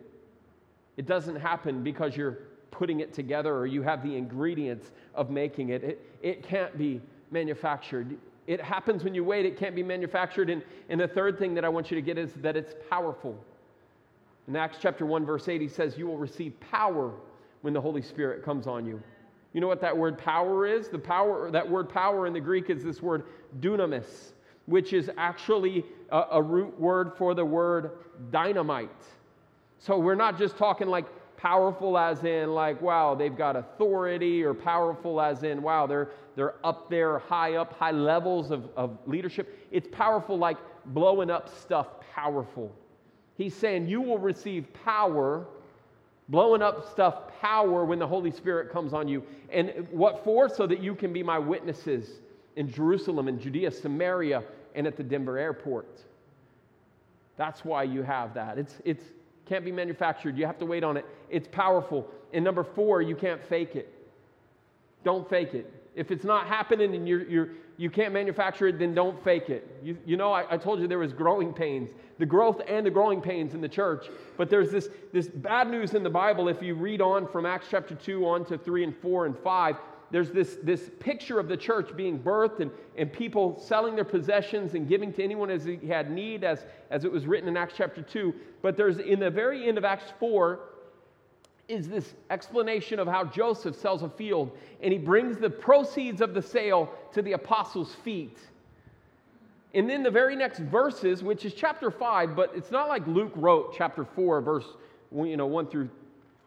It 0.97 1.05
doesn't 1.05 1.37
happen 1.37 1.81
because 1.81 2.17
you're 2.17 2.39
putting 2.71 2.99
it 2.99 3.13
together 3.13 3.55
or 3.55 3.67
you 3.67 3.83
have 3.83 4.03
the 4.03 4.17
ingredients 4.17 4.91
of 5.15 5.29
making 5.29 5.69
it. 5.69 5.81
It, 5.81 6.05
it 6.21 6.43
can't 6.43 6.77
be 6.77 6.99
manufactured. 7.31 8.17
It 8.47 8.61
happens 8.61 9.03
when 9.03 9.13
you 9.15 9.23
wait, 9.23 9.45
it 9.45 9.57
can't 9.57 9.75
be 9.75 9.83
manufactured. 9.83 10.49
And, 10.49 10.63
and 10.89 10.99
the 10.99 11.07
third 11.07 11.39
thing 11.39 11.53
that 11.55 11.63
I 11.63 11.69
want 11.69 11.91
you 11.91 11.95
to 11.95 12.01
get 12.01 12.17
is 12.17 12.33
that 12.35 12.57
it's 12.57 12.73
powerful. 12.89 13.37
In 14.47 14.55
Acts 14.55 14.77
chapter 14.81 15.05
1, 15.05 15.25
verse 15.25 15.47
8, 15.47 15.61
he 15.61 15.67
says, 15.67 15.97
You 15.97 16.07
will 16.07 16.17
receive 16.17 16.59
power 16.59 17.13
when 17.61 17.73
the 17.73 17.79
Holy 17.79 18.01
Spirit 18.01 18.43
comes 18.43 18.67
on 18.67 18.85
you. 18.85 19.01
You 19.53 19.61
know 19.61 19.67
what 19.67 19.81
that 19.81 19.95
word 19.95 20.17
power 20.17 20.65
is? 20.65 20.89
The 20.89 20.99
power, 20.99 21.49
that 21.51 21.69
word 21.69 21.87
power 21.87 22.27
in 22.27 22.33
the 22.33 22.41
Greek 22.41 22.69
is 22.69 22.83
this 22.83 23.01
word 23.01 23.23
dunamis 23.61 24.33
which 24.65 24.93
is 24.93 25.09
actually 25.17 25.85
a, 26.09 26.23
a 26.31 26.41
root 26.41 26.79
word 26.79 27.13
for 27.17 27.33
the 27.33 27.43
word 27.43 27.91
dynamite. 28.31 28.89
So 29.79 29.97
we're 29.97 30.15
not 30.15 30.37
just 30.37 30.57
talking 30.57 30.87
like 30.87 31.05
powerful 31.43 31.97
as 31.97 32.23
in 32.23 32.53
like 32.53 32.81
wow 32.81 33.13
they've 33.13 33.37
got 33.37 33.57
authority 33.57 34.41
or 34.41 34.53
powerful 34.53 35.19
as 35.19 35.43
in 35.43 35.61
wow 35.61 35.85
they're 35.85 36.11
they're 36.37 36.55
up 36.65 36.89
there 36.89 37.19
high 37.19 37.55
up 37.55 37.73
high 37.73 37.91
levels 37.91 38.49
of, 38.49 38.69
of 38.77 38.97
leadership 39.05 39.59
it's 39.69 39.89
powerful 39.91 40.37
like 40.37 40.57
blowing 40.85 41.29
up 41.29 41.53
stuff 41.53 41.87
powerful 42.15 42.73
he's 43.35 43.53
saying 43.53 43.85
you 43.89 43.99
will 43.99 44.17
receive 44.17 44.65
power 44.85 45.45
blowing 46.29 46.61
up 46.61 46.89
stuff 46.89 47.27
power 47.41 47.83
when 47.83 47.99
the 47.99 48.07
holy 48.07 48.31
spirit 48.31 48.71
comes 48.71 48.93
on 48.93 49.05
you 49.09 49.21
and 49.51 49.85
what 49.91 50.23
for 50.23 50.47
so 50.47 50.65
that 50.65 50.79
you 50.79 50.95
can 50.95 51.11
be 51.11 51.21
my 51.21 51.37
witnesses 51.37 52.21
in 52.55 52.71
Jerusalem 52.71 53.27
and 53.27 53.39
Judea, 53.39 53.71
Samaria, 53.71 54.43
and 54.75 54.85
at 54.85 54.95
the 54.95 55.03
Denver 55.03 55.37
airport. 55.37 56.01
That's 57.35 57.65
why 57.65 57.83
you 57.83 58.03
have 58.03 58.33
that. 58.35 58.57
It's, 58.57 58.75
it's 58.85 59.03
can't 59.45 59.65
be 59.65 59.71
manufactured. 59.71 60.37
You 60.37 60.45
have 60.45 60.57
to 60.59 60.65
wait 60.65 60.83
on 60.83 60.97
it. 60.97 61.05
It's 61.29 61.47
powerful. 61.51 62.07
And 62.33 62.43
number 62.43 62.63
four, 62.63 63.01
you 63.01 63.15
can't 63.15 63.43
fake 63.43 63.75
it. 63.75 63.93
Don't 65.03 65.29
fake 65.29 65.53
it. 65.53 65.71
If 65.95 66.11
it's 66.11 66.23
not 66.23 66.47
happening 66.47 66.95
and 66.95 67.07
you're, 67.07 67.23
you're, 67.29 67.49
you 67.77 67.89
can't 67.89 68.13
manufacture 68.13 68.67
it, 68.67 68.79
then 68.79 68.93
don't 68.95 69.21
fake 69.23 69.49
it. 69.49 69.77
You, 69.83 69.97
you 70.05 70.17
know, 70.17 70.31
I, 70.31 70.53
I 70.53 70.57
told 70.57 70.79
you 70.79 70.87
there 70.87 70.99
was 70.99 71.13
growing 71.13 71.53
pains, 71.53 71.89
the 72.17 72.25
growth 72.25 72.61
and 72.67 72.85
the 72.85 72.89
growing 72.89 73.21
pains 73.21 73.53
in 73.53 73.61
the 73.61 73.69
church. 73.69 74.07
But 74.37 74.49
there's 74.49 74.71
this, 74.71 74.89
this 75.11 75.27
bad 75.27 75.69
news 75.69 75.93
in 75.93 76.03
the 76.03 76.09
Bible. 76.09 76.47
If 76.47 76.61
you 76.61 76.73
read 76.75 77.01
on 77.01 77.27
from 77.27 77.45
Acts 77.45 77.67
chapter 77.69 77.95
2 77.95 78.25
on 78.27 78.45
to 78.45 78.57
3 78.57 78.83
and 78.85 78.97
4 78.97 79.25
and 79.25 79.37
5, 79.37 79.75
there's 80.13 80.29
this, 80.29 80.59
this 80.61 80.91
picture 80.99 81.39
of 81.39 81.47
the 81.47 81.57
church 81.57 81.89
being 81.97 82.19
birthed 82.19 82.59
and, 82.59 82.69
and 82.99 83.11
people 83.11 83.59
selling 83.59 83.95
their 83.95 84.05
possessions 84.05 84.75
and 84.75 84.87
giving 84.87 85.11
to 85.11 85.23
anyone 85.23 85.49
as 85.49 85.65
he 85.65 85.79
had 85.87 86.11
need, 86.11 86.43
as, 86.43 86.65
as 86.91 87.03
it 87.03 87.11
was 87.11 87.25
written 87.25 87.49
in 87.49 87.57
Acts 87.57 87.73
chapter 87.75 88.03
2. 88.03 88.31
But 88.61 88.77
there's 88.77 88.99
in 88.99 89.19
the 89.19 89.31
very 89.31 89.67
end 89.67 89.79
of 89.79 89.83
Acts 89.83 90.13
4 90.19 90.59
is 91.67 91.89
this 91.89 92.13
explanation 92.29 92.99
of 92.99 93.07
how 93.07 93.23
Joseph 93.23 93.75
sells 93.75 94.03
a 94.03 94.09
field 94.09 94.55
and 94.83 94.93
he 94.93 94.99
brings 94.99 95.39
the 95.39 95.49
proceeds 95.49 96.21
of 96.21 96.35
the 96.35 96.43
sale 96.43 96.93
to 97.13 97.23
the 97.23 97.31
apostles' 97.31 97.95
feet. 97.95 98.37
And 99.73 99.89
then 99.89 100.03
the 100.03 100.11
very 100.11 100.35
next 100.35 100.59
verses, 100.59 101.23
which 101.23 101.43
is 101.43 101.55
chapter 101.55 101.89
5, 101.89 102.35
but 102.35 102.51
it's 102.55 102.69
not 102.69 102.87
like 102.87 103.07
Luke 103.07 103.33
wrote 103.35 103.73
chapter 103.75 104.05
4, 104.05 104.41
verse 104.41 104.67
you 105.11 105.37
know, 105.37 105.47
1 105.47 105.65
through 105.65 105.89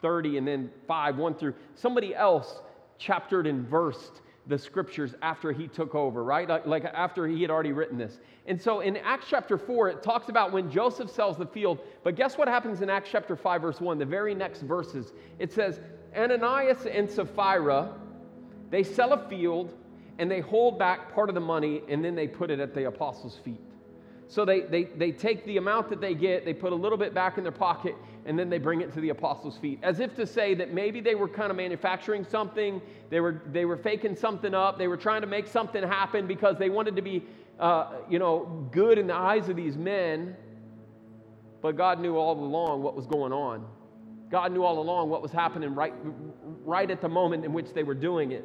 30, 0.02 0.38
and 0.38 0.46
then 0.46 0.70
5, 0.86 1.16
1 1.16 1.34
through 1.34 1.54
somebody 1.74 2.14
else 2.14 2.60
chaptered 2.98 3.46
and 3.46 3.66
versed 3.66 4.22
the 4.46 4.58
scriptures 4.58 5.14
after 5.22 5.52
he 5.52 5.66
took 5.66 5.94
over, 5.94 6.22
right? 6.22 6.66
Like, 6.66 6.84
after 6.84 7.26
he 7.26 7.42
had 7.42 7.50
already 7.50 7.72
written 7.72 7.98
this. 7.98 8.20
And 8.46 8.60
so 8.60 8.80
in 8.80 8.96
Acts 8.98 9.26
chapter 9.28 9.58
4, 9.58 9.88
it 9.88 10.02
talks 10.02 10.28
about 10.28 10.52
when 10.52 10.70
Joseph 10.70 11.10
sells 11.10 11.36
the 11.36 11.46
field. 11.46 11.80
But 12.04 12.14
guess 12.14 12.38
what 12.38 12.46
happens 12.46 12.80
in 12.80 12.88
Acts 12.88 13.08
chapter 13.10 13.34
5, 13.34 13.62
verse 13.62 13.80
1? 13.80 13.98
The 13.98 14.04
very 14.04 14.34
next 14.34 14.62
verses, 14.62 15.12
it 15.40 15.52
says, 15.52 15.80
Ananias 16.16 16.86
and 16.86 17.10
Sapphira, 17.10 17.92
they 18.70 18.84
sell 18.84 19.12
a 19.12 19.28
field 19.28 19.74
and 20.18 20.30
they 20.30 20.40
hold 20.40 20.78
back 20.78 21.12
part 21.12 21.28
of 21.28 21.34
the 21.34 21.40
money 21.40 21.82
and 21.88 22.04
then 22.04 22.14
they 22.14 22.28
put 22.28 22.50
it 22.50 22.60
at 22.60 22.72
the 22.72 22.86
apostles' 22.86 23.38
feet. 23.44 23.60
So 24.28 24.44
they, 24.44 24.60
they, 24.60 24.84
they 24.84 25.12
take 25.12 25.44
the 25.44 25.56
amount 25.56 25.88
that 25.90 26.00
they 26.00 26.14
get, 26.14 26.44
they 26.44 26.54
put 26.54 26.72
a 26.72 26.76
little 26.76 26.98
bit 26.98 27.14
back 27.14 27.38
in 27.38 27.44
their 27.44 27.52
pocket, 27.52 27.94
and 28.26 28.38
then 28.38 28.50
they 28.50 28.58
bring 28.58 28.80
it 28.80 28.92
to 28.94 29.00
the 29.00 29.10
apostles' 29.10 29.56
feet. 29.56 29.78
As 29.82 30.00
if 30.00 30.14
to 30.16 30.26
say 30.26 30.54
that 30.54 30.74
maybe 30.74 31.00
they 31.00 31.14
were 31.14 31.28
kind 31.28 31.50
of 31.50 31.56
manufacturing 31.56 32.24
something, 32.24 32.82
they 33.08 33.20
were, 33.20 33.42
they 33.52 33.64
were 33.64 33.76
faking 33.76 34.16
something 34.16 34.52
up, 34.52 34.78
they 34.78 34.88
were 34.88 34.96
trying 34.96 35.20
to 35.20 35.26
make 35.26 35.46
something 35.46 35.82
happen 35.82 36.26
because 36.26 36.58
they 36.58 36.68
wanted 36.68 36.96
to 36.96 37.02
be, 37.02 37.24
uh, 37.60 37.92
you 38.10 38.18
know, 38.18 38.68
good 38.72 38.98
in 38.98 39.06
the 39.06 39.14
eyes 39.14 39.48
of 39.48 39.56
these 39.56 39.76
men. 39.76 40.36
But 41.62 41.76
God 41.76 42.00
knew 42.00 42.16
all 42.16 42.38
along 42.38 42.82
what 42.82 42.94
was 42.94 43.06
going 43.06 43.32
on. 43.32 43.64
God 44.30 44.52
knew 44.52 44.64
all 44.64 44.80
along 44.80 45.08
what 45.08 45.22
was 45.22 45.30
happening 45.30 45.74
right, 45.74 45.94
right 46.64 46.90
at 46.90 47.00
the 47.00 47.08
moment 47.08 47.44
in 47.44 47.52
which 47.52 47.72
they 47.72 47.84
were 47.84 47.94
doing 47.94 48.32
it. 48.32 48.44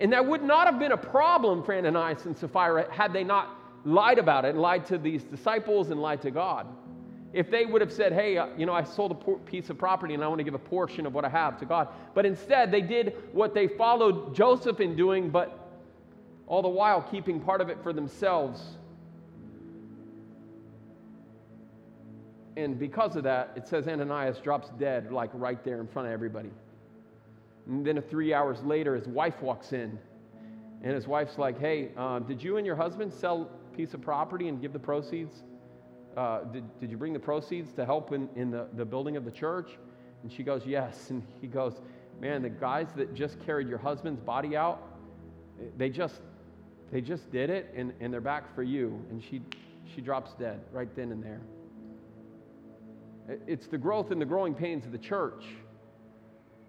And 0.00 0.12
that 0.12 0.26
would 0.26 0.42
not 0.42 0.66
have 0.66 0.80
been 0.80 0.92
a 0.92 0.96
problem 0.96 1.62
for 1.62 1.74
Ananias 1.74 2.26
and 2.26 2.36
Sapphira 2.36 2.92
had 2.92 3.12
they 3.12 3.22
not 3.22 3.60
lied 3.84 4.18
about 4.18 4.44
it 4.44 4.50
and 4.50 4.58
lied 4.58 4.84
to 4.86 4.98
these 4.98 5.22
disciples 5.22 5.90
and 5.90 6.02
lied 6.02 6.20
to 6.22 6.32
God. 6.32 6.66
If 7.34 7.50
they 7.50 7.66
would 7.66 7.80
have 7.80 7.92
said, 7.92 8.12
hey, 8.12 8.38
uh, 8.38 8.46
you 8.56 8.64
know, 8.64 8.72
I 8.72 8.84
sold 8.84 9.10
a 9.10 9.32
piece 9.50 9.68
of 9.68 9.76
property 9.76 10.14
and 10.14 10.22
I 10.22 10.28
want 10.28 10.38
to 10.38 10.44
give 10.44 10.54
a 10.54 10.58
portion 10.58 11.04
of 11.04 11.14
what 11.14 11.24
I 11.24 11.28
have 11.28 11.58
to 11.58 11.66
God. 11.66 11.88
But 12.14 12.24
instead, 12.24 12.70
they 12.70 12.80
did 12.80 13.16
what 13.32 13.54
they 13.54 13.66
followed 13.66 14.36
Joseph 14.36 14.78
in 14.78 14.94
doing, 14.94 15.30
but 15.30 15.58
all 16.46 16.62
the 16.62 16.68
while 16.68 17.02
keeping 17.02 17.40
part 17.40 17.60
of 17.60 17.68
it 17.68 17.78
for 17.82 17.92
themselves. 17.92 18.62
And 22.56 22.78
because 22.78 23.16
of 23.16 23.24
that, 23.24 23.50
it 23.56 23.66
says 23.66 23.88
Ananias 23.88 24.38
drops 24.38 24.68
dead, 24.78 25.10
like 25.10 25.30
right 25.32 25.62
there 25.64 25.80
in 25.80 25.88
front 25.88 26.06
of 26.06 26.14
everybody. 26.14 26.50
And 27.66 27.84
then 27.84 28.00
three 28.00 28.32
hours 28.32 28.62
later, 28.62 28.94
his 28.94 29.08
wife 29.08 29.42
walks 29.42 29.72
in. 29.72 29.98
And 30.84 30.94
his 30.94 31.08
wife's 31.08 31.36
like, 31.36 31.58
hey, 31.58 31.90
uh, 31.96 32.20
did 32.20 32.40
you 32.40 32.58
and 32.58 32.66
your 32.66 32.76
husband 32.76 33.12
sell 33.12 33.50
piece 33.76 33.92
of 33.92 34.02
property 34.02 34.46
and 34.46 34.60
give 34.60 34.72
the 34.72 34.78
proceeds? 34.78 35.42
Uh, 36.16 36.44
did, 36.44 36.80
did 36.80 36.90
you 36.90 36.96
bring 36.96 37.12
the 37.12 37.18
proceeds 37.18 37.72
to 37.72 37.84
help 37.84 38.12
in, 38.12 38.28
in 38.36 38.50
the, 38.50 38.68
the 38.74 38.84
building 38.84 39.16
of 39.16 39.24
the 39.24 39.30
church? 39.30 39.70
And 40.22 40.32
she 40.32 40.42
goes, 40.42 40.66
Yes. 40.66 41.06
And 41.10 41.22
he 41.40 41.46
goes, 41.46 41.80
Man, 42.20 42.42
the 42.42 42.50
guys 42.50 42.88
that 42.96 43.14
just 43.14 43.44
carried 43.44 43.68
your 43.68 43.78
husband's 43.78 44.20
body 44.20 44.56
out, 44.56 44.82
they 45.76 45.90
just 45.90 46.20
they 46.92 47.00
just 47.00 47.30
did 47.32 47.50
it 47.50 47.72
and, 47.76 47.92
and 48.00 48.12
they're 48.12 48.20
back 48.20 48.54
for 48.54 48.62
you. 48.62 49.04
And 49.10 49.22
she 49.22 49.42
she 49.94 50.00
drops 50.00 50.34
dead 50.34 50.60
right 50.72 50.94
then 50.94 51.12
and 51.12 51.22
there. 51.22 51.40
It's 53.46 53.66
the 53.66 53.78
growth 53.78 54.10
and 54.10 54.20
the 54.20 54.26
growing 54.26 54.54
pains 54.54 54.84
of 54.84 54.92
the 54.92 54.98
church 54.98 55.44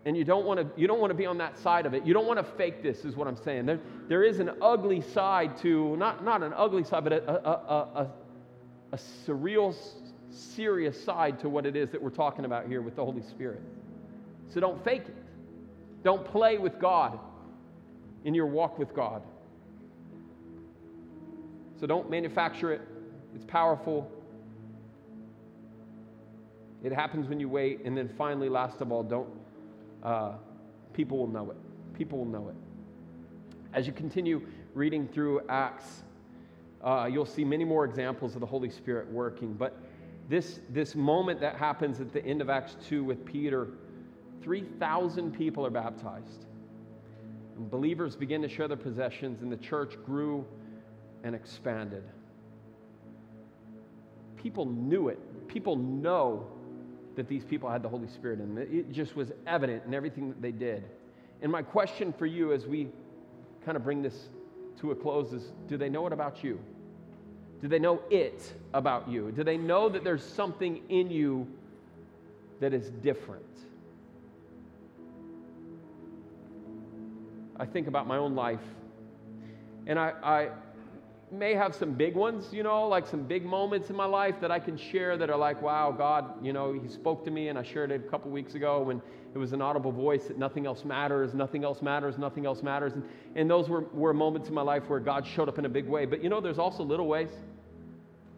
and 0.05 0.15
you 0.15 0.23
don't 0.23 0.45
want 0.45 0.59
to 0.59 0.79
you 0.79 0.87
don't 0.87 1.01
want 1.01 1.09
to 1.09 1.15
be 1.15 1.25
on 1.25 1.37
that 1.39 1.57
side 1.57 1.85
of 1.85 1.93
it 1.93 2.05
you 2.05 2.13
don't 2.13 2.27
want 2.27 2.39
to 2.39 2.43
fake 2.43 2.81
this 2.81 3.03
is 3.03 3.15
what 3.15 3.27
i'm 3.27 3.35
saying 3.35 3.65
there, 3.65 3.79
there 4.07 4.23
is 4.23 4.39
an 4.39 4.51
ugly 4.61 5.01
side 5.01 5.57
to 5.57 5.97
not, 5.97 6.23
not 6.23 6.43
an 6.43 6.53
ugly 6.55 6.83
side 6.83 7.03
but 7.03 7.11
a, 7.11 7.29
a, 7.29 7.51
a, 7.51 8.01
a, 8.01 8.11
surreal 8.97 9.75
serious 10.29 11.01
side 11.01 11.39
to 11.39 11.49
what 11.49 11.65
it 11.65 11.75
is 11.75 11.89
that 11.91 12.01
we're 12.01 12.09
talking 12.09 12.45
about 12.45 12.67
here 12.67 12.81
with 12.81 12.95
the 12.95 13.03
holy 13.03 13.21
spirit 13.21 13.61
so 14.53 14.59
don't 14.59 14.83
fake 14.83 15.03
it 15.07 15.15
don't 16.03 16.25
play 16.25 16.57
with 16.57 16.79
god 16.79 17.19
in 18.25 18.33
your 18.33 18.47
walk 18.47 18.77
with 18.77 18.93
god 18.93 19.21
so 21.79 21.87
don't 21.87 22.09
manufacture 22.09 22.73
it 22.73 22.81
it's 23.33 23.45
powerful 23.45 24.11
It 26.85 26.91
happens 26.91 27.27
when 27.27 27.39
you 27.39 27.49
wait. 27.49 27.83
And 27.83 27.97
then 27.97 28.07
finally, 28.15 28.47
last 28.47 28.79
of 28.79 28.91
all, 28.91 29.01
don't, 29.01 29.27
uh, 30.03 30.33
people 30.93 31.17
will 31.17 31.27
know 31.27 31.49
it. 31.49 31.57
People 31.97 32.19
will 32.19 32.25
know 32.25 32.49
it. 32.49 32.55
As 33.73 33.87
you 33.87 33.91
continue 33.91 34.45
reading 34.75 35.07
through 35.07 35.41
Acts, 35.49 36.03
uh, 36.85 37.09
you'll 37.11 37.25
see 37.25 37.43
many 37.43 37.65
more 37.65 37.83
examples 37.83 38.35
of 38.35 38.41
the 38.41 38.45
Holy 38.45 38.69
Spirit 38.69 39.11
working. 39.11 39.53
But 39.53 39.75
this, 40.29 40.59
this 40.69 40.93
moment 40.95 41.41
that 41.41 41.55
happens 41.55 41.99
at 41.99 42.13
the 42.13 42.23
end 42.23 42.41
of 42.41 42.49
Acts 42.49 42.77
2 42.87 43.03
with 43.03 43.25
Peter, 43.25 43.69
3,000 44.43 45.31
people 45.35 45.65
are 45.65 45.71
baptized. 45.71 46.45
And 47.57 47.69
believers 47.71 48.15
begin 48.15 48.41
to 48.43 48.47
share 48.47 48.67
their 48.67 48.77
possessions, 48.77 49.41
and 49.41 49.51
the 49.51 49.57
church 49.57 49.95
grew 50.05 50.45
and 51.23 51.33
expanded. 51.33 52.03
People 54.37 54.67
knew 54.67 55.09
it. 55.09 55.47
People 55.47 55.75
know 55.75 56.47
that 57.15 57.27
these 57.27 57.43
people 57.43 57.69
had 57.69 57.81
the 57.81 57.89
Holy 57.89 58.07
Spirit, 58.09 58.39
and 58.39 58.59
it 58.59 58.91
just 58.91 59.15
was 59.15 59.31
evident 59.47 59.83
in 59.87 59.93
everything 59.95 60.29
that 60.29 60.41
they 60.41 60.51
did. 60.51 60.83
And 61.41 61.51
my 61.51 61.63
question 61.63 62.13
for 62.13 62.27
you 62.27 62.53
as 62.53 62.67
we 62.67 62.89
kind 63.65 63.75
of 63.75 63.83
bring 63.83 64.03
this 64.03 64.29
to 64.81 64.91
a 64.91 64.95
close 64.95 65.33
is 65.33 65.51
do 65.67 65.77
they 65.77 65.89
know 65.89 66.05
it 66.05 66.13
about 66.13 66.43
you? 66.43 66.59
Do 67.61 67.67
they 67.67 67.79
know 67.79 68.01
it 68.09 68.53
about 68.73 69.09
you? 69.09 69.31
Do 69.31 69.43
they 69.43 69.57
know 69.57 69.89
that 69.89 70.03
there's 70.03 70.23
something 70.23 70.81
in 70.89 71.09
you 71.09 71.47
that 72.59 72.73
is 72.73 72.89
different? 72.89 73.45
I 77.57 77.65
think 77.65 77.87
about 77.87 78.05
my 78.05 78.17
own 78.17 78.35
life, 78.35 78.59
and 79.87 79.97
I, 79.97 80.49
may 81.31 81.53
have 81.53 81.73
some 81.73 81.93
big 81.93 82.15
ones, 82.15 82.53
you 82.53 82.63
know, 82.63 82.87
like 82.87 83.07
some 83.07 83.23
big 83.23 83.45
moments 83.45 83.89
in 83.89 83.95
my 83.95 84.05
life 84.05 84.35
that 84.41 84.51
I 84.51 84.59
can 84.59 84.77
share 84.77 85.17
that 85.17 85.29
are 85.29 85.37
like, 85.37 85.61
wow, 85.61 85.91
God, 85.91 86.43
you 86.43 86.53
know, 86.53 86.73
He 86.73 86.87
spoke 86.87 87.25
to 87.25 87.31
me, 87.31 87.47
and 87.49 87.57
I 87.57 87.63
shared 87.63 87.91
it 87.91 88.05
a 88.05 88.09
couple 88.09 88.31
weeks 88.31 88.55
ago 88.55 88.81
when 88.83 89.01
it 89.33 89.37
was 89.37 89.51
an 89.51 89.61
audible 89.61 89.91
voice 89.91 90.25
that 90.25 90.37
nothing 90.37 90.65
else 90.65 90.85
matters, 90.85 91.33
nothing 91.33 91.63
else 91.63 91.81
matters, 91.81 92.17
nothing 92.17 92.45
else 92.45 92.63
matters. 92.63 92.93
And, 92.93 93.03
and 93.35 93.49
those 93.49 93.67
were, 93.67 93.81
were 93.93 94.13
moments 94.13 94.47
in 94.47 94.53
my 94.53 94.61
life 94.61 94.87
where 94.87 94.99
God 94.99 95.25
showed 95.25 95.49
up 95.49 95.59
in 95.59 95.65
a 95.65 95.69
big 95.69 95.87
way. 95.87 96.05
But 96.05 96.23
you 96.23 96.29
know, 96.29 96.39
there's 96.39 96.59
also 96.59 96.83
little 96.83 97.07
ways. 97.07 97.31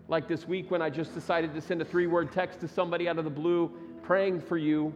Like 0.08 0.28
this 0.28 0.48
week 0.48 0.72
when 0.72 0.82
I 0.82 0.90
just 0.90 1.14
decided 1.14 1.54
to 1.54 1.62
send 1.62 1.82
a 1.82 1.86
three 1.86 2.08
word 2.08 2.32
text 2.32 2.62
to 2.62 2.68
somebody 2.68 3.10
out 3.10 3.18
of 3.18 3.26
the 3.26 3.30
blue 3.30 3.72
praying 4.04 4.42
for 4.42 4.58
you 4.58 4.94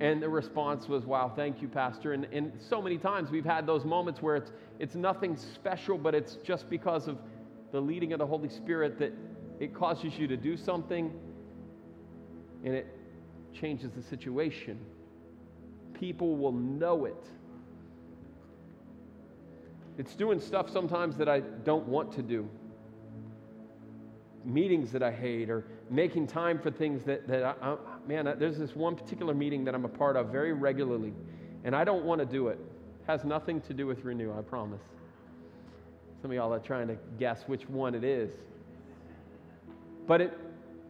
and 0.00 0.22
the 0.22 0.28
response 0.28 0.88
was, 0.88 1.04
wow, 1.04 1.32
thank 1.34 1.62
you, 1.62 1.68
Pastor. 1.68 2.12
And, 2.12 2.26
and 2.26 2.52
so 2.58 2.82
many 2.82 2.98
times 2.98 3.30
we've 3.30 3.46
had 3.46 3.66
those 3.66 3.84
moments 3.84 4.20
where 4.20 4.36
it's, 4.36 4.52
it's 4.78 4.94
nothing 4.94 5.36
special, 5.36 5.96
but 5.96 6.14
it's 6.14 6.34
just 6.36 6.68
because 6.68 7.08
of 7.08 7.18
the 7.72 7.80
leading 7.80 8.12
of 8.12 8.18
the 8.18 8.26
Holy 8.26 8.50
Spirit 8.50 8.98
that 8.98 9.12
it 9.58 9.74
causes 9.74 10.18
you 10.18 10.26
to 10.26 10.36
do 10.36 10.56
something 10.56 11.12
and 12.64 12.74
it 12.74 12.86
changes 13.54 13.90
the 13.92 14.02
situation. 14.02 14.78
People 15.94 16.36
will 16.36 16.52
know 16.52 17.06
it. 17.06 17.26
It's 19.96 20.14
doing 20.14 20.40
stuff 20.40 20.68
sometimes 20.68 21.16
that 21.16 21.28
I 21.28 21.40
don't 21.40 21.86
want 21.88 22.12
to 22.12 22.22
do 22.22 22.46
meetings 24.44 24.92
that 24.92 25.02
I 25.02 25.10
hate 25.10 25.50
or 25.50 25.64
making 25.90 26.26
time 26.26 26.58
for 26.58 26.70
things 26.70 27.02
that, 27.04 27.28
that 27.28 27.44
I, 27.44 27.54
I, 27.62 27.76
man, 28.06 28.26
I, 28.26 28.34
there's 28.34 28.58
this 28.58 28.74
one 28.74 28.96
particular 28.96 29.34
meeting 29.34 29.64
that 29.64 29.74
I'm 29.74 29.84
a 29.84 29.88
part 29.88 30.16
of 30.16 30.28
very 30.28 30.52
regularly, 30.52 31.12
and 31.64 31.74
I 31.74 31.84
don't 31.84 32.04
want 32.04 32.20
to 32.20 32.26
do 32.26 32.48
it. 32.48 32.52
it. 32.52 32.58
Has 33.06 33.24
nothing 33.24 33.60
to 33.62 33.74
do 33.74 33.86
with 33.86 34.04
Renew, 34.04 34.36
I 34.36 34.42
promise. 34.42 34.82
Some 36.20 36.30
of 36.30 36.34
y'all 36.34 36.52
are 36.52 36.58
trying 36.58 36.88
to 36.88 36.96
guess 37.18 37.44
which 37.46 37.68
one 37.68 37.94
it 37.94 38.02
is. 38.02 38.30
But 40.06 40.20
it, 40.20 40.38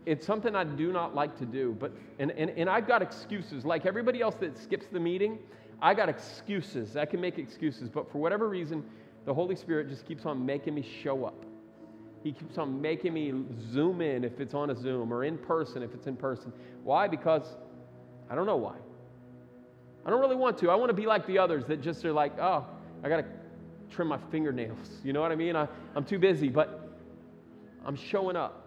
it's 0.07 0.27
something 0.27 0.55
I 0.55 0.65
do 0.65 0.93
not 0.93 1.15
like 1.15 1.37
to 1.39 1.47
do. 1.47 1.77
But, 1.79 1.93
and, 2.19 2.31
and, 2.33 2.51
and 2.51 2.71
I've 2.71 2.87
got 2.87 3.03
excuses. 3.03 3.65
Like 3.65 3.87
everybody 3.87 4.23
else 4.23 4.37
that 4.37 4.57
skips 4.57 4.87
the 4.91 5.01
meeting, 5.01 5.39
I 5.83 5.95
got 5.95 6.09
excuses. 6.09 6.97
I 6.97 7.05
can 7.05 7.21
make 7.21 7.39
excuses. 7.39 7.89
But 7.89 8.11
for 8.11 8.19
whatever 8.19 8.49
reason, 8.49 8.85
the 9.25 9.35
Holy 9.35 9.57
Spirit 9.57 9.89
just 9.89 10.07
keeps 10.07 10.25
on 10.25 10.47
making 10.47 10.75
me 10.75 10.87
show 11.03 11.25
up. 11.25 11.45
He 12.27 12.33
keeps 12.33 12.59
on 12.59 12.81
making 12.81 13.15
me 13.15 13.33
zoom 13.71 14.01
in 14.01 14.25
if 14.25 14.41
it's 14.41 14.53
on 14.53 14.71
a 14.71 14.75
Zoom 14.75 15.13
or 15.13 15.23
in 15.23 15.39
person 15.39 15.81
if 15.81 15.95
it's 15.95 16.09
in 16.09 16.17
person. 16.17 16.53
Why? 16.83 17.07
Because 17.07 17.55
I 18.29 18.35
don't 18.35 18.47
know 18.47 18.57
why. 18.57 18.75
I 20.05 20.11
don't 20.11 20.19
really 20.19 20.35
want 20.35 20.59
to. 20.59 20.71
I 20.73 20.75
want 20.75 20.89
to 20.89 20.95
be 20.95 21.07
like 21.07 21.25
the 21.29 21.39
others 21.39 21.67
that 21.67 21.81
just 21.81 22.05
are 22.05 22.13
like, 22.13 22.37
oh, 22.41 22.67
I 23.05 23.09
got 23.09 23.19
to 23.19 23.25
trim 23.91 24.09
my 24.09 24.19
fingernails. 24.33 24.89
You 25.05 25.13
know 25.13 25.21
what 25.21 25.31
I 25.31 25.37
mean? 25.37 25.55
I, 25.55 25.69
I'm 25.95 26.05
too 26.05 26.19
busy, 26.19 26.49
but 26.49 26.99
I'm 27.85 27.95
showing 27.95 28.35
up 28.35 28.67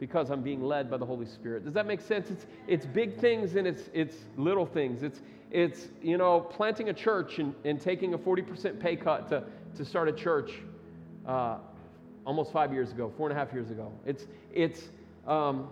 because 0.00 0.30
I'm 0.30 0.42
being 0.42 0.64
led 0.64 0.90
by 0.90 0.96
the 0.96 1.06
Holy 1.06 1.26
Spirit. 1.26 1.64
Does 1.64 1.74
that 1.74 1.86
make 1.86 2.00
sense? 2.00 2.28
It's, 2.28 2.46
it's 2.66 2.86
big 2.86 3.20
things 3.20 3.54
and 3.54 3.68
it's, 3.68 3.88
it's 3.94 4.16
little 4.36 4.66
things. 4.66 5.04
It's, 5.04 5.20
it's, 5.52 5.86
you 6.02 6.18
know, 6.18 6.40
planting 6.40 6.88
a 6.88 6.92
church 6.92 7.38
and, 7.38 7.54
and 7.64 7.80
taking 7.80 8.14
a 8.14 8.18
40% 8.18 8.80
pay 8.80 8.96
cut 8.96 9.28
to, 9.28 9.44
to 9.76 9.84
start 9.84 10.08
a 10.08 10.12
church. 10.12 10.54
Uh, 11.24 11.58
almost 12.26 12.52
five 12.52 12.72
years 12.72 12.90
ago, 12.90 13.12
four 13.16 13.28
and 13.28 13.36
a 13.36 13.40
half 13.40 13.52
years 13.52 13.70
ago. 13.70 13.92
It's, 14.04 14.26
it's 14.52 14.88
um, 15.26 15.68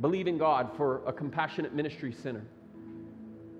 believing 0.00 0.38
God 0.38 0.70
for 0.76 1.02
a 1.06 1.12
compassionate 1.12 1.74
ministry 1.74 2.12
center. 2.12 2.44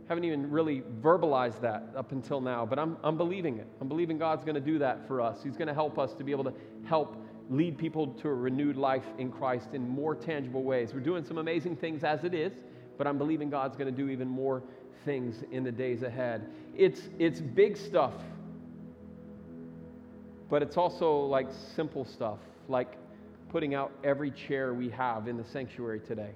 Haven't 0.08 0.24
even 0.24 0.50
really 0.50 0.82
verbalized 1.00 1.60
that 1.60 1.84
up 1.96 2.12
until 2.12 2.40
now, 2.40 2.66
but 2.66 2.78
I'm, 2.78 2.96
I'm 3.04 3.16
believing 3.16 3.58
it. 3.58 3.66
I'm 3.80 3.88
believing 3.88 4.18
God's 4.18 4.44
going 4.44 4.56
to 4.56 4.60
do 4.60 4.78
that 4.80 5.06
for 5.06 5.20
us. 5.20 5.42
He's 5.42 5.56
going 5.56 5.68
to 5.68 5.74
help 5.74 5.98
us 5.98 6.14
to 6.14 6.24
be 6.24 6.32
able 6.32 6.44
to 6.44 6.54
help 6.84 7.16
lead 7.48 7.78
people 7.78 8.08
to 8.08 8.28
a 8.28 8.34
renewed 8.34 8.76
life 8.76 9.04
in 9.18 9.30
Christ 9.30 9.68
in 9.72 9.88
more 9.88 10.14
tangible 10.14 10.62
ways. 10.62 10.94
We're 10.94 11.00
doing 11.00 11.24
some 11.24 11.38
amazing 11.38 11.76
things 11.76 12.04
as 12.04 12.24
it 12.24 12.34
is, 12.34 12.52
but 12.98 13.06
I'm 13.06 13.18
believing 13.18 13.50
God's 13.50 13.76
going 13.76 13.92
to 13.92 13.96
do 13.96 14.08
even 14.08 14.28
more 14.28 14.62
things 15.04 15.42
in 15.50 15.64
the 15.64 15.72
days 15.72 16.02
ahead. 16.02 16.48
It's, 16.76 17.02
it's 17.18 17.40
big 17.40 17.76
stuff 17.76 18.14
but 20.50 20.62
it's 20.62 20.76
also 20.76 21.20
like 21.20 21.46
simple 21.74 22.04
stuff, 22.04 22.38
like 22.68 22.96
putting 23.48 23.74
out 23.74 23.92
every 24.04 24.30
chair 24.30 24.74
we 24.74 24.90
have 24.90 25.28
in 25.28 25.36
the 25.36 25.44
sanctuary 25.44 26.00
today. 26.00 26.30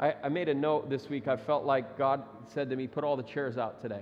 I, 0.00 0.14
I 0.24 0.28
made 0.28 0.48
a 0.48 0.54
note 0.54 0.90
this 0.90 1.08
week. 1.08 1.28
I 1.28 1.36
felt 1.36 1.64
like 1.64 1.96
God 1.96 2.22
said 2.48 2.70
to 2.70 2.76
me, 2.76 2.86
put 2.86 3.04
all 3.04 3.16
the 3.16 3.22
chairs 3.22 3.58
out 3.58 3.80
today. 3.80 4.00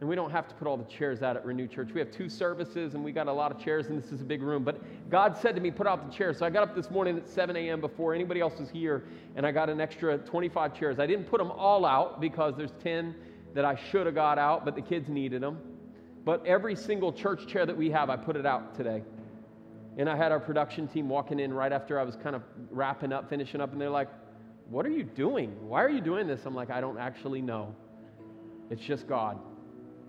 And 0.00 0.08
we 0.08 0.16
don't 0.16 0.30
have 0.30 0.48
to 0.48 0.54
put 0.54 0.66
all 0.66 0.78
the 0.78 0.84
chairs 0.84 1.22
out 1.22 1.36
at 1.36 1.44
Renew 1.44 1.68
Church. 1.68 1.90
We 1.92 2.00
have 2.00 2.10
two 2.10 2.30
services 2.30 2.94
and 2.94 3.04
we 3.04 3.12
got 3.12 3.28
a 3.28 3.32
lot 3.32 3.52
of 3.52 3.62
chairs, 3.62 3.88
and 3.88 4.02
this 4.02 4.10
is 4.10 4.22
a 4.22 4.24
big 4.24 4.40
room. 4.40 4.64
But 4.64 4.80
God 5.10 5.36
said 5.36 5.54
to 5.56 5.60
me, 5.60 5.70
put 5.70 5.86
out 5.86 6.10
the 6.10 6.16
chairs. 6.16 6.38
So 6.38 6.46
I 6.46 6.50
got 6.50 6.62
up 6.66 6.74
this 6.74 6.90
morning 6.90 7.18
at 7.18 7.28
7 7.28 7.54
a.m. 7.54 7.82
before 7.82 8.14
anybody 8.14 8.40
else 8.40 8.58
was 8.58 8.70
here, 8.70 9.04
and 9.36 9.44
I 9.44 9.52
got 9.52 9.68
an 9.68 9.78
extra 9.78 10.16
25 10.16 10.74
chairs. 10.78 10.98
I 10.98 11.06
didn't 11.06 11.26
put 11.26 11.36
them 11.36 11.50
all 11.50 11.84
out 11.84 12.18
because 12.18 12.54
there's 12.56 12.72
10 12.82 13.14
that 13.52 13.66
I 13.66 13.78
should 13.90 14.06
have 14.06 14.14
got 14.14 14.38
out, 14.38 14.64
but 14.64 14.74
the 14.74 14.80
kids 14.80 15.10
needed 15.10 15.42
them. 15.42 15.58
But 16.24 16.44
every 16.46 16.76
single 16.76 17.12
church 17.12 17.46
chair 17.46 17.66
that 17.66 17.76
we 17.76 17.90
have, 17.90 18.10
I 18.10 18.16
put 18.16 18.36
it 18.36 18.46
out 18.46 18.74
today. 18.74 19.02
And 19.96 20.08
I 20.08 20.16
had 20.16 20.32
our 20.32 20.40
production 20.40 20.86
team 20.86 21.08
walking 21.08 21.40
in 21.40 21.52
right 21.52 21.72
after 21.72 21.98
I 21.98 22.02
was 22.02 22.16
kind 22.16 22.36
of 22.36 22.42
wrapping 22.70 23.12
up, 23.12 23.28
finishing 23.28 23.60
up, 23.60 23.72
and 23.72 23.80
they're 23.80 23.90
like, 23.90 24.08
What 24.68 24.86
are 24.86 24.90
you 24.90 25.04
doing? 25.04 25.56
Why 25.66 25.82
are 25.82 25.88
you 25.88 26.00
doing 26.00 26.26
this? 26.26 26.46
I'm 26.46 26.54
like, 26.54 26.70
I 26.70 26.80
don't 26.80 26.98
actually 26.98 27.42
know. 27.42 27.74
It's 28.70 28.82
just 28.82 29.08
God. 29.08 29.38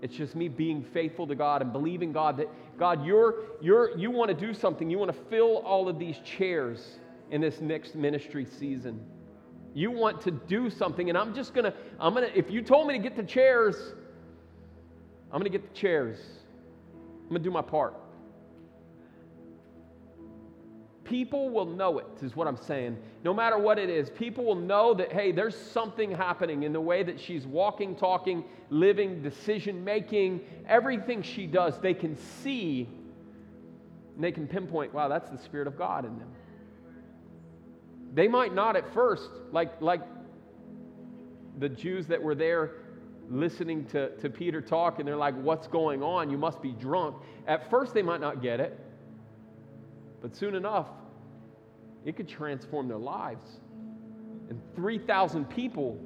It's 0.02 0.16
just 0.16 0.36
me 0.36 0.48
being 0.48 0.84
faithful 0.84 1.28
to 1.28 1.36
God 1.36 1.62
and 1.62 1.72
believing 1.72 2.12
God 2.12 2.38
that 2.38 2.48
God, 2.78 3.06
you're, 3.06 3.36
you're, 3.62 3.96
you 3.98 4.10
want 4.10 4.30
to 4.30 4.34
do 4.34 4.54
something. 4.54 4.90
You 4.90 4.98
want 4.98 5.12
to 5.12 5.18
fill 5.30 5.60
all 5.60 5.88
of 5.88 6.00
these 6.00 6.18
chairs 6.26 7.00
in 7.30 7.42
this 7.42 7.62
next 7.62 7.96
ministry 7.96 8.46
season. 8.46 9.00
You 9.74 9.92
want 9.92 10.22
to 10.22 10.32
do 10.32 10.70
something, 10.70 11.10
and 11.10 11.18
I'm 11.18 11.34
just 11.34 11.54
gonna, 11.54 11.74
I'm 12.00 12.14
gonna, 12.14 12.32
if 12.36 12.50
you 12.52 12.62
told 12.62 12.88
me 12.88 12.94
to 12.94 13.00
get 13.00 13.16
the 13.16 13.24
chairs, 13.24 13.94
I'm 15.32 15.40
going 15.40 15.52
to 15.52 15.58
get 15.58 15.74
the 15.74 15.80
chairs. 15.80 16.20
I'm 17.24 17.30
going 17.30 17.42
to 17.42 17.44
do 17.44 17.52
my 17.52 17.62
part. 17.62 17.96
People 21.04 21.50
will 21.50 21.66
know 21.66 22.00
it, 22.00 22.08
is 22.22 22.36
what 22.36 22.48
I'm 22.48 22.58
saying. 22.58 22.98
No 23.24 23.34
matter 23.34 23.58
what 23.58 23.78
it 23.80 23.90
is, 23.90 24.10
people 24.10 24.46
will 24.46 24.56
know 24.56 24.94
that, 24.94 25.12
hey, 25.12 25.32
there's 25.32 25.56
something 25.56 26.12
happening 26.12 26.64
in 26.64 26.74
the 26.74 26.82
way 26.82 27.04
that 27.04 27.20
she's 27.20 27.46
walking, 27.46 27.96
talking, 27.96 28.44
living, 28.70 29.22
decision 29.22 29.84
making, 29.84 30.42
everything 30.68 31.22
she 31.22 31.48
does, 31.48 31.80
they 31.80 31.94
can 31.94 32.18
see 32.44 32.88
and 34.16 34.24
they 34.24 34.32
can 34.32 34.48
pinpoint, 34.48 34.94
wow, 34.94 35.08
that's 35.08 35.30
the 35.30 35.38
Spirit 35.38 35.68
of 35.68 35.78
God 35.78 36.06
in 36.06 36.18
them. 36.20 36.30
They 38.14 38.28
might 38.28 38.54
not 38.54 38.76
at 38.76 38.94
first, 38.94 39.30
like, 39.52 39.82
like 39.82 40.02
the 41.60 41.70
Jews 41.70 42.08
that 42.08 42.22
were 42.22 42.36
there 42.36 42.72
listening 43.32 43.86
to, 43.88 44.10
to 44.18 44.30
Peter 44.30 44.62
talk 44.62 45.00
and 45.00 45.08
they're 45.08 45.16
like, 45.16 45.36
What's 45.36 45.68
going 45.68 46.04
on? 46.04 46.30
You 46.30 46.38
must 46.38 46.62
be 46.62 46.72
drunk. 46.72 47.16
At 47.48 47.70
first, 47.70 47.94
they 47.94 48.02
might 48.02 48.22
not 48.22 48.42
get 48.42 48.60
it, 48.60 48.80
but 50.22 50.36
soon 50.36 50.56
enough, 50.56 50.88
it 52.06 52.16
could 52.16 52.28
transform 52.28 52.88
their 52.88 52.98
lives. 52.98 53.60
And 54.50 54.60
3,000 54.76 55.46
people 55.46 55.98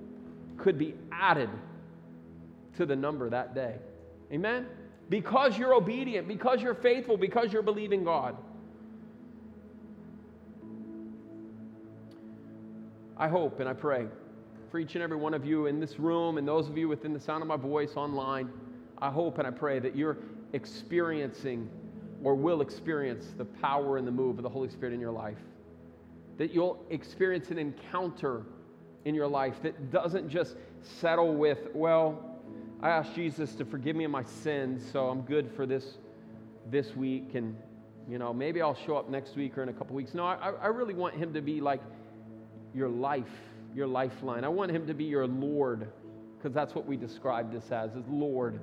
could 0.58 0.78
be 0.78 0.94
added 1.12 1.50
to 2.78 2.86
the 2.86 2.96
number 2.96 3.30
that 3.30 3.56
day. 3.56 3.76
Amen? 4.32 4.68
Because 5.10 5.58
you're 5.58 5.74
obedient, 5.74 6.28
because 6.28 6.62
you're 6.62 6.76
faithful, 6.76 7.18
because 7.18 7.52
you're 7.54 7.62
believing 7.62 8.04
God. 8.04 8.38
I 13.18 13.28
hope 13.30 13.60
and 13.60 13.70
I 13.70 13.74
pray 13.74 14.08
for 14.76 14.80
each 14.80 14.96
and 14.96 15.02
every 15.02 15.16
one 15.16 15.34
of 15.34 15.46
you 15.46 15.68
in 15.68 15.80
this 15.80 16.00
room 16.00 16.38
and 16.38 16.46
those 16.46 16.68
of 16.68 16.78
you 16.78 16.90
within 16.90 17.14
the 17.14 17.20
sound 17.22 17.42
of 17.42 17.48
my 17.48 17.56
voice 17.56 17.96
online. 17.96 18.50
I 18.98 19.10
hope 19.10 19.38
and 19.38 19.48
I 19.48 19.50
pray 19.50 19.80
that 19.80 19.96
you're 19.96 20.18
experiencing 20.52 21.70
or 22.26 22.36
will 22.36 22.60
experience 22.60 23.28
the 23.38 23.46
power 23.46 23.96
and 23.96 24.06
the 24.06 24.12
move 24.12 24.38
of 24.38 24.44
the 24.44 24.50
Holy 24.50 24.68
Spirit 24.68 24.94
in 24.94 25.00
your 25.00 25.14
life. 25.14 25.38
That 26.38 26.54
you'll 26.54 26.84
experience 26.90 27.52
an 27.52 27.58
encounter 27.58 28.44
in 29.06 29.16
your 29.16 29.28
life 29.28 29.56
that 29.64 29.92
doesn't 29.92 30.28
just 30.28 30.58
settle 30.82 31.34
with, 31.36 31.70
well, 31.74 32.38
I 32.82 32.90
asked 32.90 33.16
Jesus 33.16 33.56
to 33.56 33.64
forgive 33.64 33.96
me 33.96 34.04
of 34.04 34.12
my 34.12 34.24
sins, 34.24 34.84
so 34.92 35.08
I'm 35.08 35.22
good 35.22 35.50
for 35.56 35.66
this 35.66 36.00
this 36.70 36.98
week, 36.98 37.36
and 37.36 37.56
you 38.10 38.18
know 38.18 38.34
maybe 38.34 38.62
I'll 38.62 38.76
show 38.76 38.98
up 38.98 39.10
next 39.10 39.38
week 39.38 39.58
or 39.58 39.64
in 39.64 39.70
a 39.70 39.74
couple 39.74 39.96
weeks. 39.96 40.14
No, 40.14 40.26
I, 40.26 40.50
I 40.50 40.68
really 40.68 40.96
want 40.96 41.16
Him 41.16 41.34
to 41.34 41.42
be 41.42 41.62
like 41.62 41.80
your 42.74 42.90
life, 42.90 43.24
your 43.76 43.88
lifeline. 43.88 44.44
I 44.44 44.48
want 44.48 44.72
Him 44.72 44.88
to 44.88 44.94
be 44.94 45.04
your 45.04 45.28
Lord, 45.28 45.88
because 46.38 46.54
that's 46.54 46.74
what 46.74 46.88
we 46.88 46.96
describe 46.96 47.52
this 47.52 47.72
as: 47.72 47.92
is 47.92 48.08
Lord 48.08 48.60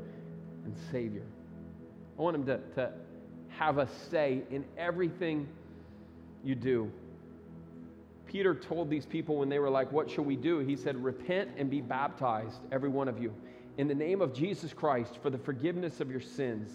and 0.64 0.74
Savior. 0.90 1.26
I 2.18 2.22
want 2.22 2.36
Him 2.36 2.46
to, 2.46 2.58
to 2.76 2.92
have 3.48 3.78
a 3.78 3.88
say 4.10 4.42
in 4.50 4.64
everything 4.78 5.46
you 6.42 6.54
do. 6.54 6.90
Peter 8.26 8.54
told 8.54 8.88
these 8.88 9.04
people 9.04 9.36
when 9.36 9.50
they 9.50 9.58
were 9.58 9.68
like, 9.68 9.92
What 9.92 10.10
shall 10.10 10.24
we 10.24 10.36
do? 10.36 10.60
He 10.60 10.74
said, 10.74 10.96
Repent 11.02 11.50
and 11.58 11.68
be 11.70 11.82
baptized, 11.82 12.60
every 12.72 12.88
one 12.88 13.08
of 13.08 13.22
you, 13.22 13.34
in 13.76 13.88
the 13.88 13.94
name 13.94 14.22
of 14.22 14.32
Jesus 14.32 14.72
Christ 14.72 15.18
for 15.22 15.28
the 15.28 15.38
forgiveness 15.38 16.00
of 16.00 16.10
your 16.10 16.20
sins, 16.20 16.70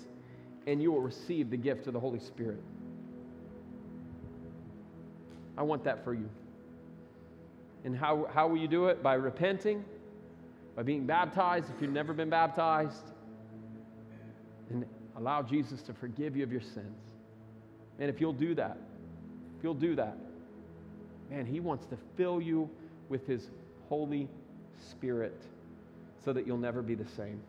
and 0.67 0.81
you 0.81 0.91
will 0.91 1.01
receive 1.01 1.49
the 1.49 1.57
gift 1.57 1.87
of 1.87 1.93
the 1.93 1.99
Holy 1.99 2.19
Spirit. 2.19 2.61
I 5.57 5.63
want 5.63 5.83
that 5.85 6.03
for 6.03 6.13
you. 6.13 6.29
And 7.87 7.95
how, 7.95 8.27
how 8.33 8.49
will 8.49 8.57
you 8.57 8.67
do 8.67 8.87
it? 8.87 9.01
By 9.01 9.13
repenting, 9.13 9.85
by 10.75 10.83
being 10.83 11.05
baptized 11.05 11.69
if 11.73 11.81
you've 11.81 11.93
never 11.93 12.11
been 12.11 12.29
baptized, 12.29 13.13
and 14.69 14.85
allow 15.15 15.41
Jesus 15.41 15.81
to 15.83 15.93
forgive 15.93 16.35
you 16.35 16.43
of 16.43 16.51
your 16.51 16.59
sins. 16.59 16.99
And 17.97 18.09
if 18.09 18.19
you'll 18.19 18.33
do 18.33 18.53
that, 18.55 18.77
if 19.57 19.63
you'll 19.63 19.73
do 19.73 19.95
that, 19.95 20.17
man, 21.29 21.45
He 21.45 21.61
wants 21.61 21.85
to 21.85 21.97
fill 22.17 22.41
you 22.41 22.69
with 23.07 23.25
His 23.25 23.51
Holy 23.87 24.27
Spirit 24.91 25.41
so 26.25 26.33
that 26.33 26.45
you'll 26.45 26.57
never 26.57 26.81
be 26.81 26.93
the 26.93 27.07
same. 27.15 27.39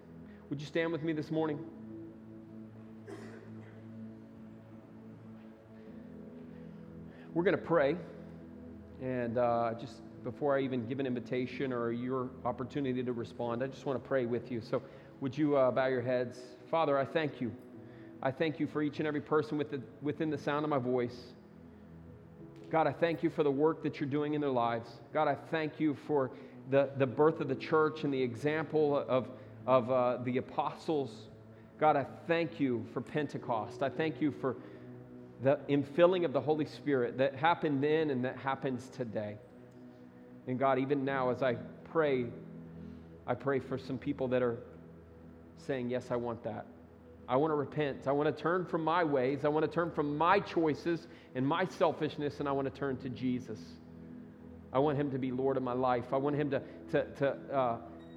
Would 0.51 0.61
you 0.61 0.68
stand 0.68 0.92
with 0.92 1.03
me 1.03 1.12
this 1.12 1.33
morning? 1.33 1.59
We're 7.35 7.42
going 7.42 7.57
to 7.57 7.62
pray. 7.62 7.96
And 9.03 9.37
uh, 9.38 9.74
just 9.81 9.94
before 10.30 10.58
I 10.58 10.60
even 10.60 10.86
give 10.86 11.00
an 11.00 11.06
invitation 11.06 11.72
or 11.72 11.90
your 11.90 12.28
opportunity 12.44 13.02
to 13.02 13.12
respond, 13.14 13.62
I 13.62 13.66
just 13.66 13.86
want 13.86 14.02
to 14.02 14.06
pray 14.06 14.26
with 14.26 14.50
you. 14.50 14.60
So, 14.60 14.82
would 15.22 15.36
you 15.38 15.56
uh, 15.56 15.70
bow 15.70 15.86
your 15.86 16.02
heads? 16.02 16.38
Father, 16.70 16.98
I 16.98 17.06
thank 17.06 17.40
you. 17.40 17.50
I 18.22 18.30
thank 18.30 18.60
you 18.60 18.66
for 18.66 18.82
each 18.82 18.98
and 18.98 19.08
every 19.08 19.22
person 19.22 19.56
with 19.56 19.70
the, 19.70 19.80
within 20.02 20.28
the 20.28 20.36
sound 20.36 20.64
of 20.64 20.70
my 20.70 20.76
voice. 20.76 21.32
God, 22.70 22.86
I 22.86 22.92
thank 22.92 23.22
you 23.22 23.30
for 23.30 23.42
the 23.42 23.50
work 23.50 23.82
that 23.82 24.00
you're 24.00 24.08
doing 24.08 24.34
in 24.34 24.42
their 24.42 24.50
lives. 24.50 24.90
God, 25.14 25.28
I 25.28 25.34
thank 25.50 25.80
you 25.80 25.96
for 26.06 26.30
the, 26.68 26.90
the 26.98 27.06
birth 27.06 27.40
of 27.40 27.48
the 27.48 27.54
church 27.54 28.04
and 28.04 28.12
the 28.12 28.22
example 28.22 28.98
of, 29.08 29.30
of 29.66 29.90
uh, 29.90 30.18
the 30.24 30.36
apostles. 30.36 31.10
God, 31.80 31.96
I 31.96 32.04
thank 32.26 32.60
you 32.60 32.84
for 32.92 33.00
Pentecost. 33.00 33.82
I 33.82 33.88
thank 33.88 34.20
you 34.20 34.30
for 34.30 34.56
the 35.42 35.58
infilling 35.70 36.26
of 36.26 36.34
the 36.34 36.40
Holy 36.40 36.66
Spirit 36.66 37.16
that 37.16 37.34
happened 37.34 37.82
then 37.82 38.10
and 38.10 38.22
that 38.26 38.36
happens 38.36 38.90
today. 38.90 39.38
And 40.48 40.58
God, 40.58 40.78
even 40.78 41.04
now 41.04 41.30
as 41.30 41.42
I 41.42 41.56
pray, 41.92 42.24
I 43.26 43.34
pray 43.34 43.61
for 43.61 43.76
some 43.78 43.98
people 43.98 44.28
that 44.28 44.42
are 44.42 44.58
saying, 45.66 45.90
Yes, 45.90 46.06
I 46.11 46.16
want 46.16 46.42
that. 46.44 46.66
I 47.28 47.37
want 47.37 47.50
to 47.50 47.56
repent. 47.56 48.08
I 48.08 48.12
want 48.12 48.34
to 48.34 48.42
turn 48.42 48.64
from 48.64 48.82
my 48.82 49.04
ways. 49.04 49.44
I 49.44 49.48
want 49.48 49.66
to 49.66 49.70
turn 49.70 49.90
from 49.90 50.16
my 50.16 50.40
choices 50.40 51.06
and 51.34 51.46
my 51.46 51.66
selfishness, 51.66 52.40
and 52.40 52.48
I 52.48 52.52
want 52.52 52.72
to 52.72 52.80
turn 52.80 52.96
to 52.98 53.11
Jesus. 53.11 53.61
I 54.72 54.78
want 54.78 54.98
him 54.98 55.11
to 55.11 55.18
be 55.18 55.30
Lord 55.30 55.58
of 55.58 55.62
my 55.62 55.74
life. 55.74 56.04
I 56.12 56.16
want 56.16 56.37
him 56.37 56.50
to, 56.50 56.62
to, 56.92 57.04
to 57.16 57.28
uh, 57.54 57.76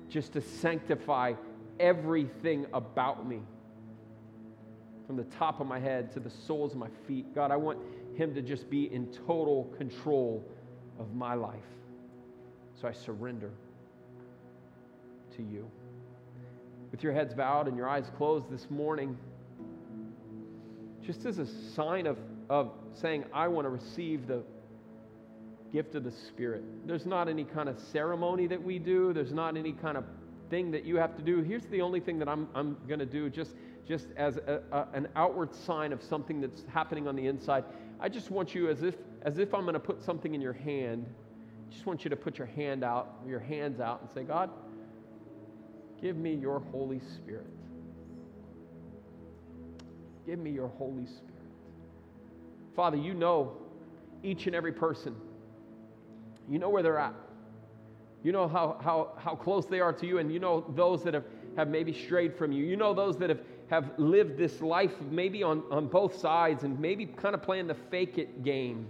just 0.10 0.32
to 0.34 0.42
sanctify 0.42 1.34
everything 1.82 2.66
about 2.74 3.28
me 3.28 3.42
from 5.06 5.18
the 5.18 5.26
top 5.26 5.60
of 5.60 5.68
my 5.68 5.80
head 5.80 6.14
to 6.14 6.22
the 6.22 6.30
soles 6.30 6.72
of 6.72 6.78
my 6.78 6.90
feet. 7.06 7.36
God, 7.36 7.52
I 7.52 7.58
want 7.58 7.80
him 8.16 8.34
to 8.34 8.42
just 8.42 8.70
be 8.70 8.94
in 8.94 9.08
total 9.28 9.66
control 9.78 10.46
of 10.98 11.14
my 11.14 11.34
life. 11.34 11.60
So 12.82 12.88
I 12.88 12.94
surrender 12.94 13.52
to 15.36 15.44
you. 15.44 15.70
With 16.92 17.04
your 17.04 17.14
heads 17.14 17.36
bowed 17.36 17.68
and 17.68 17.78
your 17.78 17.88
eyes 17.88 18.10
closed 18.18 18.50
this 18.50 18.72
morning, 18.72 19.16
just 21.06 21.26
as 21.26 21.38
a 21.38 21.46
sign 21.46 22.08
of, 22.08 22.18
of 22.50 22.72
saying, 22.94 23.26
I 23.32 23.48
want 23.50 23.66
to 23.66 23.70
receive 23.70 24.26
the 24.26 24.42
gift 25.72 25.94
of 25.94 26.04
the 26.04 26.12
Spirit. 26.12 26.64
There's 26.88 27.06
not 27.06 27.30
any 27.30 27.44
kind 27.44 27.70
of 27.70 27.80
ceremony 27.80 28.48
that 28.48 28.62
we 28.62 28.80
do, 28.80 29.14
there's 29.14 29.32
not 29.32 29.58
any 29.58 29.74
kind 29.74 29.96
of 29.96 30.04
thing 30.50 30.72
that 30.72 30.84
you 30.84 30.96
have 30.96 31.16
to 31.18 31.22
do. 31.22 31.42
Here's 31.44 31.66
the 31.66 31.82
only 31.82 32.00
thing 32.00 32.18
that 32.18 32.28
I'm, 32.28 32.48
I'm 32.56 32.78
going 32.88 33.00
to 33.00 33.06
do, 33.06 33.30
just, 33.30 33.56
just 33.88 34.08
as 34.18 34.38
a, 34.38 34.62
a, 34.72 34.88
an 34.94 35.08
outward 35.16 35.54
sign 35.54 35.94
of 35.94 36.02
something 36.02 36.42
that's 36.42 36.64
happening 36.74 37.08
on 37.08 37.16
the 37.16 37.28
inside. 37.28 37.64
I 38.00 38.10
just 38.10 38.32
want 38.32 38.56
you, 38.56 38.70
as 38.70 38.82
if, 38.82 38.96
as 39.22 39.38
if 39.38 39.54
I'm 39.54 39.62
going 39.62 39.74
to 39.76 39.80
put 39.80 40.02
something 40.02 40.34
in 40.34 40.42
your 40.42 40.54
hand, 40.54 41.06
just 41.72 41.86
want 41.86 42.04
you 42.04 42.10
to 42.10 42.16
put 42.16 42.38
your 42.38 42.48
hand 42.48 42.84
out, 42.84 43.16
your 43.26 43.40
hands 43.40 43.80
out, 43.80 44.02
and 44.02 44.12
say, 44.12 44.24
God, 44.24 44.50
give 46.02 46.18
me 46.18 46.34
your 46.34 46.60
Holy 46.72 47.00
Spirit. 47.00 47.48
Give 50.26 50.38
me 50.38 50.52
your 50.52 50.68
Holy 50.68 51.06
Spirit. 51.06 51.32
Father, 52.76 52.98
you 52.98 53.14
know 53.14 53.58
each 54.24 54.48
and 54.48 54.56
every 54.56 54.72
person. 54.72 55.16
You 56.50 56.60
know 56.60 56.70
where 56.70 56.84
they're 56.84 57.00
at. 57.00 57.16
You 58.24 58.32
know 58.32 58.48
how, 58.48 58.78
how, 58.84 59.14
how 59.18 59.36
close 59.36 59.66
they 59.66 59.80
are 59.80 59.94
to 59.94 60.06
you, 60.06 60.20
and 60.20 60.32
you 60.32 60.40
know 60.40 60.66
those 60.76 61.04
that 61.04 61.14
have, 61.14 61.26
have 61.58 61.70
maybe 61.70 61.94
strayed 61.94 62.36
from 62.36 62.52
you. 62.52 62.66
You 62.66 62.76
know 62.76 62.94
those 62.94 63.18
that 63.18 63.30
have, 63.30 63.40
have 63.70 63.92
lived 63.98 64.38
this 64.38 64.62
life 64.62 64.94
maybe 65.10 65.42
on, 65.42 65.64
on 65.72 65.88
both 65.88 66.20
sides 66.20 66.64
and 66.64 66.80
maybe 66.80 67.06
kind 67.06 67.34
of 67.34 67.42
playing 67.42 67.68
the 67.68 67.76
fake 67.90 68.18
it 68.18 68.44
game. 68.44 68.88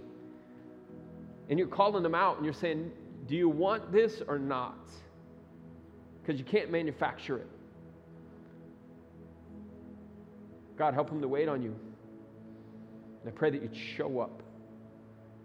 And 1.52 1.60
you're 1.60 1.68
calling 1.68 2.02
them 2.02 2.16
out 2.16 2.38
and 2.38 2.46
you're 2.46 2.56
saying, 2.56 2.92
Do 3.28 3.36
you 3.36 3.48
want 3.48 3.92
this 3.92 4.24
or 4.28 4.40
not? 4.40 4.90
Because 6.22 6.40
you 6.40 6.46
can't 6.46 6.72
manufacture 6.72 7.38
it. 7.38 7.48
God, 10.80 10.96
help 10.96 11.10
them 11.10 11.22
to 11.22 11.28
wait 11.28 11.48
on 11.48 11.62
you. 11.62 11.76
And 13.22 13.32
I 13.32 13.32
pray 13.32 13.52
that 13.52 13.62
you'd 13.62 13.78
show 13.96 14.20
up 14.20 14.42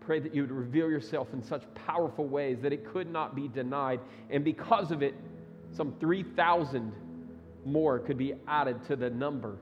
pray 0.06 0.20
that 0.20 0.32
you 0.32 0.42
would 0.42 0.52
reveal 0.52 0.88
yourself 0.88 1.26
in 1.32 1.42
such 1.42 1.62
powerful 1.74 2.26
ways 2.26 2.58
that 2.62 2.72
it 2.72 2.86
could 2.92 3.10
not 3.10 3.34
be 3.34 3.48
denied. 3.48 3.98
And 4.30 4.44
because 4.44 4.92
of 4.92 5.02
it, 5.02 5.14
some 5.72 5.94
3,000 5.98 6.92
more 7.64 7.98
could 7.98 8.16
be 8.16 8.34
added 8.46 8.84
to 8.86 8.94
the 8.94 9.10
number 9.10 9.58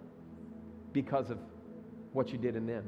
because 0.93 1.31
of 1.31 1.39
what 2.13 2.31
you 2.31 2.37
did 2.37 2.57
in 2.57 2.67
them. 2.67 2.85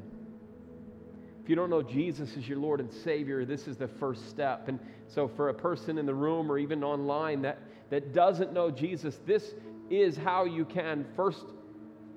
If 1.47 1.51
you 1.51 1.55
don't 1.55 1.69
know 1.69 1.81
Jesus 1.81 2.35
as 2.35 2.45
your 2.45 2.57
Lord 2.57 2.81
and 2.81 2.91
Savior, 2.91 3.45
this 3.45 3.69
is 3.69 3.77
the 3.77 3.87
first 3.87 4.27
step. 4.27 4.67
And 4.67 4.77
so, 5.07 5.29
for 5.29 5.47
a 5.47 5.53
person 5.53 5.97
in 5.97 6.05
the 6.05 6.13
room 6.13 6.51
or 6.51 6.57
even 6.57 6.83
online 6.83 7.41
that, 7.43 7.59
that 7.89 8.13
doesn't 8.13 8.51
know 8.51 8.69
Jesus, 8.69 9.21
this 9.25 9.53
is 9.89 10.17
how 10.17 10.43
you 10.43 10.65
can 10.65 11.05
first, 11.15 11.45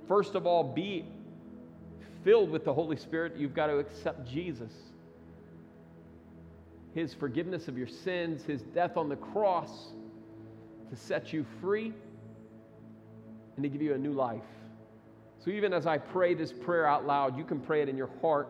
first 0.09 0.35
of 0.35 0.49
all 0.49 0.65
be 0.65 1.05
filled 2.25 2.51
with 2.51 2.65
the 2.65 2.75
Holy 2.75 2.97
Spirit. 2.97 3.37
You've 3.37 3.55
got 3.55 3.69
to 3.69 3.79
accept 3.79 4.29
Jesus 4.29 4.73
his 6.93 7.15
forgiveness 7.15 7.69
of 7.69 7.79
your 7.79 7.87
sins, 7.87 8.43
his 8.43 8.63
death 8.63 8.97
on 8.97 9.09
the 9.09 9.15
cross 9.15 9.93
to 10.91 10.97
set 10.97 11.33
you 11.33 11.47
free 11.61 11.93
and 13.55 13.63
to 13.63 13.69
give 13.69 13.81
you 13.81 13.95
a 13.95 13.99
new 13.99 14.13
life. 14.13 14.43
So, 15.45 15.53
even 15.53 15.73
as 15.73 15.87
I 15.87 15.99
pray 15.99 16.35
this 16.35 16.53
prayer 16.53 16.85
out 16.85 17.07
loud, 17.07 17.39
you 17.39 17.45
can 17.45 17.61
pray 17.61 17.81
it 17.81 17.89
in 17.89 17.97
your 17.97 18.11
heart. 18.21 18.49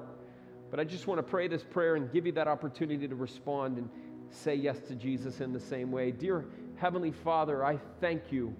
But 0.70 0.78
I 0.78 0.84
just 0.84 1.06
want 1.06 1.18
to 1.18 1.22
pray 1.22 1.48
this 1.48 1.64
prayer 1.64 1.96
and 1.96 2.12
give 2.12 2.26
you 2.26 2.32
that 2.32 2.46
opportunity 2.46 3.08
to 3.08 3.14
respond 3.16 3.78
and 3.78 3.90
say 4.30 4.54
yes 4.54 4.78
to 4.88 4.94
Jesus 4.94 5.40
in 5.40 5.52
the 5.52 5.60
same 5.60 5.90
way. 5.90 6.12
Dear 6.12 6.44
Heavenly 6.76 7.10
Father, 7.10 7.64
I 7.64 7.78
thank 8.00 8.30
you 8.30 8.54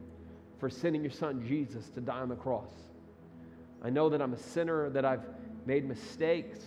for 0.58 0.68
sending 0.68 1.02
your 1.02 1.12
Son 1.12 1.46
Jesus 1.46 1.88
to 1.90 2.00
die 2.00 2.18
on 2.18 2.28
the 2.28 2.36
cross. 2.36 2.72
I 3.82 3.90
know 3.90 4.08
that 4.11 4.20
I'm 4.20 4.34
a 4.34 4.38
sinner, 4.38 4.90
that 4.90 5.04
I've 5.04 5.24
made 5.64 5.88
mistakes. 5.88 6.58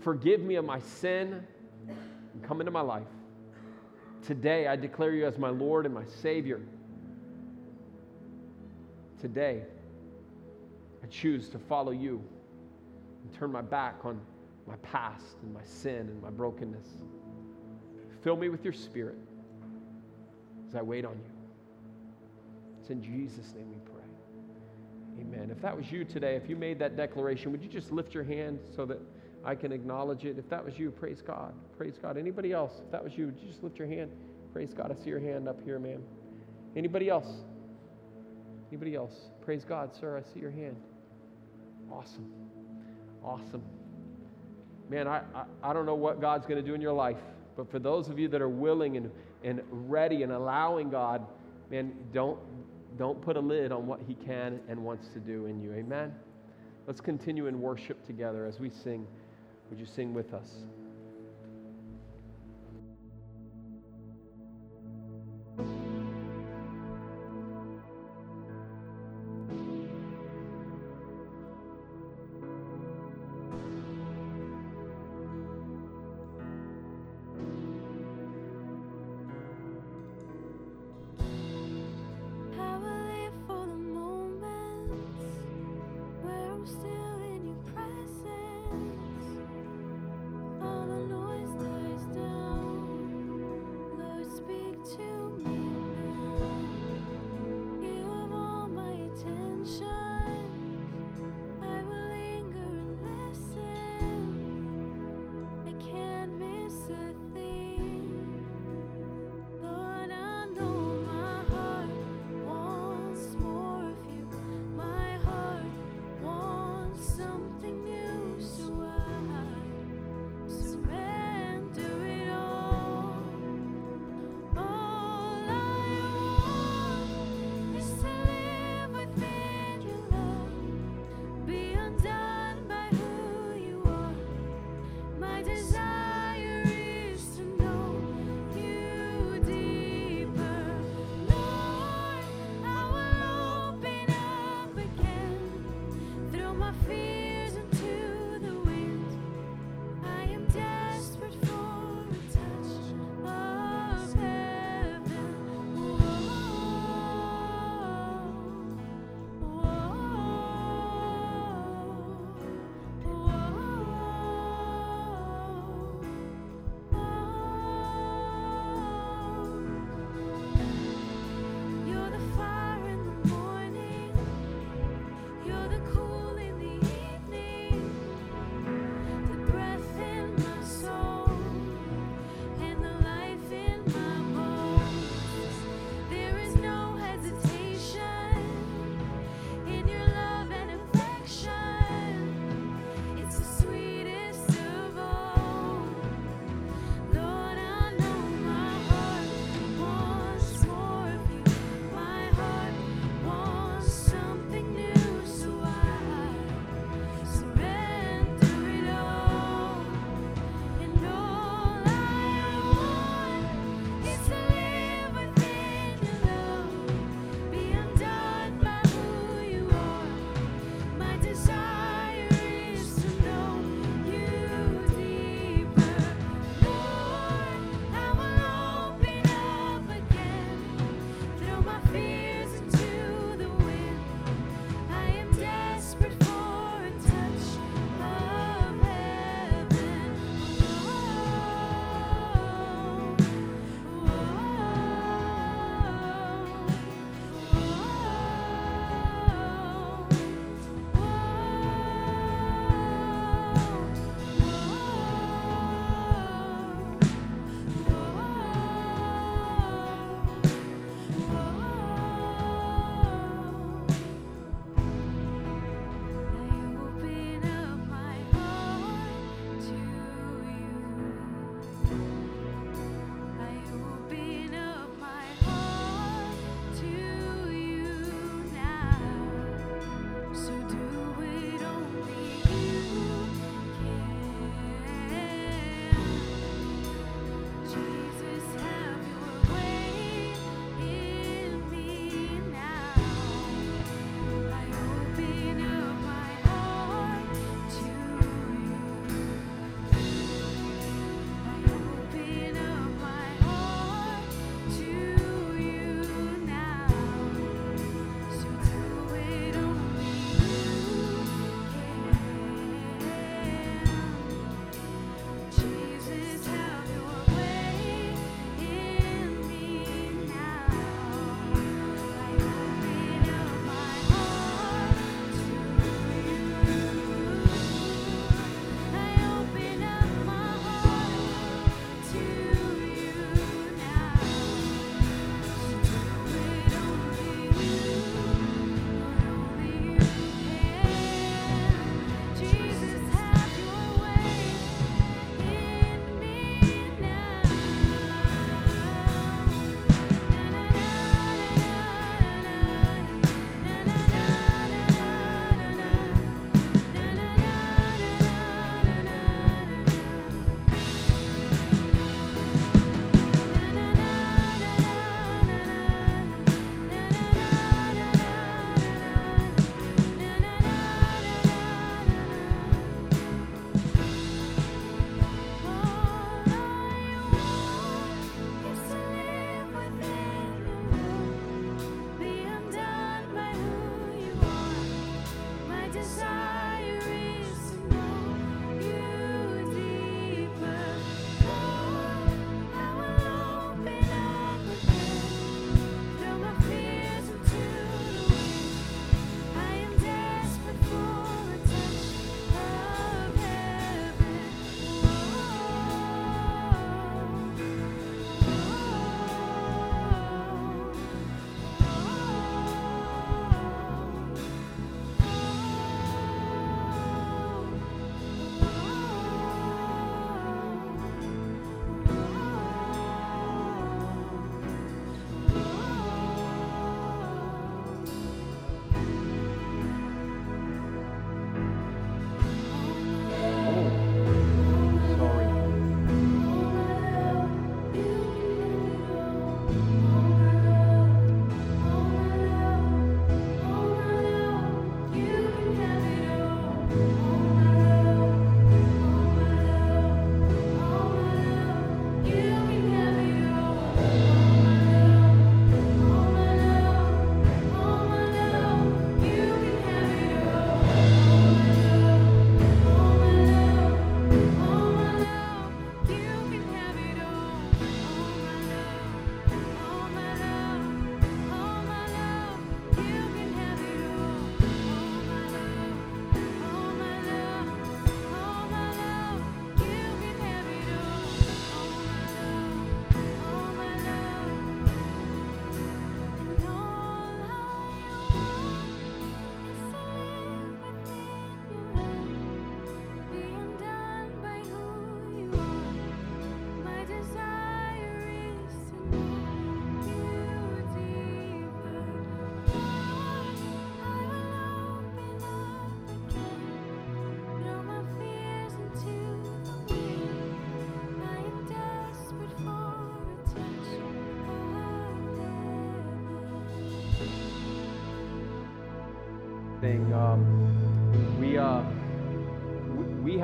Forgive 0.00 0.40
me 0.40 0.56
of 0.56 0.64
my 0.64 0.78
sin 0.78 1.42
and 1.86 2.42
come 2.44 2.60
into 2.60 2.70
my 2.70 2.82
life. 2.82 3.06
Today, 4.26 4.66
I 4.66 4.76
declare 4.76 5.12
you 5.12 5.26
as 5.26 5.38
my 5.38 5.48
Lord 5.48 5.86
and 5.86 5.94
my 5.94 6.04
Savior. 6.04 6.60
Today, 9.20 9.62
I 11.02 11.06
choose 11.06 11.48
to 11.48 11.58
follow 11.58 11.92
you 11.92 12.22
and 13.28 13.38
turn 13.38 13.52
my 13.52 13.62
back 13.62 14.04
on 14.04 14.20
my 14.66 14.76
past 14.76 15.36
and 15.42 15.52
my 15.52 15.64
sin 15.64 16.08
and 16.08 16.22
my 16.22 16.30
brokenness. 16.30 16.86
Fill 18.22 18.36
me 18.36 18.48
with 18.48 18.64
your 18.64 18.72
spirit 18.72 19.16
as 20.68 20.74
I 20.74 20.82
wait 20.82 21.04
on 21.04 21.12
you. 21.12 21.30
It's 22.80 22.90
in 22.90 23.02
Jesus' 23.02 23.54
name 23.54 23.70
we 23.70 23.78
pray. 23.84 23.94
Amen. 25.20 25.50
If 25.50 25.60
that 25.62 25.76
was 25.76 25.90
you 25.90 26.04
today, 26.04 26.36
if 26.36 26.48
you 26.48 26.56
made 26.56 26.78
that 26.78 26.96
declaration, 26.96 27.52
would 27.52 27.62
you 27.62 27.68
just 27.68 27.92
lift 27.92 28.14
your 28.14 28.24
hand 28.24 28.60
so 28.74 28.84
that 28.86 28.98
I 29.44 29.54
can 29.54 29.72
acknowledge 29.72 30.24
it? 30.24 30.38
If 30.38 30.48
that 30.50 30.64
was 30.64 30.78
you, 30.78 30.90
praise 30.90 31.22
God. 31.22 31.52
Praise 31.76 31.98
God. 32.00 32.16
Anybody 32.16 32.52
else? 32.52 32.80
If 32.84 32.90
that 32.92 33.02
was 33.02 33.16
you, 33.16 33.26
would 33.26 33.38
you 33.38 33.48
just 33.48 33.62
lift 33.62 33.78
your 33.78 33.88
hand? 33.88 34.10
Praise 34.52 34.74
God. 34.74 34.90
I 34.90 35.02
see 35.02 35.10
your 35.10 35.20
hand 35.20 35.48
up 35.48 35.62
here, 35.64 35.78
ma'am. 35.78 36.02
Anybody 36.76 37.08
else? 37.08 37.28
Anybody 38.70 38.94
else? 38.94 39.30
Praise 39.44 39.64
God, 39.64 39.94
sir. 39.94 40.16
I 40.16 40.34
see 40.34 40.40
your 40.40 40.50
hand. 40.50 40.76
Awesome. 41.90 42.47
Awesome. 43.28 43.62
Man, 44.88 45.06
I, 45.06 45.18
I, 45.34 45.44
I 45.62 45.72
don't 45.74 45.84
know 45.84 45.94
what 45.94 46.18
God's 46.18 46.46
going 46.46 46.56
to 46.62 46.66
do 46.66 46.74
in 46.74 46.80
your 46.80 46.94
life, 46.94 47.18
but 47.58 47.70
for 47.70 47.78
those 47.78 48.08
of 48.08 48.18
you 48.18 48.26
that 48.28 48.40
are 48.40 48.48
willing 48.48 48.96
and, 48.96 49.10
and 49.44 49.60
ready 49.70 50.22
and 50.22 50.32
allowing 50.32 50.88
God, 50.88 51.26
man, 51.70 51.92
don't, 52.14 52.38
don't 52.96 53.20
put 53.20 53.36
a 53.36 53.40
lid 53.40 53.70
on 53.70 53.86
what 53.86 54.00
He 54.08 54.14
can 54.14 54.60
and 54.66 54.82
wants 54.82 55.08
to 55.08 55.18
do 55.18 55.44
in 55.44 55.60
you. 55.60 55.74
Amen? 55.74 56.14
Let's 56.86 57.02
continue 57.02 57.48
in 57.48 57.60
worship 57.60 58.02
together 58.06 58.46
as 58.46 58.60
we 58.60 58.70
sing. 58.70 59.06
Would 59.68 59.78
you 59.78 59.84
sing 59.84 60.14
with 60.14 60.32
us? 60.32 60.50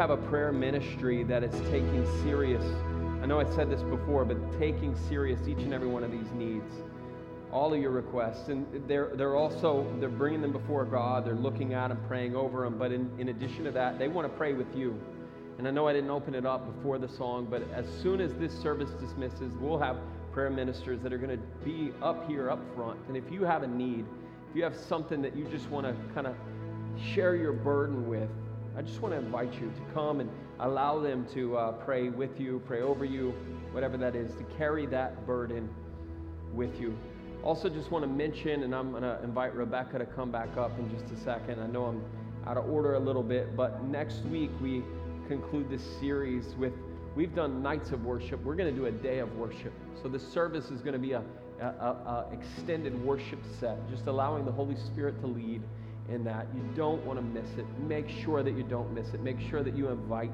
Have 0.05 0.11
a 0.11 0.29
prayer 0.29 0.53
ministry 0.53 1.25
that 1.25 1.43
is 1.43 1.59
taking 1.71 2.07
serious, 2.23 2.63
I 3.23 3.27
know 3.27 3.41
I 3.41 3.51
said 3.57 3.71
this 3.71 3.81
before, 3.85 4.27
but 4.27 4.37
taking 4.59 4.95
serious 5.09 5.49
each 5.49 5.61
and 5.61 5.73
every 5.73 5.89
one 5.89 6.05
of 6.05 6.13
these 6.13 6.31
needs 6.33 6.71
all 7.51 7.73
of 7.73 7.81
your 7.81 7.91
requests. 7.91 8.49
And 8.49 8.67
they're, 8.87 9.13
they're 9.15 9.35
also 9.35 9.91
they're 10.01 10.11
bringing 10.11 10.43
them 10.43 10.53
before 10.53 10.85
god. 10.85 11.25
They're 11.25 11.35
looking 11.35 11.73
at 11.73 11.89
them 11.89 12.03
praying 12.07 12.37
over 12.37 12.65
them 12.65 12.77
but 12.77 12.93
in, 12.93 13.11
in 13.19 13.31
addition 13.31 13.65
to 13.65 13.71
that 13.71 13.99
they 13.99 14.09
want 14.09 14.31
to 14.31 14.37
pray 14.37 14.53
with 14.53 14.67
you. 14.77 14.95
And 15.57 15.67
i 15.67 15.71
know 15.71 15.89
i 15.89 15.95
didn't 15.95 16.11
open 16.11 16.35
it 16.35 16.45
up 16.45 16.77
before 16.77 16.99
the 16.99 17.09
song 17.09 17.47
but 17.51 17.63
as 17.73 17.87
soon 18.03 18.21
as 18.21 18.35
this 18.35 18.53
service 18.53 18.91
dismisses 19.01 19.55
we'll 19.59 19.79
have 19.79 19.97
prayer 20.33 20.51
ministers 20.51 21.01
that 21.01 21.15
are 21.15 21.19
going 21.19 21.31
to 21.31 21.43
be 21.65 21.93
up 22.03 22.29
here 22.29 22.51
up 22.51 22.61
front. 22.77 23.01
And 23.09 23.17
if 23.17 23.33
you 23.33 23.45
have 23.45 23.63
a 23.63 23.69
need 23.69 24.05
if 24.51 24.55
you 24.55 24.65
have 24.65 24.77
something 24.77 25.23
that 25.23 25.35
you 25.35 25.47
just 25.47 25.71
want 25.71 25.87
to 25.87 25.97
kind 26.13 26.27
of 26.27 26.37
share 27.15 27.37
your 27.37 27.55
burden 27.55 28.07
with 28.07 28.29
i 28.77 28.83
just 28.83 29.01
want 29.01 29.13
to 29.13 29.19
invite 29.19 29.53
you 29.55 29.73
to 29.77 29.95
come 29.95 30.21
and 30.21 30.31
allow 30.61 30.99
them 30.99 31.27
to 31.33 31.57
uh, 31.57 31.73
pray 31.73 32.09
with 32.09 32.39
you 32.41 32.63
pray 32.67 32.83
over 32.83 33.05
you 33.05 33.31
whatever 33.73 33.97
that 33.97 34.15
is 34.15 34.33
to 34.35 34.45
carry 34.57 34.87
that 34.87 35.27
burden 35.27 35.69
with 36.53 36.81
you 36.81 36.97
also, 37.45 37.69
just 37.69 37.91
want 37.91 38.03
to 38.03 38.11
mention, 38.11 38.63
and 38.63 38.75
I'm 38.75 38.91
going 38.91 39.03
to 39.03 39.23
invite 39.23 39.55
Rebecca 39.55 39.99
to 39.99 40.07
come 40.07 40.31
back 40.31 40.57
up 40.57 40.79
in 40.79 40.91
just 40.91 41.13
a 41.13 41.17
second. 41.25 41.61
I 41.61 41.67
know 41.67 41.85
I'm 41.85 42.03
out 42.47 42.57
of 42.57 42.67
order 42.71 42.95
a 42.95 42.99
little 42.99 43.23
bit, 43.23 43.55
but 43.55 43.85
next 43.85 44.25
week 44.25 44.51
we 44.63 44.83
conclude 45.29 45.69
this 45.69 45.83
series 46.01 46.55
with 46.57 46.73
we've 47.15 47.35
done 47.35 47.63
nights 47.63 47.91
of 47.91 48.03
worship. 48.07 48.43
We're 48.43 48.55
going 48.55 48.75
to 48.75 48.81
do 48.81 48.87
a 48.87 48.91
day 48.91 49.19
of 49.19 49.37
worship. 49.37 49.75
So 50.03 50.09
the 50.09 50.19
service 50.19 50.71
is 50.71 50.81
going 50.81 50.95
to 50.95 50.99
be 50.99 51.13
a, 51.13 51.23
a, 51.61 51.67
a, 51.67 52.27
extended 52.33 52.99
worship 53.05 53.41
set, 53.61 53.79
just 53.91 54.07
allowing 54.07 54.47
the 54.47 54.53
Holy 54.53 54.77
Spirit 54.77 55.21
to 55.21 55.27
lead 55.27 55.61
in 56.09 56.25
that. 56.25 56.47
You 56.55 56.63
don't 56.75 57.05
want 57.05 57.19
to 57.19 57.25
miss 57.25 57.49
it. 57.59 57.67
Make 57.81 58.09
sure 58.09 58.43
that 58.43 58.53
you 58.53 58.63
don't 58.63 58.93
miss 58.93 59.09
it. 59.15 59.23
Make 59.23 59.41
sure 59.41 59.63
that 59.63 59.77
you 59.77 59.89
invite 59.89 60.33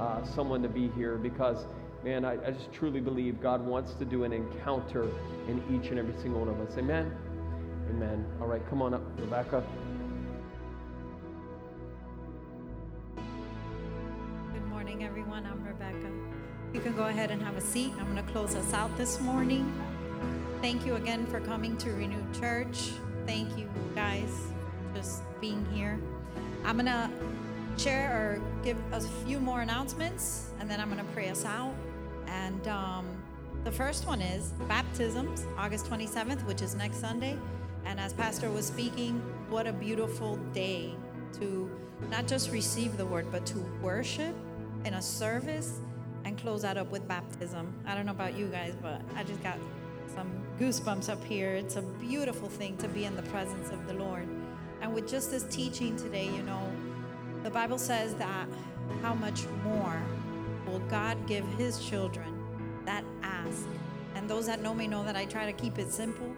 uh, 0.00 0.24
someone 0.24 0.62
to 0.62 0.68
be 0.68 0.88
here 0.96 1.16
because 1.16 1.66
man, 2.04 2.24
I, 2.24 2.32
I 2.46 2.50
just 2.50 2.70
truly 2.72 3.00
believe 3.00 3.40
God 3.40 3.64
wants 3.64 3.94
to 3.94 4.04
do 4.04 4.24
an 4.24 4.32
encounter 4.32 5.08
in 5.48 5.62
each 5.74 5.90
and 5.90 5.98
every 5.98 6.14
single 6.20 6.40
one 6.40 6.48
of 6.48 6.60
us. 6.60 6.76
Amen? 6.76 7.10
Amen. 7.90 8.26
All 8.40 8.46
right, 8.46 8.62
come 8.68 8.82
on 8.82 8.92
up, 8.92 9.02
Rebecca. 9.18 9.64
Good 14.52 14.66
morning, 14.68 15.02
everyone. 15.02 15.46
I'm 15.46 15.64
Rebecca. 15.64 16.10
You 16.74 16.80
can 16.80 16.94
go 16.94 17.04
ahead 17.04 17.30
and 17.30 17.42
have 17.42 17.56
a 17.56 17.60
seat. 17.60 17.94
I'm 17.98 18.12
going 18.12 18.24
to 18.24 18.32
close 18.32 18.54
us 18.54 18.74
out 18.74 18.94
this 18.98 19.20
morning. 19.20 19.72
Thank 20.60 20.84
you 20.84 20.96
again 20.96 21.26
for 21.26 21.40
coming 21.40 21.76
to 21.78 21.90
Renew 21.92 22.22
Church. 22.38 22.90
Thank 23.26 23.56
you, 23.56 23.70
guys, 23.94 24.52
just 24.94 25.22
being 25.40 25.66
here. 25.72 25.98
I'm 26.64 26.76
going 26.76 26.86
to 26.86 27.10
share 27.76 28.10
or 28.12 28.42
give 28.62 28.76
a 28.92 29.00
few 29.00 29.40
more 29.40 29.60
announcements, 29.60 30.50
and 30.60 30.70
then 30.70 30.80
I'm 30.80 30.90
going 30.90 31.04
to 31.04 31.12
pray 31.12 31.28
us 31.28 31.44
out. 31.44 31.74
And 32.26 32.66
um, 32.68 33.06
the 33.64 33.72
first 33.72 34.06
one 34.06 34.20
is 34.20 34.52
baptisms, 34.68 35.46
August 35.58 35.86
27th, 35.86 36.44
which 36.46 36.62
is 36.62 36.74
next 36.74 36.98
Sunday. 36.98 37.36
And 37.84 38.00
as 38.00 38.12
Pastor 38.12 38.50
was 38.50 38.66
speaking, 38.66 39.20
what 39.50 39.66
a 39.66 39.72
beautiful 39.72 40.36
day 40.52 40.94
to 41.38 41.70
not 42.10 42.26
just 42.26 42.50
receive 42.50 42.96
the 42.96 43.06
word, 43.06 43.26
but 43.30 43.44
to 43.46 43.58
worship 43.82 44.34
in 44.84 44.94
a 44.94 45.02
service 45.02 45.80
and 46.24 46.38
close 46.38 46.62
that 46.62 46.76
up 46.76 46.90
with 46.90 47.06
baptism. 47.06 47.72
I 47.86 47.94
don't 47.94 48.06
know 48.06 48.12
about 48.12 48.36
you 48.36 48.46
guys, 48.46 48.74
but 48.80 49.00
I 49.16 49.24
just 49.24 49.42
got 49.42 49.58
some 50.14 50.30
goosebumps 50.58 51.08
up 51.08 51.22
here. 51.24 51.54
It's 51.54 51.76
a 51.76 51.82
beautiful 51.82 52.48
thing 52.48 52.76
to 52.78 52.88
be 52.88 53.04
in 53.04 53.16
the 53.16 53.22
presence 53.22 53.70
of 53.70 53.86
the 53.86 53.94
Lord. 53.94 54.28
And 54.84 54.92
with 54.92 55.08
just 55.08 55.30
this 55.30 55.44
teaching 55.44 55.96
today, 55.96 56.26
you 56.26 56.42
know, 56.42 56.70
the 57.42 57.48
Bible 57.48 57.78
says 57.78 58.14
that 58.16 58.46
how 59.00 59.14
much 59.14 59.46
more 59.64 59.98
will 60.66 60.80
God 60.90 61.26
give 61.26 61.42
his 61.56 61.78
children 61.78 62.38
that 62.84 63.02
ask. 63.22 63.64
And 64.14 64.28
those 64.28 64.44
that 64.44 64.60
know 64.60 64.74
me 64.74 64.86
know 64.86 65.02
that 65.02 65.16
I 65.16 65.24
try 65.24 65.46
to 65.46 65.54
keep 65.54 65.78
it 65.78 65.90
simple. 65.90 66.30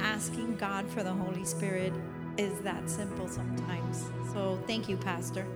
Asking 0.00 0.56
God 0.56 0.88
for 0.88 1.02
the 1.02 1.12
Holy 1.12 1.44
Spirit 1.44 1.92
is 2.38 2.58
that 2.60 2.88
simple 2.88 3.28
sometimes. 3.28 4.06
So 4.32 4.58
thank 4.66 4.88
you, 4.88 4.96
Pastor. 4.96 5.46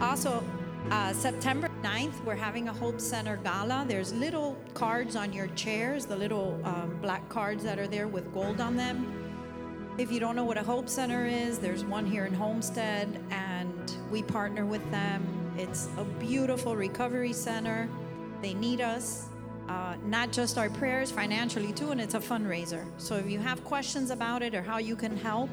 Also, 0.00 0.44
uh, 0.92 1.12
September 1.12 1.68
9th, 1.82 2.24
we're 2.24 2.36
having 2.36 2.68
a 2.68 2.72
Hope 2.72 3.00
Center 3.00 3.36
gala. 3.38 3.84
There's 3.88 4.12
little 4.12 4.56
cards 4.74 5.16
on 5.16 5.32
your 5.32 5.48
chairs, 5.48 6.06
the 6.06 6.14
little 6.14 6.60
um, 6.62 6.96
black 7.02 7.28
cards 7.28 7.64
that 7.64 7.80
are 7.80 7.88
there 7.88 8.06
with 8.06 8.32
gold 8.32 8.60
on 8.60 8.76
them. 8.76 9.17
If 9.98 10.12
you 10.12 10.20
don't 10.20 10.36
know 10.36 10.44
what 10.44 10.56
a 10.56 10.62
Hope 10.62 10.88
Center 10.88 11.26
is, 11.26 11.58
there's 11.58 11.84
one 11.84 12.06
here 12.06 12.24
in 12.24 12.32
Homestead, 12.32 13.20
and 13.32 13.92
we 14.12 14.22
partner 14.22 14.64
with 14.64 14.88
them. 14.92 15.26
It's 15.58 15.88
a 15.96 16.04
beautiful 16.04 16.76
recovery 16.76 17.32
center. 17.32 17.88
They 18.40 18.54
need 18.54 18.80
us 18.80 19.26
uh, 19.68 19.96
not 20.04 20.30
just 20.30 20.56
our 20.56 20.70
prayers, 20.70 21.10
financially 21.10 21.72
too, 21.72 21.90
and 21.90 22.00
it's 22.00 22.14
a 22.14 22.20
fundraiser. 22.20 22.86
So 22.96 23.16
if 23.16 23.28
you 23.28 23.40
have 23.40 23.64
questions 23.64 24.12
about 24.12 24.40
it 24.40 24.54
or 24.54 24.62
how 24.62 24.78
you 24.78 24.94
can 24.94 25.16
help, 25.16 25.50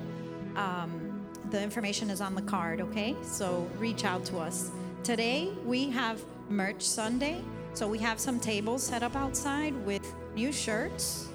um, 0.56 1.26
the 1.50 1.60
information 1.60 2.12
is 2.12 2.22
on 2.22 2.36
the 2.36 2.43
card, 2.43 2.82
okay? 2.82 3.16
So 3.24 3.68
reach 3.80 4.06
out 4.06 4.26
to 4.26 4.38
us. 4.38 4.70
Today 5.04 5.54
we 5.66 5.89
have 5.89 6.24
Merch 6.50 6.84
Sunday. 6.84 7.41
So 7.74 7.88
we 7.88 7.98
have 7.98 8.20
some 8.20 8.39
tables 8.39 8.84
set 8.84 9.02
up 9.02 9.16
outside 9.16 9.74
with 9.88 10.14
new 10.36 10.52
shirts. 10.52 11.30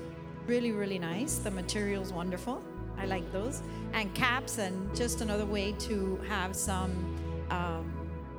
Really, 0.46 0.70
really 0.70 1.00
nice. 1.00 1.38
The 1.38 1.50
material's 1.50 2.12
wonderful. 2.12 2.62
I 3.00 3.06
like 3.06 3.30
those. 3.32 3.62
And 3.92 4.12
caps, 4.14 4.58
and 4.58 4.94
just 4.94 5.20
another 5.20 5.46
way 5.46 5.72
to 5.72 6.20
have 6.28 6.54
some 6.54 6.92
um, 7.50 7.90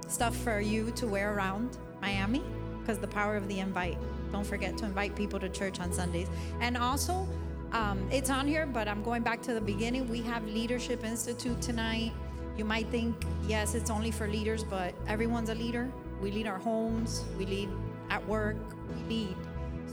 stuff 0.08 0.36
for 0.36 0.60
you 0.60 0.92
to 0.92 1.08
wear 1.08 1.34
around 1.34 1.78
Miami 2.02 2.44
because 2.80 3.00
the 3.00 3.08
power 3.08 3.36
of 3.36 3.48
the 3.48 3.60
invite. 3.60 3.98
Don't 4.32 4.46
forget 4.46 4.78
to 4.78 4.86
invite 4.86 5.16
people 5.16 5.40
to 5.40 5.50
church 5.50 5.80
on 5.80 5.92
Sundays. 5.92 6.28
And 6.62 6.78
also, 6.78 7.28
um, 7.74 8.08
it's 8.12 8.30
on 8.30 8.48
here, 8.48 8.66
but 8.66 8.88
I'm 8.88 9.04
going 9.04 9.24
back 9.24 9.42
to 9.44 9.54
the 9.54 9.62
beginning. 9.62 10.08
We 10.10 10.22
have 10.24 10.46
Leadership 10.46 11.04
Institute 11.04 11.62
tonight. 11.62 12.14
You 12.58 12.66
might 12.66 12.88
think, 12.90 13.16
yes, 13.48 13.76
it's 13.76 13.90
only 13.90 14.12
for 14.12 14.28
leaders, 14.28 14.64
but 14.64 14.94
everyone's 15.08 15.50
a 15.50 15.56
leader. 15.56 15.92
We 16.22 16.32
lead 16.32 16.48
our 16.48 16.60
homes, 16.60 17.24
we 17.38 17.46
lead 17.46 17.70
at 18.10 18.26
work, 18.28 18.58
we 18.90 19.16
lead. 19.16 19.36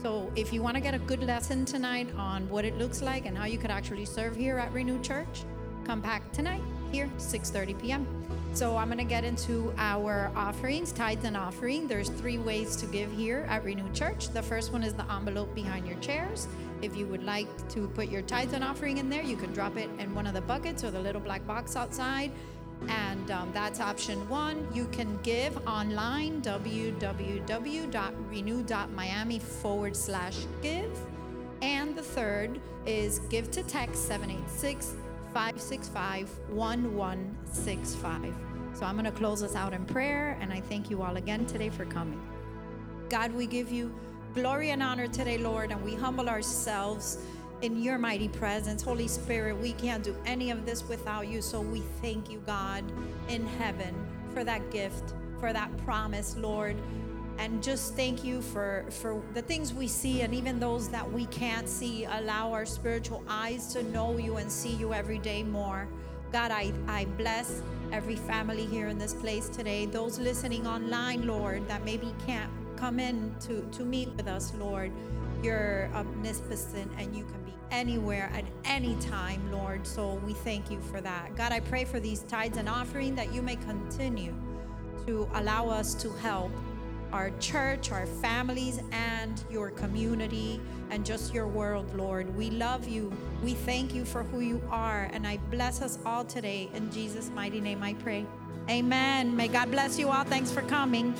So 0.01 0.31
if 0.37 0.53
you 0.53 0.61
want 0.61 0.75
to 0.75 0.81
get 0.81 0.93
a 0.93 0.99
good 0.99 1.21
lesson 1.23 1.65
tonight 1.65 2.07
on 2.17 2.47
what 2.47 2.63
it 2.63 2.77
looks 2.77 3.01
like 3.01 3.25
and 3.25 3.37
how 3.37 3.45
you 3.45 3.57
could 3.57 3.69
actually 3.69 4.05
serve 4.05 4.33
here 4.33 4.57
at 4.57 4.71
Renew 4.71 5.01
Church, 5.01 5.43
come 5.83 5.99
back 5.99 6.31
tonight 6.31 6.61
here, 6.89 7.09
6:30 7.17 7.81
p.m. 7.81 8.07
So 8.53 8.77
I'm 8.77 8.87
going 8.87 8.97
to 8.97 9.03
get 9.03 9.25
into 9.25 9.73
our 9.77 10.31
offerings, 10.35 10.93
tithes 10.93 11.25
and 11.25 11.35
offering. 11.35 11.85
There's 11.87 12.09
three 12.09 12.37
ways 12.37 12.77
to 12.77 12.85
give 12.85 13.11
here 13.11 13.45
at 13.49 13.65
Renew 13.65 13.91
Church. 13.91 14.29
The 14.29 14.41
first 14.41 14.71
one 14.71 14.83
is 14.83 14.93
the 14.93 15.05
envelope 15.11 15.53
behind 15.53 15.85
your 15.85 15.97
chairs. 15.99 16.47
If 16.81 16.95
you 16.95 17.05
would 17.07 17.23
like 17.23 17.49
to 17.69 17.89
put 17.89 18.07
your 18.07 18.21
tithes 18.21 18.53
and 18.53 18.63
offering 18.63 18.99
in 18.99 19.09
there, 19.09 19.21
you 19.21 19.35
can 19.35 19.51
drop 19.51 19.75
it 19.75 19.89
in 19.99 20.15
one 20.15 20.25
of 20.27 20.33
the 20.33 20.41
buckets 20.41 20.83
or 20.85 20.91
the 20.91 20.99
little 20.99 21.21
black 21.21 21.45
box 21.45 21.75
outside. 21.75 22.31
And 22.87 23.29
um, 23.31 23.51
that's 23.53 23.79
option 23.79 24.27
one. 24.29 24.67
You 24.73 24.87
can 24.87 25.17
give 25.21 25.55
online, 25.67 26.41
www.renew.miami 26.41 29.39
forward 29.39 29.95
slash 29.95 30.37
give. 30.61 30.97
And 31.61 31.95
the 31.95 32.01
third 32.01 32.59
is 32.85 33.19
give 33.29 33.51
to 33.51 33.63
text 33.63 34.07
786 34.07 34.95
565 35.33 36.29
1165. 36.49 38.33
So 38.73 38.85
I'm 38.85 38.93
going 38.93 39.05
to 39.05 39.11
close 39.11 39.43
us 39.43 39.55
out 39.55 39.73
in 39.73 39.85
prayer, 39.85 40.37
and 40.39 40.53
I 40.53 40.61
thank 40.61 40.89
you 40.89 41.01
all 41.01 41.17
again 41.17 41.45
today 41.45 41.69
for 41.69 41.83
coming. 41.85 42.21
God, 43.09 43.33
we 43.33 43.45
give 43.45 43.71
you 43.71 43.93
glory 44.33 44.69
and 44.69 44.81
honor 44.81 45.07
today, 45.07 45.37
Lord, 45.37 45.71
and 45.71 45.83
we 45.83 45.95
humble 45.95 46.29
ourselves 46.29 47.17
in 47.61 47.81
your 47.81 47.97
mighty 47.97 48.29
presence. 48.29 48.81
Holy 48.81 49.07
Spirit, 49.07 49.57
we 49.57 49.73
can't 49.73 50.03
do 50.03 50.15
any 50.25 50.51
of 50.51 50.65
this 50.65 50.87
without 50.87 51.27
you, 51.27 51.41
so 51.41 51.61
we 51.61 51.81
thank 52.01 52.29
you, 52.29 52.41
God, 52.45 52.83
in 53.27 53.45
heaven 53.45 53.93
for 54.33 54.43
that 54.43 54.71
gift, 54.71 55.13
for 55.39 55.51
that 55.51 55.75
promise, 55.85 56.35
Lord. 56.37 56.75
And 57.37 57.63
just 57.63 57.95
thank 57.95 58.23
you 58.23 58.41
for 58.41 58.85
for 58.89 59.21
the 59.33 59.41
things 59.41 59.73
we 59.73 59.87
see 59.87 60.21
and 60.21 60.33
even 60.33 60.59
those 60.59 60.89
that 60.89 61.09
we 61.09 61.25
can't 61.27 61.69
see. 61.69 62.03
Allow 62.05 62.51
our 62.51 62.65
spiritual 62.65 63.23
eyes 63.29 63.71
to 63.73 63.83
know 63.83 64.17
you 64.17 64.37
and 64.37 64.51
see 64.51 64.73
you 64.75 64.93
every 64.93 65.19
day 65.19 65.43
more. 65.43 65.87
God 66.33 66.51
i 66.51 66.73
i 66.87 67.05
bless 67.17 67.61
every 67.91 68.17
family 68.17 68.65
here 68.65 68.87
in 68.87 68.97
this 68.97 69.13
place 69.13 69.47
today. 69.47 69.85
Those 69.85 70.19
listening 70.19 70.67
online 70.67 71.25
lord 71.25 71.65
that 71.69 71.85
maybe 71.85 72.13
can't 72.25 72.51
come 72.75 72.99
in 72.99 73.33
to 73.41 73.61
to 73.71 73.83
meet 73.83 74.09
with 74.15 74.27
us 74.27 74.53
lord 74.59 74.91
you're 75.43 75.89
omnipotent 75.93 76.91
and 76.97 77.15
you 77.15 77.23
can 77.23 77.38
anywhere 77.71 78.31
at 78.33 78.45
any 78.65 78.95
time 78.95 79.51
lord 79.51 79.85
so 79.85 80.15
we 80.25 80.33
thank 80.33 80.69
you 80.71 80.79
for 80.81 81.01
that 81.01 81.35
god 81.35 81.51
i 81.51 81.59
pray 81.59 81.85
for 81.85 81.99
these 81.99 82.21
tithes 82.23 82.57
and 82.57 82.67
offering 82.69 83.15
that 83.15 83.33
you 83.33 83.41
may 83.41 83.55
continue 83.57 84.33
to 85.05 85.29
allow 85.35 85.67
us 85.69 85.93
to 85.93 86.09
help 86.13 86.51
our 87.11 87.31
church, 87.39 87.91
our 87.91 88.05
families, 88.05 88.79
and 88.91 89.43
your 89.49 89.71
community 89.71 90.59
and 90.89 91.05
just 91.05 91.33
your 91.33 91.47
world, 91.47 91.93
Lord. 91.95 92.35
We 92.35 92.49
love 92.51 92.87
you. 92.87 93.11
We 93.43 93.53
thank 93.53 93.93
you 93.93 94.05
for 94.05 94.23
who 94.23 94.39
you 94.39 94.61
are. 94.69 95.09
And 95.13 95.25
I 95.25 95.37
bless 95.49 95.81
us 95.81 95.99
all 96.05 96.25
today. 96.25 96.69
In 96.73 96.91
Jesus' 96.91 97.29
mighty 97.33 97.61
name 97.61 97.83
I 97.83 97.93
pray. 97.95 98.25
Amen. 98.69 99.35
May 99.35 99.47
God 99.47 99.71
bless 99.71 99.97
you 99.97 100.09
all. 100.09 100.23
Thanks 100.23 100.51
for 100.51 100.61
coming. 100.63 101.15